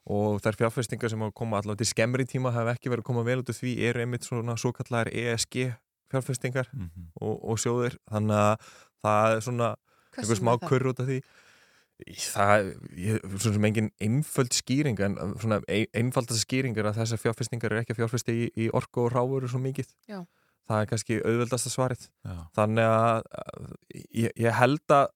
[0.08, 3.26] og þær fjárfestingar sem hafa koma allavega til skemmri tíma hafa ekki verið að koma
[3.26, 5.74] vel út af því eru einmitt svona svo kallar ESG
[6.08, 6.70] fjárfestingar
[7.20, 7.98] og, og sjóðir.
[8.08, 8.72] Þannig að
[9.04, 9.68] það er svona
[10.16, 11.20] vegna smá kurr út af því.
[12.22, 17.22] Það er svona sem engin einföld skýring en svona ein, einfaldast skýring er að þessar
[17.24, 19.90] fjárfestingar er ekki að fjárfesti í, í orku og ráfuru svo mikið.
[20.08, 20.22] Já.
[20.68, 22.06] það er kannski auðveldasta svarið.
[22.24, 22.36] Já.
[22.56, 23.68] þannig að að
[24.22, 25.10] ég, ég held að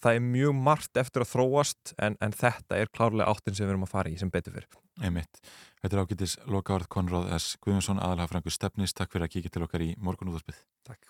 [0.00, 3.74] það er mjög margt eftir að þróast en, en þetta er klárlega áttin sem við
[3.74, 4.68] erum að fara í sem betur fyrir
[5.02, 5.40] Einmitt.
[5.82, 7.56] Þetta er ágætis lokaðarð Konráð S.
[7.64, 8.94] Guðmundsson, aðalega frangur stefnis.
[8.94, 10.62] Takk fyrir að kíkja til okkar í morgunúðarspið.
[10.86, 11.02] Takk.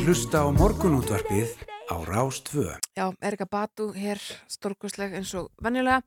[0.00, 1.50] Að hlusta á morgunútvarpið
[1.92, 2.72] á Rástvö.
[2.96, 4.16] Já, Erika Batu hér,
[4.48, 6.00] stórkustleg eins og venjulega.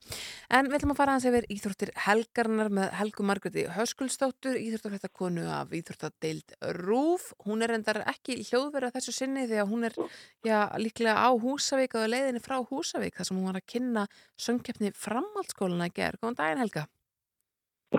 [0.49, 5.75] En við ætlum að fara aðeins yfir íþróttir helgarnar með Helgu Margreti Höskuldsdóttur, íþróttarfættakonu af
[5.77, 7.29] íþróttadeild Rúf.
[7.45, 10.01] Hún er endar ekki hljóðverða þessu sinni því að hún er
[10.41, 14.09] já, líklega á Húsavík og leiðinni frá Húsavík þar sem hún var að kynna
[14.41, 16.23] söngkeppni framhaldsskóluna í gerð.
[16.23, 16.87] Góðan daginn Helga.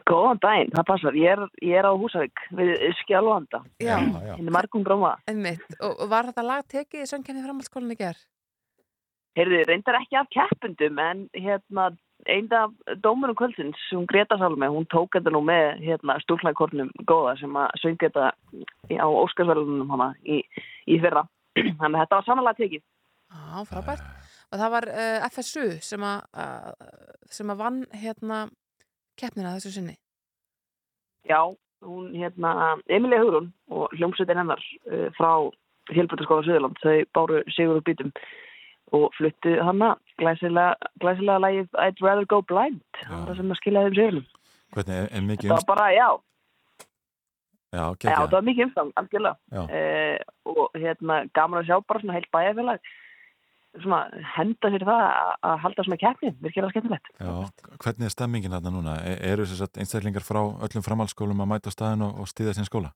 [0.02, 1.16] Góðan daginn, það passar.
[1.18, 2.72] Ég er, ég er á Húsavík við
[3.02, 3.60] Skjálfanda.
[3.82, 3.96] Já.
[4.34, 5.14] Henni margum gróma.
[5.30, 5.62] Einmitt.
[5.84, 8.24] Og var þetta lag tekið í söngkeppni framhaldsskóluna í gerð?
[9.38, 11.88] Heyrðu, reyndar ekki af keppundum en hérna
[12.30, 12.72] einn af
[13.02, 17.74] dómurum kvöldsins, hún Greta Salme, hún tók þetta nú með hérna stúlnækornum góða sem að
[17.82, 20.40] söng þetta á Óskarsverðunum hana í,
[20.88, 21.26] í fyrra.
[21.80, 22.84] Þannig að þetta var samanlega tekið.
[23.34, 24.06] Já, frábært.
[24.52, 28.44] Og það var uh, FSU sem að, uh, sem að vann hérna
[29.20, 29.96] keppnina þessu sinni.
[31.28, 31.40] Já,
[31.84, 35.30] hún hérna, Emilia Hugrún og hljómsveitin hennar uh, frá
[35.92, 38.12] Hjálputaskóla Suðurland, þau báru sigur úr bítum
[38.94, 43.96] og fluttu hana glæsilega, glæsilega lagið I'd Rather Go Blind, það sem að skilja þeim
[43.98, 44.28] sigurinn.
[44.74, 46.08] Hvernig er, er mikið Það var bara, já,
[47.74, 48.16] Já, já, gekkja.
[48.20, 49.36] það var mikið umstang, algjörlega.
[49.50, 49.62] Já.
[49.74, 52.92] Uh, og hérna, gaman að sjá bara svona heilt bæjarfélag
[53.74, 55.02] henda í það
[55.42, 57.08] að- halda svona keppni, virkilega skemmtilegt.
[57.18, 57.50] Já,
[57.82, 58.94] hvernig er stemmingin þarna núna?
[59.02, 62.68] E eru þess að einstaklingar frá öllum framhaldsskólum að mæta staðin og, og stýða sinn
[62.68, 62.92] skóla?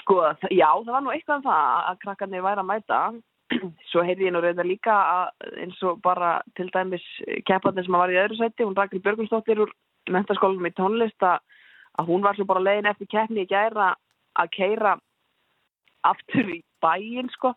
[0.00, 0.20] Sko,
[0.50, 3.00] já, það var nú eitthvað um það að krakkarnir væri að mæta.
[3.90, 7.04] Svo heyrði ég nú reyndar líka að eins og bara til dæmis
[7.48, 9.72] kepparnir sem var í öðru sæti, hún Rakel Björgunsdóttir úr
[10.10, 11.38] mentaskólanum í tónlist að,
[12.00, 13.94] að hún var svo bara leiðin eftir keppni í gæra
[14.38, 14.96] að keira
[16.08, 17.54] aftur í bæinn, sko.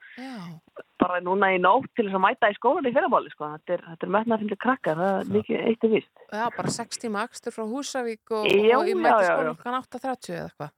[1.02, 3.48] Bara núna í nótt til þess að mæta í skólan í fyrramáli, sko.
[3.56, 6.12] Þetta er, þetta er metnað fyrir krakkar, það er mikið eitt og vist.
[6.28, 9.34] Já, bara 6 tíma akstur frá Húsavík og, Já, og í já.
[9.42, 10.76] klukkan 8.30 eða eitthvað.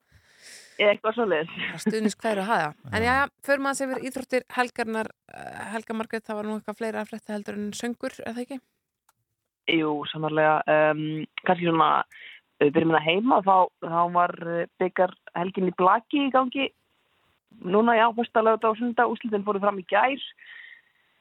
[0.81, 1.57] Eitthvað svo leiðis.
[1.83, 2.69] Stuðnis hverju að hafa.
[2.95, 6.79] En já, fyrir maður sem yfir íþróttir helgarnar, eh, Helga Margrét, það var nú eitthvað
[6.79, 8.59] fleira að frétta heldur en söngur, er það ekki?
[9.71, 10.55] Jú, sannarlega.
[10.67, 11.03] Um,
[11.47, 13.55] kannski svona, uh, byrjum við að heima, þá,
[13.85, 16.69] þá var uh, byggar helgin í blaki í gangi.
[17.61, 20.21] Núna, já, fyrsta lögða á sunda, úslitin fóru fram í gær.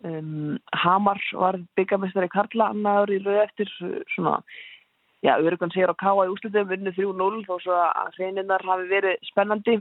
[0.02, 4.40] Um, Hamar var byggarmestari Karla annaður í rauð eftir uh, svona,
[5.22, 9.28] já, Öryggan sér á Káa í úslitum, vinnu 3-0 þó svo að hreininnar hafi verið
[9.30, 9.78] spennandi.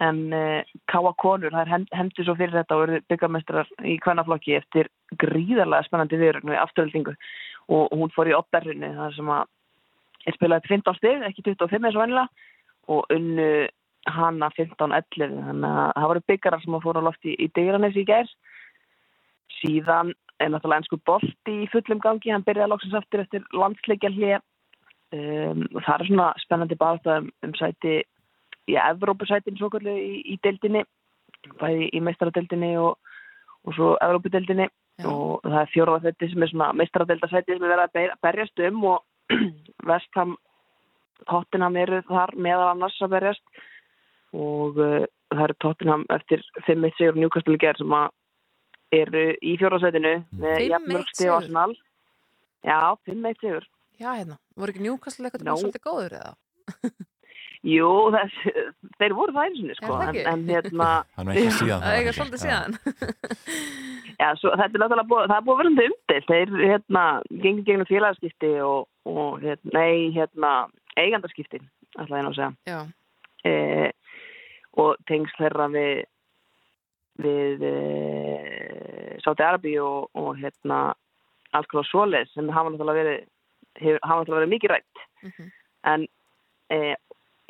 [0.00, 3.98] En uh, Káa konur, það er hend, hendi svo fyrir þetta og eru byggarmestrar í
[4.00, 4.88] kvennaflokki eftir
[5.20, 7.12] gríðarlega spennandi viðrögnu í afturöldingu
[7.72, 9.44] og hún fór í opberðinni þar sem að
[10.26, 12.28] er spilað upp 15 stig, ekki 25 eins og vennilega
[12.92, 13.48] og unnu
[14.10, 18.04] hana 15-11 þannig að það voru byggarar sem að fóra á lofti í Digranes í
[18.08, 18.30] gær.
[19.60, 24.40] Síðan er náttúrulega ennsku bolti í fullum gangi, hann byrjaði loksins aftur eftir landsleikja hlið
[25.14, 28.00] um, og það er svona spennandi barða um, um sæti
[28.70, 30.84] í Evrópusætin svo kallu í, í deildinni
[31.60, 32.96] bæði í meistaradeildinni og,
[33.66, 34.68] og svo Evrópudeildinni.
[35.08, 38.60] Og það er fjóraða þetta sem er svona meistaradeildasæti sem er verið að ber- berjast
[38.68, 39.36] um og
[39.88, 40.36] Vestham
[41.30, 43.62] Tottenham eru þar meðal annars að berjast
[44.32, 48.10] og uh, það eru Tottenham eftir 5-1 sigur Newcastle í gerð sem að
[48.92, 51.32] eru í fjóraðsætinu með 5-1 jafnmörg sigur?
[51.32, 51.70] á Arsenal
[52.62, 52.78] Já,
[53.08, 54.36] 5-1 sigur Já, hérna.
[54.58, 55.56] Voru ekki njúkastlega eitthvað no.
[55.60, 56.92] svolítið góður eða?
[57.62, 58.46] Jú, þess,
[58.98, 62.16] þeir voru það einu sinni sko, það en, en hérna Það er eitthvað Það er
[62.16, 62.78] svolítið síðan.
[64.22, 66.26] Já, svo, þetta er náttúrulega búið, það er búið að vera um umdelt.
[66.30, 67.04] Þeir, hérna,
[67.44, 70.50] gengið gegnum félagaskipti og, og hérna, nei, hérna,
[71.00, 71.62] eigandarskipti,
[71.96, 72.50] ætla ég nú að segja.
[72.68, 72.80] Já.
[73.42, 73.54] E,
[74.80, 76.02] og tengsl þeirra við,
[77.22, 77.76] við e,
[79.24, 80.82] Sáti Arabi og, og, hérna,
[81.52, 83.26] alls konar svoleið sem hafa náttúrulega verið,
[83.80, 85.02] hefur, hafa náttúrulega verið mikið rætt.
[85.92, 86.06] En
[86.72, 86.94] e,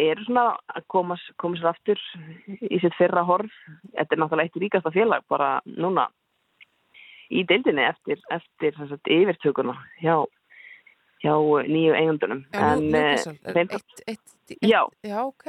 [0.02, 2.02] eru svona að koma, koma sér aftur
[2.48, 3.54] í sitt fyrra horf.
[3.92, 6.08] Þetta er náttúrulega eitt ríkasta félag bara núna
[7.32, 10.18] í deildinni eftir, eftir sagt, yfirtökuna hjá,
[11.24, 11.34] hjá
[11.68, 12.44] nýju eigundunum.
[12.52, 14.82] Newcastle, er þeim, eitt, eitt, eitt, Já.
[15.06, 15.48] Já, ok.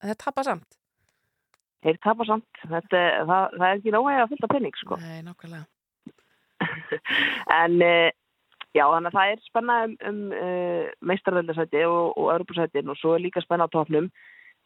[0.00, 0.79] En það tapar samt.
[1.84, 2.62] Þeir tapa samt.
[2.62, 4.98] Þetta, það, það er ekki nóg að fylta penning, sko.
[5.02, 5.66] Nei, nákvæmlega.
[7.60, 8.10] En eh,
[8.76, 13.16] já, þannig að það er spenna um, um uh, meistarveldasæti og, og Europasætin og svo
[13.16, 14.10] er líka spenna á topnum.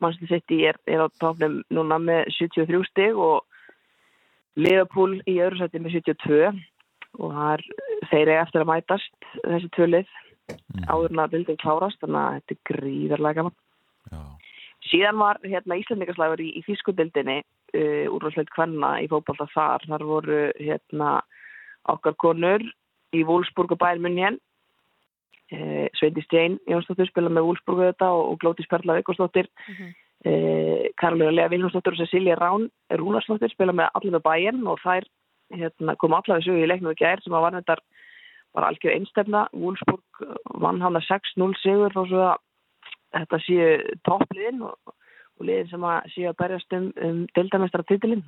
[0.03, 3.45] Manchester City er, er á topnum núna með 73 stig og
[4.59, 6.51] Liverpool í öðru sæti með 72
[7.23, 7.65] og það er
[8.11, 10.15] þeir eru eftir að mætast þessi tvö lið
[10.91, 13.57] áður en að bildin klárast þannig að þetta er gríðarlega gaman.
[14.91, 19.85] Síðan var hérna Íslandingaslagur í, í fískudildinni uh, úrvarsleitt kvenna í fótbolta þar.
[19.89, 21.19] Þar voru hérna
[21.91, 22.65] okkar konur
[23.15, 24.39] í Wolfsburg og München.
[25.53, 31.35] Uh, Sveindis Jane Jónsdóttir spila með Wolfsburg þetta og, og Glótis Perla Vikosdóttir uh, Karolina
[31.37, 35.05] Lea Viljánsdóttir og Cecilia Rán Rúnarsdóttir spila með allir með bæinn og þær
[35.53, 37.61] hérna, kom allar við sögu í leiknum í gær sem var
[38.55, 40.25] bara algjör einstefna Wolfsburg
[40.63, 42.44] vann hann að 6-0 sigur og svo að
[43.15, 44.95] þetta séu toppliðin og,
[45.39, 48.25] og liðin sem að séu að berjast um, um deildamestara titilinn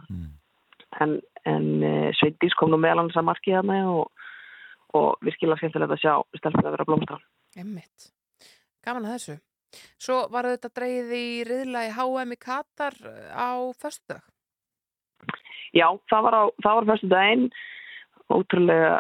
[1.03, 1.17] en,
[1.49, 4.29] en uh, Sveindís kom nú meðal hans að marki þarna og,
[4.97, 7.21] og virkilega skemmtilegt að sjá stelpuna vera að blómstra
[7.57, 8.11] Emmitt.
[8.85, 9.37] Gaman að þessu.
[10.01, 14.23] Svo var þetta dreigið í riðla í HM í Katar eh, á föstudag.
[15.75, 17.49] Já, það var var fyrstu daginn
[18.33, 18.95] ótrúlega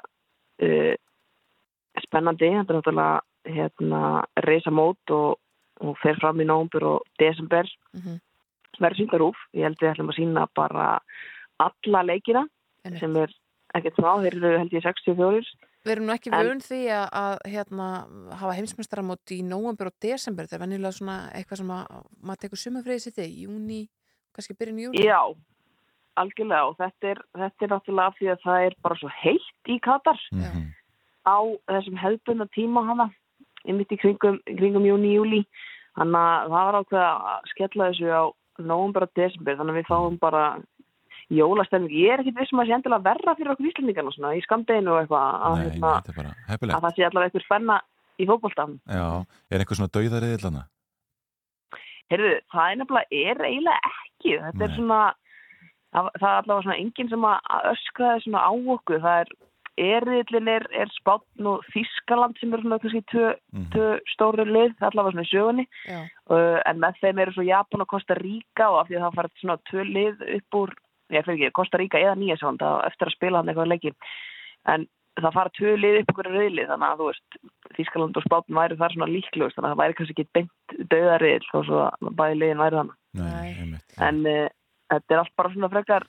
[0.62, 0.94] uh,
[2.04, 4.00] spennandi, þetta er náttúrulega hérna
[4.44, 5.38] reysa mót og,
[5.80, 7.64] og fer fram í nómbur og desember.
[7.94, 8.20] Mhm.
[8.80, 11.00] verður síndarúf, ég held við ætlum að sína bara
[11.58, 12.42] alla leikina
[12.84, 13.00] Einmitt.
[13.00, 13.30] sem er
[13.74, 15.46] ekkert smá, þeir eru held ég 64
[15.86, 17.86] Við erum nú ekki En- vön því að, að hérna,
[18.36, 20.44] hafa heimsmeistaramót í nóvambur og desember.
[20.44, 23.88] Það er venjulega svona eitthvað sem að maður tekur sumafriðið sitt í júni,
[24.34, 25.04] kannski byrjun í júni.
[25.06, 25.20] Já,
[26.18, 26.66] algjörlega.
[26.66, 29.78] Og þetta er, þetta er náttúrulega af því að það er bara svo heitt í
[29.80, 30.18] Katar.
[31.26, 31.38] Á
[31.70, 33.06] þessum hefðbundna tíma hana
[33.74, 35.42] mitt í kringum, kringum júni, júli
[35.96, 38.22] þannig að það var ákveð að skella þessu á
[38.62, 40.44] nóvumber og desember þannig að við fáum bara
[41.32, 44.44] jólastemning ég er ekkit vissum að það sé endilega verra fyrir okkur íslendingarna svona í
[44.44, 45.66] skamdeginu og eitthvað að, Nei,
[46.52, 47.80] hérna, það sé allavega eitthvað spenna
[48.16, 49.06] í fótboltan Já,
[49.50, 50.66] er eitthvað svona dauðariðil hana?
[52.12, 54.34] Heyrðu, það er nefnilega er eiginlega ekki.
[54.44, 55.00] Þetta er svona,
[55.90, 59.00] það, það er allavega svona enginn sem að að öskra það svona á okkur.
[59.02, 59.32] Það er,
[59.80, 63.32] eriðlinn er, er spátn og Þískaland sem eru svona kannski tvö,
[63.74, 65.66] tvö stóru lið, allavega svona í sögunni.
[65.88, 66.00] Já.
[66.32, 69.18] Uh, en með þeim eru svo Japan og Costa Rica og af því að það
[69.20, 70.74] farið svona tvö lið upp úr,
[71.14, 73.94] ég fyrir ekki, Costa Rica eða Nýjasvand eftir að spila hann eitthvað leiki.
[74.72, 74.88] En
[75.20, 77.40] það fara tvö lið upp okkur rauðlið þannig að þú veist,
[77.76, 81.50] Þískaland og Spátn væri þar svona líklegust þannig að það væri kannski ekki beint döðariðil
[81.58, 82.98] og svo bæði liðin væri þannig.
[83.16, 84.48] Nei, En uh,
[84.92, 86.06] þetta er allt bara svona frekar,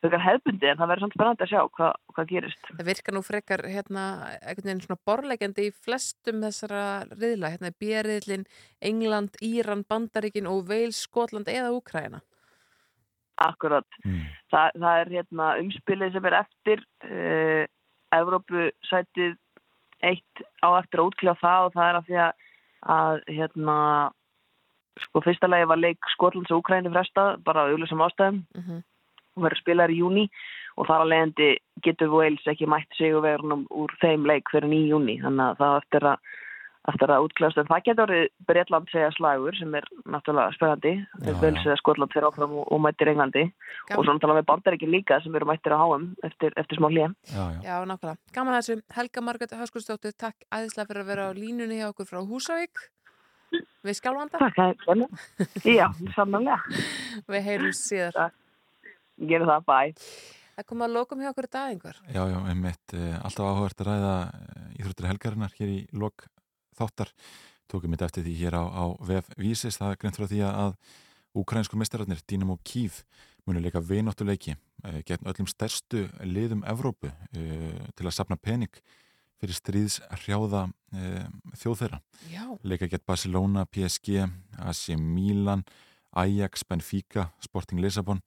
[0.00, 2.70] frekar hefbundi en það verður samt spennandi að sjá hvað, hvað gerist.
[2.70, 4.04] Það virkar nú frekar hérna,
[4.40, 8.46] einhvern veginn svona borlegjandi í flestum þessara riðla, hérna B-riðlin,
[8.90, 12.22] England, Íran, Bandaríkin og Wales, Skotland eða Úkraina.
[13.40, 13.88] Akkurat.
[14.52, 17.64] Þa, það er hérna umspilið sem er eftir uh,
[18.12, 19.36] Evrópu sætið
[20.04, 22.46] eitt á eftir að útkljá það og það er af því að,
[22.96, 23.76] að hérna
[25.00, 28.80] sko fyrsta lagi var leik Skotlands og Úkræni frestað bara á auðlösum ástæðum Mm -hmm.
[29.36, 30.26] Og verður spilar í júni
[30.76, 31.48] og þar að leiðandi
[31.84, 35.60] getur Wales ekki mætt sig og verðunum úr þeim leik fyrir í júni þannig að
[35.60, 36.30] það eftir að
[36.88, 41.42] eftir að útklæðast en það getur orðið Breitland segja slagur sem er náttúrulega spennandi þegar
[41.42, 43.98] Wales eða Skotland fyrir áfram og, og mættir Englandi Gaman.
[43.98, 47.10] og svo náttúrulega með bandaríkin líka sem eru mættir á HM eftir, eftir smá hlýja
[47.28, 47.60] Já, já.
[47.66, 48.16] Já, nákvæmlega.
[48.32, 48.78] Gaman þessu.
[48.96, 52.88] Helga Margrét Höskuldsdóttir, takk æðislega fyrir að vera á línunni hjá okkur frá Húsavík.
[53.84, 54.40] Við skjálfanda.
[54.40, 54.76] Takk, það er
[55.78, 55.88] Já.
[57.28, 58.30] Við heyrum síðar.
[59.20, 59.78] Gerum það, bæ.
[60.56, 62.00] Það kom að lokum hjá okkur í dag einhver.
[62.08, 66.26] Já, já, einmitt, eh, alltaf áhugavert að ræða eh, íþróttir helgarinnar hér í lok
[66.76, 67.12] þáttar.
[67.70, 70.74] Tókum mitt eftir því hér á, á VF Vísis, það er greint frá því að
[71.38, 73.04] úkrænsku mestararnir, Dynamo Kiev,
[73.46, 78.72] munu leika vináttuleiki eh, gegn öllum stærstu liðum Evrópu eh, til að sapna pening
[79.40, 81.26] fyrir stríðs hrjáða eh,
[81.56, 82.00] þjóð þeirra.
[82.32, 82.44] Já.
[82.62, 84.26] Leika gegn Barcelona, PSG,
[84.60, 85.64] AC Milan,
[86.10, 88.20] Ajax, Benfica, Sporting Lisabon.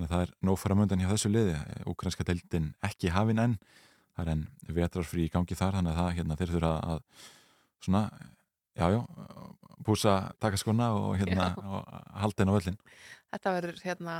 [0.00, 1.56] Þannig að það er nóg fara möndan hjá þessu liði.
[1.90, 3.56] Úkrænska deildin ekki hafin enn.
[4.16, 4.44] Það er enn
[4.78, 7.02] vetrarfrí í gangi þar, þannig að það, hérna, þeir þurfa að
[7.84, 8.00] svona,
[8.80, 9.00] já, já,
[9.84, 12.80] púsa takaskona og hérna, og halda inn á völlin.
[13.34, 14.16] Þetta verður hérna,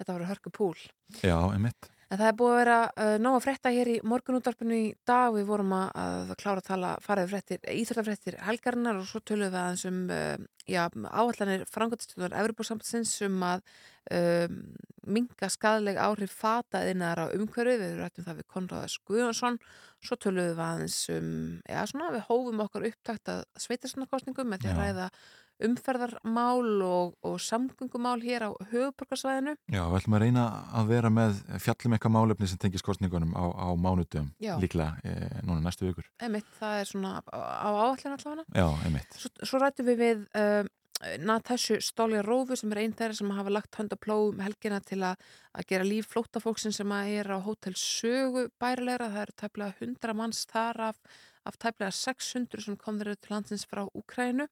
[0.00, 0.82] þetta verður hörku púl.
[1.22, 1.90] Já, einmitt.
[2.10, 5.32] En það er búið að vera uh, nóg að frétta hér í morgunútvarpinu í dag.
[5.34, 9.60] Við vorum að, að klára að tala farið fréttir, íþróttafréttir helgarinnar og svo tölum við
[9.60, 10.34] aðeins um uh,
[10.68, 13.64] já, áallanir frangotistjóðar Evropasamtsins um að
[14.14, 14.60] um,
[15.04, 17.82] minga skadleg áhrif fata innar á umhverfið.
[17.82, 19.58] Við rættum það við Konráðas Guðjónsson.
[20.04, 21.32] Svo tölum við aðeins um,
[21.68, 25.08] já svona, við hófum okkar upptakt að sveitarstofnarkostningum með því að ræða
[25.62, 29.56] umferðarmál og, og samgöngumál hér á höfuborgarsvæðinu.
[29.70, 30.44] Já, við ætlum að reyna
[30.74, 34.56] að vera með fjallum eitthvað málefni sem tengis kostningunum á, á mánudum, Já.
[34.60, 36.08] líklega e, núna næstu vikur.
[36.22, 38.46] Einmitt, það er svona á áallin allavega.
[38.50, 39.20] Já, einmitt.
[39.20, 40.64] Svo, svo rættum við við uh,
[41.20, 44.80] Natasju Stóli Rófu sem er einn þeirra sem hafa lagt hönd á plóð um helgina
[44.80, 45.20] til að,
[45.52, 49.10] að gera líf flóttafólksin sem er á hótel Sögu bærilegra.
[49.12, 51.00] Það eru tæplega 100 manns þar af,
[51.44, 54.48] af tæplega 600 sem kom þeirra til landsins frá Úkrænu.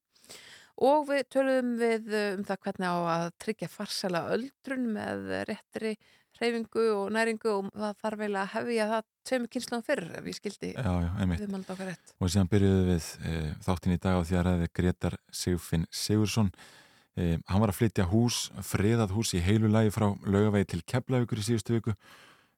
[0.80, 5.96] Og við töluðum við uh, um það hvernig á að tryggja farsæla öldrun með réttri
[6.42, 10.38] hreyfingu og næringu og það þarf eiginlega að hefja það tveimur kynslan fyrr ef ég
[10.38, 12.14] skildi Já, já, við malda okkar rétt.
[12.18, 13.34] Og síðan byrjuðum við e,
[13.66, 16.50] þáttin í dag á því að ræði Gretar Sigfinn Sigursson
[17.14, 21.42] e, hann var að flytja hús, friðað hús í heilu lagi frá laugavegi til Keflavíkur
[21.42, 21.96] í síðustu viku.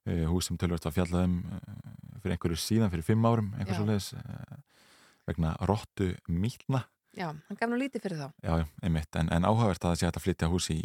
[0.04, 1.60] E, hús sem tölvast að fjallað um e,
[2.22, 3.52] fyrir einhverju síðan, fyrir fimm árum
[5.24, 6.82] vegna rottu mýtna
[7.14, 8.28] Já, hann gaf nú lítið fyrir þá.
[8.42, 10.78] já, já, einmitt, en, en áhugavert að það sé að flytja hús í,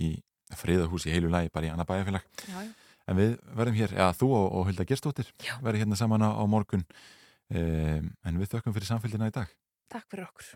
[0.92, 2.72] hús í heilu lagi bara í annað bæjarfélag Já, já.
[3.10, 5.32] en við verðum hér, já, þú og, og Hulda Gerstóttir
[5.66, 6.86] verðum hérna saman á, á morgun
[7.50, 7.62] e,
[8.06, 9.50] en við þökkum fyrir samfélgina í dag
[9.90, 10.52] Takk fyrir okkur.